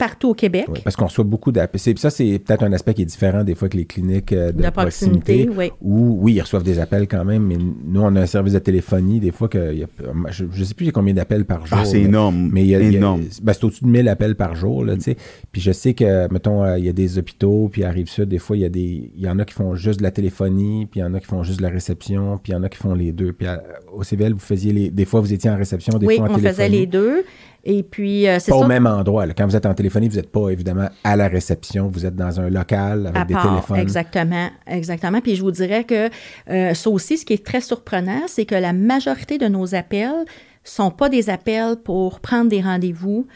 [0.01, 0.65] partout au Québec.
[0.67, 1.79] Oui, parce qu'on reçoit beaucoup d'appels.
[1.97, 4.63] Ça, c'est peut-être un aspect qui est différent des fois que les cliniques euh, de,
[4.63, 5.69] De proximité, oui.
[5.79, 8.59] Où, oui, ils reçoivent des appels quand même, mais nous, on a un service de
[8.59, 9.19] téléphonie.
[9.19, 9.87] Des fois, que, il y a-
[10.31, 11.77] je ne sais plus combien d'appels par jour.
[11.79, 12.49] Ah, c'est énorme.
[12.51, 13.21] Mais il y a, il y a- énorme.
[13.43, 15.17] ben, c'est au-dessus de 1000 appels par jour, là, tu sais.
[15.51, 18.39] Puis je sais que, mettons, euh, il y a des hôpitaux, puis à Rive-Sud, des
[18.39, 19.11] fois, il y a des...
[19.15, 21.19] Il y en a qui font juste de la téléphonie, puis il y en a
[21.19, 23.33] qui font juste de la réception, puis il y en a qui font les deux.
[23.33, 23.61] Puis à-
[23.93, 24.89] au CVL, vous faisiez les...
[24.89, 26.55] Des fois, vous étiez en réception, des oui, fois en on téléphonie.
[26.55, 27.23] faisait les deux.
[27.63, 28.65] Et puis, euh, c'est Pas ça.
[28.65, 29.25] au même endroit.
[29.25, 29.33] là.
[29.37, 31.87] Quand vous êtes en téléphonie, vous n'êtes pas évidemment à la réception.
[31.87, 33.77] Vous êtes dans un local avec à des part, téléphones.
[33.77, 35.21] Exactement, exactement.
[35.21, 36.09] Puis je vous dirais que
[36.49, 40.25] euh, ça aussi, ce qui est très surprenant, c'est que la majorité de nos appels
[40.63, 43.27] sont pas des appels pour prendre des rendez-vous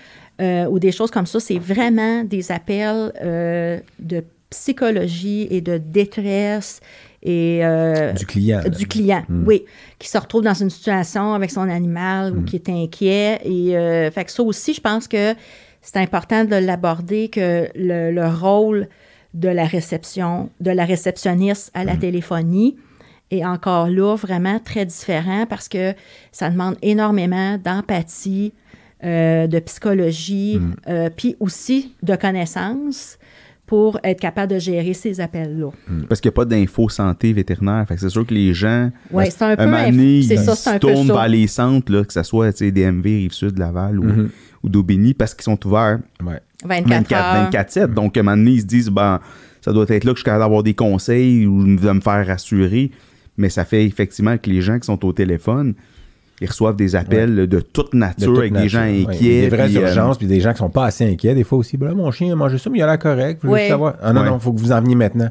[0.42, 1.40] euh, ou des choses comme ça.
[1.40, 6.80] C'est vraiment des appels euh, de psychologie et de détresse
[7.26, 8.62] et euh, Du client.
[8.70, 9.66] du client, oui,
[9.98, 13.42] qui se retrouve dans une situation avec son animal ou qui est inquiet.
[13.44, 15.34] Et euh, fait que ça aussi, je pense que
[15.82, 18.88] c'est important de l'aborder, que le, le rôle
[19.34, 22.78] de la réception, de la réceptionniste à la téléphonie
[23.32, 25.94] est encore là vraiment très différent parce que
[26.32, 28.54] ça demande énormément d'empathie,
[29.04, 33.18] euh, de psychologie, euh, puis aussi de connaissances
[33.66, 35.70] pour être capable de gérer ces appels-là.
[36.08, 37.84] Parce qu'il n'y a pas d'info santé vétérinaire.
[37.88, 40.36] Fait que c'est sûr que les gens, Ouais, c'est un peu moment inf- donné, c'est
[40.36, 43.04] ils ça, c'est un se peu tournent vers les centres, là, que ce soit DMV,
[43.06, 44.30] Rive-Sud, Laval ou, Mhm.
[44.64, 46.42] ou d'Aubigny, parce qu'ils sont ouverts Ouais.
[46.64, 47.52] 24, 24, heures.
[47.52, 47.94] 24-7.
[47.94, 49.20] Donc, à un moment donné, ils se disent, ben,
[49.62, 52.26] ça doit être là que je suis capable d'avoir des conseils ou de me faire
[52.28, 52.92] rassurer.
[53.38, 55.74] Mais ça fait effectivement que les gens qui sont au téléphone,
[56.42, 59.06] ils reçoivent des appels de toute De nature toute avec des gens ouais.
[59.08, 59.42] inquiets.
[59.42, 61.34] Des vraies puis, euh, urgences, puis des gens qui sont pas assez inquiets.
[61.36, 63.40] Des fois aussi, ben là, mon chien a mangé ça, mais il a l'air correct.
[63.42, 63.60] Je veux Ouais.
[63.62, 63.96] juste savoir.
[64.02, 64.28] Ah non, Ouais.
[64.30, 65.30] non, il faut que vous en veniez maintenant.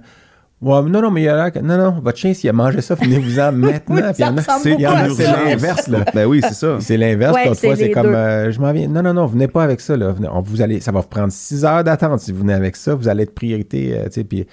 [0.62, 1.62] Ouais, non, non, mais il a l'air.
[1.62, 3.96] Non, non, votre chien, s'il a mangé ça, venez-vous-en maintenant.
[3.96, 5.44] Oui, y ça c'est- il y en a- beaucoup à c'est ça.
[5.44, 6.04] l'inverse, là.
[6.14, 6.76] Ben oui, c'est ça.
[6.80, 7.34] C'est l'inverse.
[7.34, 8.88] Ouais, fois, c'est comme euh, je m'en viens.
[8.88, 9.94] Non, non, non, venez pas avec ça.
[9.98, 10.12] Là.
[10.12, 12.76] Venez- on- vous allez, ça va vous prendre six heures d'attente si vous venez avec
[12.76, 12.94] ça.
[12.94, 13.92] Vous allez être priorité.
[13.94, 14.46] euh, tu sais, puis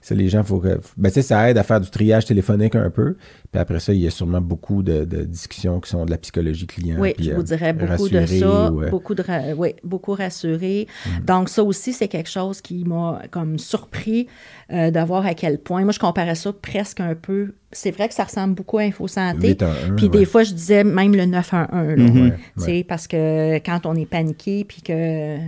[0.00, 0.80] ça, les gens, faut que.
[0.96, 3.16] Ben, tu sais, ça aide à faire du triage téléphonique un peu.
[3.50, 6.18] Puis après ça, il y a sûrement beaucoup de, de discussions qui sont de la
[6.18, 6.96] psychologie client.
[6.98, 9.74] Oui, puis, je euh, vous dirais beaucoup de ça, ou, euh, beaucoup de ra- oui,
[9.84, 10.86] beaucoup rassuré.
[11.06, 11.24] Mm.
[11.24, 14.28] Donc ça aussi c'est quelque chose qui m'a comme surpris
[14.72, 15.82] euh, de voir à quel point.
[15.82, 17.54] Moi je comparais ça presque un peu.
[17.72, 19.48] C'est vrai que ça ressemble beaucoup à InfoSanté.
[19.48, 20.10] 811, Puis ouais.
[20.10, 21.96] des fois je disais même le 911 là.
[21.96, 22.22] Mhm.
[22.22, 25.38] Ouais, Tu sais, parce que quand on est paniqué puis que euh,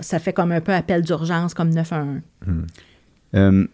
[0.00, 2.20] ça fait comme un peu appel d'urgence comme 911.
[3.34, 3.66] Euh,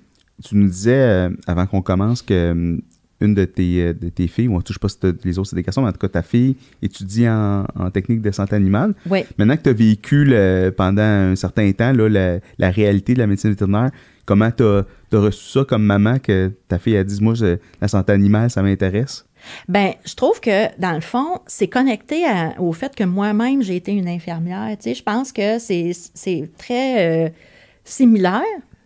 [0.44, 2.76] tu nous disais, euh, avant qu'on commence, que euh,
[3.20, 5.64] une de tes, de tes filles, ou je sais pas si les autres c'est des
[5.64, 8.94] garçons, mais en tout cas ta fille étudie en, en technique de santé animale.
[9.10, 9.24] Oui.
[9.36, 13.18] Maintenant que tu as vécu le- pendant un certain temps là, la, la réalité de
[13.18, 13.90] la médecine vétérinaire,
[14.24, 17.88] comment tu as, reçu ça comme maman que ta fille a dit Moi, je- la
[17.88, 19.24] santé animale, ça m'intéresse?
[19.68, 23.74] Ben, je trouve que dans le fond, c'est connecté à- au fait que moi-même j'ai
[23.74, 24.68] été une infirmière.
[24.78, 27.30] Tu sais, je pense que c'est c'est très euh,
[27.84, 28.42] similaire.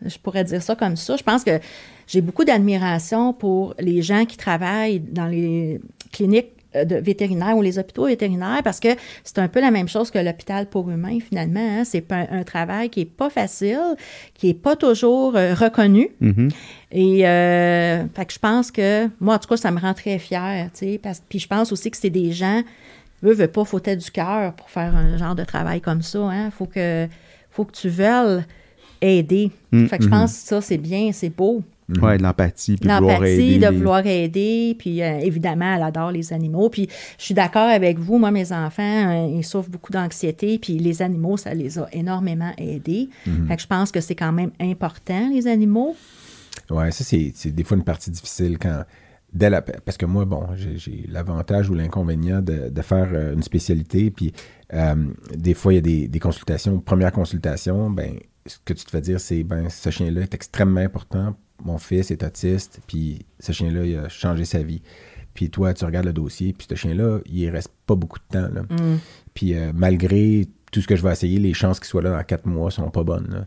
[0.06, 1.16] Je pourrais dire ça comme ça.
[1.16, 1.58] Je pense que
[2.06, 5.80] j'ai beaucoup d'admiration pour les gens qui travaillent dans les
[6.12, 8.88] cliniques euh, de vétérinaires ou les hôpitaux vétérinaires parce que
[9.24, 11.60] c'est un peu la même chose que l'hôpital pour humains finalement.
[11.80, 11.84] hein.
[11.84, 13.78] C'est un, un travail qui est pas facile,
[14.34, 16.08] qui est pas toujours euh, reconnu.
[16.20, 16.48] Mhm.
[16.92, 20.18] Et euh, fait que je pense que, moi, en tout cas, ça me rend très
[20.18, 20.98] fière, tu sais.
[21.02, 22.62] parce- Puis je pense aussi que c'est des gens,
[23.24, 26.50] eux, veulent pas fauter du cœur pour faire un genre de travail comme ça, hein.
[26.50, 27.06] Faut que,
[27.50, 28.44] faut que tu veuilles
[29.02, 29.50] aider.
[29.72, 31.62] Mm, Fait que je pense que ça, c'est bien, c'est beau.
[32.00, 33.66] Ouais, de l'empathie, puis de vouloir L'empathie, aider.
[33.66, 36.70] de vouloir aider, puis euh, évidemment, elle adore les animaux.
[36.70, 36.88] Puis
[37.18, 41.02] je suis d'accord avec vous, moi, mes enfants, euh, ils souffrent beaucoup d'anxiété, puis les
[41.02, 43.10] animaux, ça les a énormément aidés.
[43.26, 43.46] Mm-hmm.
[43.48, 45.94] Fait que je pense que c'est quand même important, les animaux.
[46.70, 48.84] Ouais, ça, c'est des fois une partie difficile quand.
[49.34, 53.42] Dès la, parce que moi, bon, j'ai- l'avantage ou l'inconvénient de, de faire euh, une
[53.42, 54.32] spécialité, puis
[54.74, 54.94] euh,
[55.34, 56.78] des fois, il y a des, des consultations.
[56.80, 58.16] Première consultation, ben,
[58.46, 61.36] ce que tu te fais dire, c'est ben, ce chien-là est extrêmement important.
[61.64, 64.82] Mon fils est autiste, puis ce chien-là, il a changé sa vie.
[65.34, 68.52] puis toi, tu regardes le dossier, puis ce chien-là, il reste pas beaucoup de temps.
[68.52, 68.62] Là.
[68.62, 68.98] Mm.
[69.34, 72.24] Puis euh, malgré tout ce que je vais essayer, les chances qu'il soit là dans
[72.24, 73.28] quatre mois sont pas bonnes.
[73.30, 73.46] là.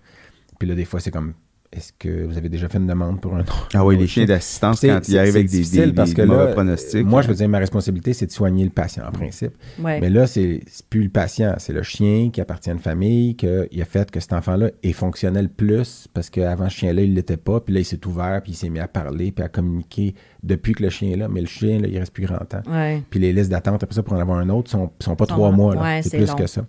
[0.59, 1.33] Puis là, des fois, c'est comme,
[1.71, 3.67] est-ce que vous avez déjà fait une demande pour un autre?
[3.73, 4.25] Ah oui, les chien?
[4.25, 7.05] chiens d'assistance, C'est- quand ils arrivent avec des, des, parce des que mauvais là, pronostics.
[7.05, 9.51] Moi, je veux dire, ma responsabilité, c'est de soigner le patient, en principe.
[9.79, 9.99] Ouais.
[9.99, 13.35] Mais là, c'est c'est plus le patient, c'est le chien qui appartient à une famille,
[13.35, 17.37] qui a fait que cet enfant-là est fonctionnel plus, parce qu'avant, ce chien-là, il l'était
[17.37, 20.15] pas, puis là, il s'est ouvert, puis il s'est mis à parler, puis à communiquer
[20.43, 21.27] depuis que le chien est là.
[21.27, 22.61] Mais le chien, là, il reste plus grand temps.
[22.71, 23.01] Ouais.
[23.09, 25.33] Puis les listes d'attente après ça pour en avoir un autre sont, sont pas Sont
[25.33, 25.75] trois mois.
[25.75, 25.81] là.
[25.81, 26.35] Ouais, c'est c'est plus long.
[26.35, 26.65] que ça.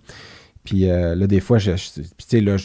[0.65, 2.65] Puis euh, là, des fois, je, je- puis tu sais, là, je,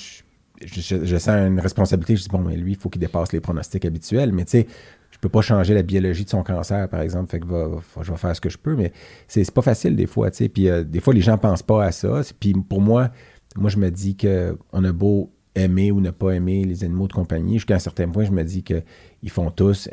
[0.65, 2.15] je- sens une responsabilité.
[2.15, 4.31] Je dis, bon, mais lui, il faut qu'il dépasse les pronostics habituels.
[4.31, 4.67] Mais tu sais,
[5.11, 7.29] je peux pas changer la biologie de son cancer, par exemple.
[7.31, 7.69] Fait que va,
[8.01, 8.75] je vais faire ce que je peux.
[8.75, 8.91] Mais
[9.27, 10.49] c'est pas facile, des fois, tu sais.
[10.49, 12.21] Puis euh, des fois, les gens pensent pas à ça.
[12.39, 13.11] Puis pour moi,
[13.55, 17.07] moi, je me dis que on a beau aimer ou ne pas aimer les animaux
[17.07, 18.81] de compagnie, jusqu'à un certain point, je me dis que
[19.21, 19.89] ils font tous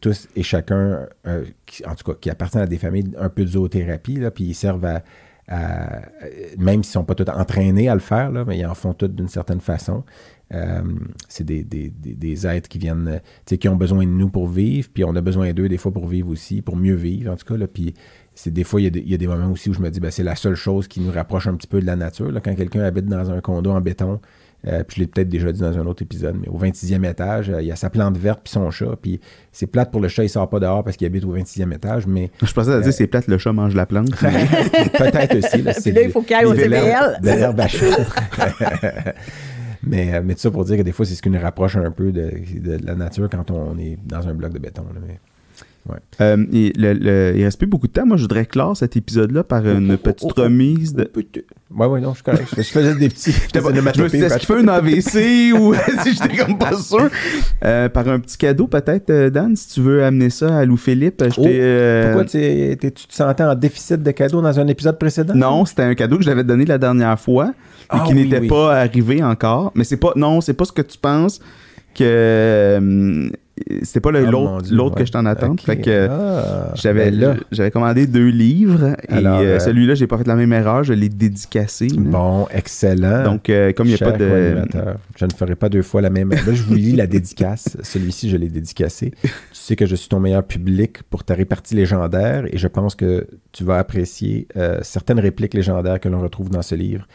[0.00, 1.44] tous et chacun, euh,
[1.86, 4.54] en tout cas, qui appartiennent à des familles un peu de zoothérapie, là, puis ils
[4.54, 5.02] servent à,
[5.48, 6.02] à-
[6.58, 9.08] même s'ils ne sont pas tous entraînés à le faire, mais ils en font tous
[9.08, 10.04] d'une certaine façon.
[10.54, 10.82] Euh,
[11.28, 13.20] c'est des, des- êtres qui viennent,
[13.50, 15.92] euh, qui ont besoin de nous pour vivre, puis on a besoin d'eux des fois
[15.92, 17.64] pour vivre aussi, pour mieux vivre, en tout cas.
[18.34, 20.22] C'est des fois, il y, a des, moments aussi où je me dis, ben, c'est
[20.22, 22.32] la seule chose qui nous rapproche un petit peu de la nature.
[22.42, 24.20] Quand quelqu'un habite dans un condo en béton,
[24.66, 27.50] euh, puis je l'ai peut-être déjà dit dans un autre épisode, mais au 26e étage,
[27.50, 28.96] euh, il y a sa plante verte puis son chat.
[29.00, 29.20] Puis
[29.50, 32.06] c'est plate pour le chat, il sort pas dehors parce qu'il habite au 26e étage,
[32.06, 34.10] mais Je pensais à dire c'est plate, le chat mange la plante.
[34.12, 35.62] peut-être aussi.
[35.62, 37.18] Là, Puis c'est là, il faut qu'il aille au TBL.
[37.22, 37.86] De l'herbe à chat.
[39.82, 41.76] mais, euh, mais tout ça pour dire que des fois, c'est ce qui nous rapproche
[41.76, 42.30] un peu de,
[42.60, 44.82] de la nature quand on est dans un bloc de béton.
[44.94, 45.18] là, mais-
[46.20, 48.06] Euh, et le- le- il reste plus beaucoup de temps.
[48.06, 51.10] Moi, je voudrais clore cet épisode-là par une petite remise de.
[51.76, 52.48] Ouais, ouais, non, je suis correct.
[52.56, 53.32] Je fais juste des petits.
[53.54, 57.08] Je me suis dit, est-ce qu'il fait un AVC ou si j'étais comme pas sûr?
[57.64, 60.76] Euh, par un petit cadeau, peut-être, euh, Dan, si tu veux amener ça à Lou
[60.76, 61.22] Philippe.
[61.24, 62.76] Je Oh, euh, Pourquoi tu,
[63.08, 65.34] te sentais en déficit de cadeaux dans un épisode précédent?
[65.34, 68.40] Non, c'était un cadeau que j'avais donné la dernière fois et Ah qui oui, n'était
[68.40, 68.48] oui.
[68.48, 69.72] pas arrivé encore.
[69.74, 71.40] Mais c'est pas, non, c'est pas ce que tu penses
[71.94, 73.28] que euh,
[73.82, 75.02] c'était pas Ah, l'autre, Dieu, l'autre ouais.
[75.02, 75.54] que je t'en attends.
[75.56, 80.16] Fait que Ah, j'avais, ben j'avais commandé deux livres et euh, euh, celui-là, j'ai pas
[80.18, 81.88] fait la même erreur, je l'ai dédicacé.
[81.94, 83.24] Bon, excellent.
[83.24, 84.64] Donc, euh, comme il n'y a pas de.
[85.16, 86.30] Je ne ferai pas deux fois la même.
[86.30, 87.76] Là, je vous lis la dédicace.
[87.82, 89.12] Celui-ci, je l'ai dédicacé.
[89.22, 92.94] Tu sais que je suis ton meilleur public pour ta répartie légendaire et je pense
[92.94, 94.48] que tu vas apprécier
[94.82, 97.06] certaines répliques légendaires que l'on retrouve dans ce livre.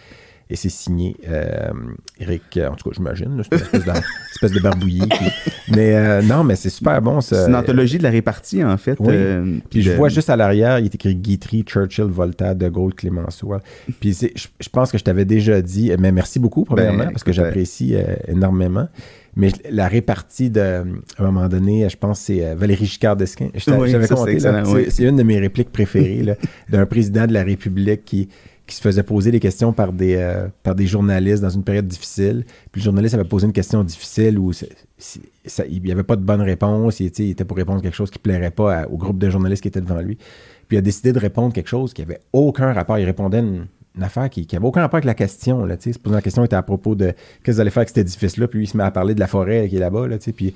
[0.50, 1.72] Et c'est signé euh,
[2.20, 3.42] Eric, en tout cas, j'imagine.
[3.44, 3.92] C'est une espèce de,
[4.34, 5.10] espèce de barbouillis.
[5.10, 7.20] qui- Mais euh, non, mais c'est super bon.
[7.20, 8.96] C'est une anthologie de la répartie, en fait.
[9.00, 9.08] Oui.
[9.12, 12.70] euh, Puis je de- vois juste à l'arrière, il est écrit Guitry, Churchill, Voltaire, De
[12.70, 13.54] Gaulle, Clémenceau.
[14.00, 14.28] Puis je,
[14.60, 17.96] je pense que je t'avais déjà dit, mais merci beaucoup, premièrement, Ben, parce que j'apprécie
[18.28, 18.88] énormément.
[19.36, 20.84] Mais la répartie de, à
[21.20, 23.50] un moment donné, je pense que c'est Valérie Giscard d'Esquin.
[23.54, 25.10] Je Oui, compté, C'est oui.
[25.10, 26.38] une de mes répliques préférées
[26.70, 28.30] d'un président de la République qui,
[28.68, 31.88] qui se faisait poser des questions par des, euh, par des journalistes dans une période
[31.88, 32.44] difficile.
[32.72, 36.42] Puis le journaliste avait posé une question difficile où il n'y avait pas de bonne
[36.42, 37.00] réponse.
[37.00, 39.62] Il, il était pour répondre quelque chose qui ne plairait pas au groupe de journalistes
[39.62, 40.18] qui était devant lui.
[40.68, 43.00] Puis il a décidé de répondre quelque chose qui avait aucun rapport.
[43.00, 45.66] Il répondait une, une affaire qui n'avait aucun rapport avec la question.
[45.66, 45.78] Là.
[45.80, 48.00] Se posant la question était à propos de qu'est-ce que vous allez faire avec cet
[48.00, 48.50] édifice-là.
[48.50, 50.08] Puis lui, il se met à parler de la forêt qui est là-bas.
[50.36, 50.54] Puis,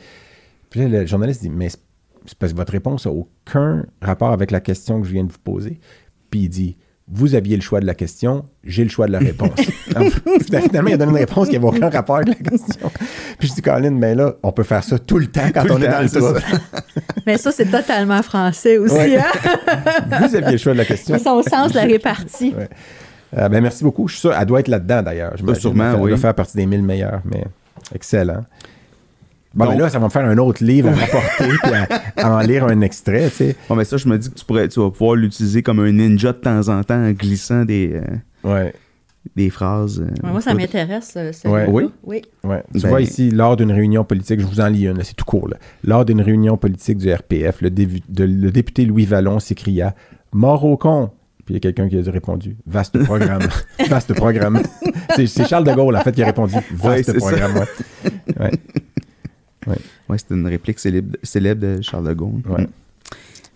[0.70, 4.52] puis là, le journaliste dit Mais c'est parce que votre réponse n'a aucun rapport avec
[4.52, 5.80] la question que je viens de vous poser.
[6.30, 6.78] Puis il dit
[7.14, 9.52] Vous aviez le choix de la question, j'ai le choix de la réponse.
[10.46, 12.90] Finalement, il a donné une réponse qui n'avait aucun rapport avec la question.
[13.38, 15.74] Puis je dis Colin, mais là, on peut faire ça tout le temps quand Tout
[15.74, 16.42] on le est temps, dans le trouble.
[17.28, 18.96] Mais ça, c'est totalement français aussi.
[18.96, 19.18] Ouais.
[19.18, 20.20] Hein?
[20.28, 21.18] Vous aviez le choix de la question.
[21.18, 22.54] C'est son sens de la répartie.
[22.58, 22.70] Ouais.
[23.38, 24.08] Euh, ben, merci beaucoup.
[24.08, 25.34] Je suis sûr, elle doit être là-dedans d'ailleurs.
[25.38, 26.10] Je Ben, sûrement, Elle oui.
[26.12, 27.44] doit faire partie des 1000 meilleurs, mais
[27.94, 28.44] excellent.
[29.54, 32.26] Bon, Donc- ben là, ça va me faire un autre livre à rapporter puis à,
[32.28, 33.56] à en lire un extrait, tu sais.
[33.68, 35.92] Bon, mais ça, je me dis que tu, pourrais, tu vas pouvoir l'utiliser comme un
[35.92, 38.74] ninja de temps en temps en glissant des, euh, Ouais,
[39.36, 40.00] des phrases.
[40.00, 41.14] euh, Ouais, moi, ça m'intéresse.
[41.18, 41.32] euh.
[41.46, 41.66] Ouais.
[41.68, 41.84] Oui?
[42.04, 42.22] Oui.
[42.46, 42.64] ouais.
[42.74, 45.16] Tu Ben- vois ici, lors d'une réunion politique, je vous en lis une, là, c'est
[45.16, 45.50] tout court.
[45.50, 45.58] là.
[45.84, 49.94] Lors d'une réunion politique du RPF, le, dévu- de- le député Louis Vallon s'écria
[50.32, 51.10] Mort au con
[51.46, 53.42] Puis il y a quelqu'un qui a répondu Vaste programme.
[53.90, 54.62] Vaste programme.
[55.16, 56.64] c'est, Charles de Gaulle, en fait, qui a répondu Ouais,
[57.02, 57.66] Vaste programme.
[58.40, 58.52] Ouais.
[59.68, 59.76] Ouais.
[60.10, 62.42] Ouais, c'était une réplique célèbre, célèbre de Charles de Gaulle.
[62.50, 62.68] Ouais.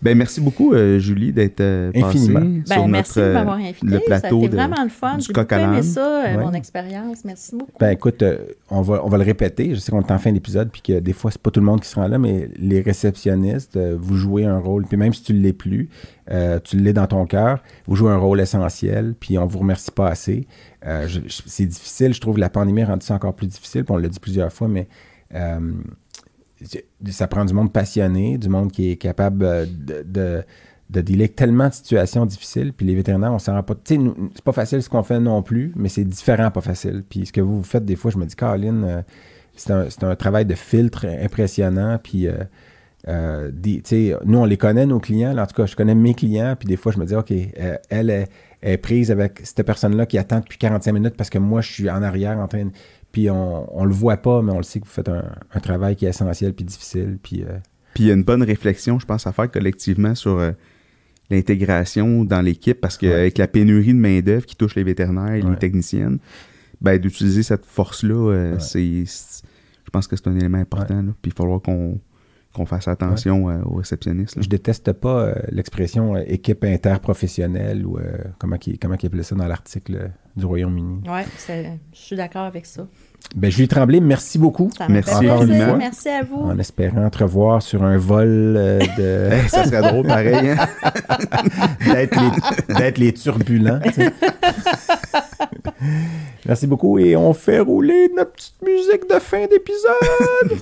[0.02, 2.42] Ben, merci beaucoup, euh, Julie, d'être euh, Infiniment.
[2.42, 3.88] passée Ben, sur merci notre, de euh, m'avoir invité.
[3.88, 5.18] le plateau ça a été de- vraiment le fun.
[5.20, 6.44] J'ai beaucoup aimé ça, euh, Ouais.
[6.44, 7.26] mon expérience.
[7.26, 7.72] Merci beaucoup.
[7.80, 8.38] Ben écoute, euh,
[8.70, 9.74] on, va, on va le répéter.
[9.74, 11.66] Je sais qu'on est en fin d'épisode, puis que des fois, c'est pas tout le
[11.66, 15.14] monde qui se rend là, mais les réceptionnistes, euh, vous jouez un rôle, puis même
[15.14, 15.90] si tu ne l'es plus,
[16.30, 19.92] euh, tu l'es dans ton cœur, vous jouez un rôle essentiel, puis on vous remercie
[19.92, 20.46] pas assez.
[20.86, 21.08] Euh,
[21.48, 24.10] c'est difficile, je trouve, la pandémie a rendu ça encore plus difficile, puis on l'a
[24.10, 24.88] dit plusieurs fois, mais
[25.34, 25.72] euh,
[27.10, 30.44] ça prend du monde passionné, du monde qui est capable euh, de, de,
[30.90, 32.74] de dealer tellement de situations difficiles.
[32.74, 33.76] Puis les vétérinaires, on s'en rend pas.
[33.76, 34.02] Tu sais,
[34.36, 37.04] c'est pas facile ce qu'on fait non plus, mais c'est différent, pas facile.
[37.10, 39.02] Puis ce que vous, faites, des fois, je me dis, Caroline, euh,
[39.56, 42.00] c'est un, travail de filtre impressionnant.
[42.02, 42.28] Puis.
[42.28, 42.34] euh,
[43.08, 43.52] euh,
[44.26, 45.38] nous, on les connaît, nos clients.
[45.38, 46.56] En tout cas, je connais mes clients.
[46.58, 47.32] Puis des fois, je me dis, OK,
[47.90, 48.28] elle est,
[48.64, 51.88] est prise avec cette personne-là qui attend depuis 45 minutes parce que moi, je suis
[51.88, 52.72] en arrière en train de...
[53.16, 55.24] Puis on, on le voit pas, mais on le sait que vous faites un,
[55.54, 57.18] un travail qui est essentiel puis difficile.
[57.24, 57.58] Puis euh,
[57.94, 60.52] Puis il y a une bonne réflexion, je pense, à faire collectivement sur euh,
[61.30, 63.08] l'intégration dans l'équipe parce Ouais.
[63.10, 65.50] qu'avec la pénurie de main-d'œuvre qui touche les vétérinaires et Ouais.
[65.52, 66.20] les techniciennes,
[66.82, 68.60] ben, d'utiliser cette force-là, euh, Ouais.
[68.60, 69.44] c'est, c'est-
[69.86, 71.02] je pense que c'est un élément important.
[71.02, 71.14] là.
[71.22, 72.00] Puis il va falloir qu'on,
[72.56, 74.38] qu'on fasse attention euh, aux réceptionnistes.
[74.38, 74.42] là.
[74.42, 79.24] je déteste pas euh, l'expression euh, équipe interprofessionnelle ou euh, comment ils comment ils appelaient
[79.24, 81.02] ça dans l'article du Royaume-Uni.
[81.08, 82.88] Oui, je suis d'accord avec ça.
[83.36, 84.70] Ben, Julie Tremblay, merci beaucoup.
[84.78, 85.78] Ça me Merci infiniment.
[85.78, 86.36] Merci à vous.
[86.36, 88.54] En espérant te revoir sur un vol
[88.98, 89.30] de...
[89.48, 90.52] Ça serait drôle pareil.
[90.52, 90.68] hein?
[92.78, 93.80] d'être les, turbulents.
[96.46, 100.62] Merci beaucoup et on fait rouler notre petite musique de fin d'épisode.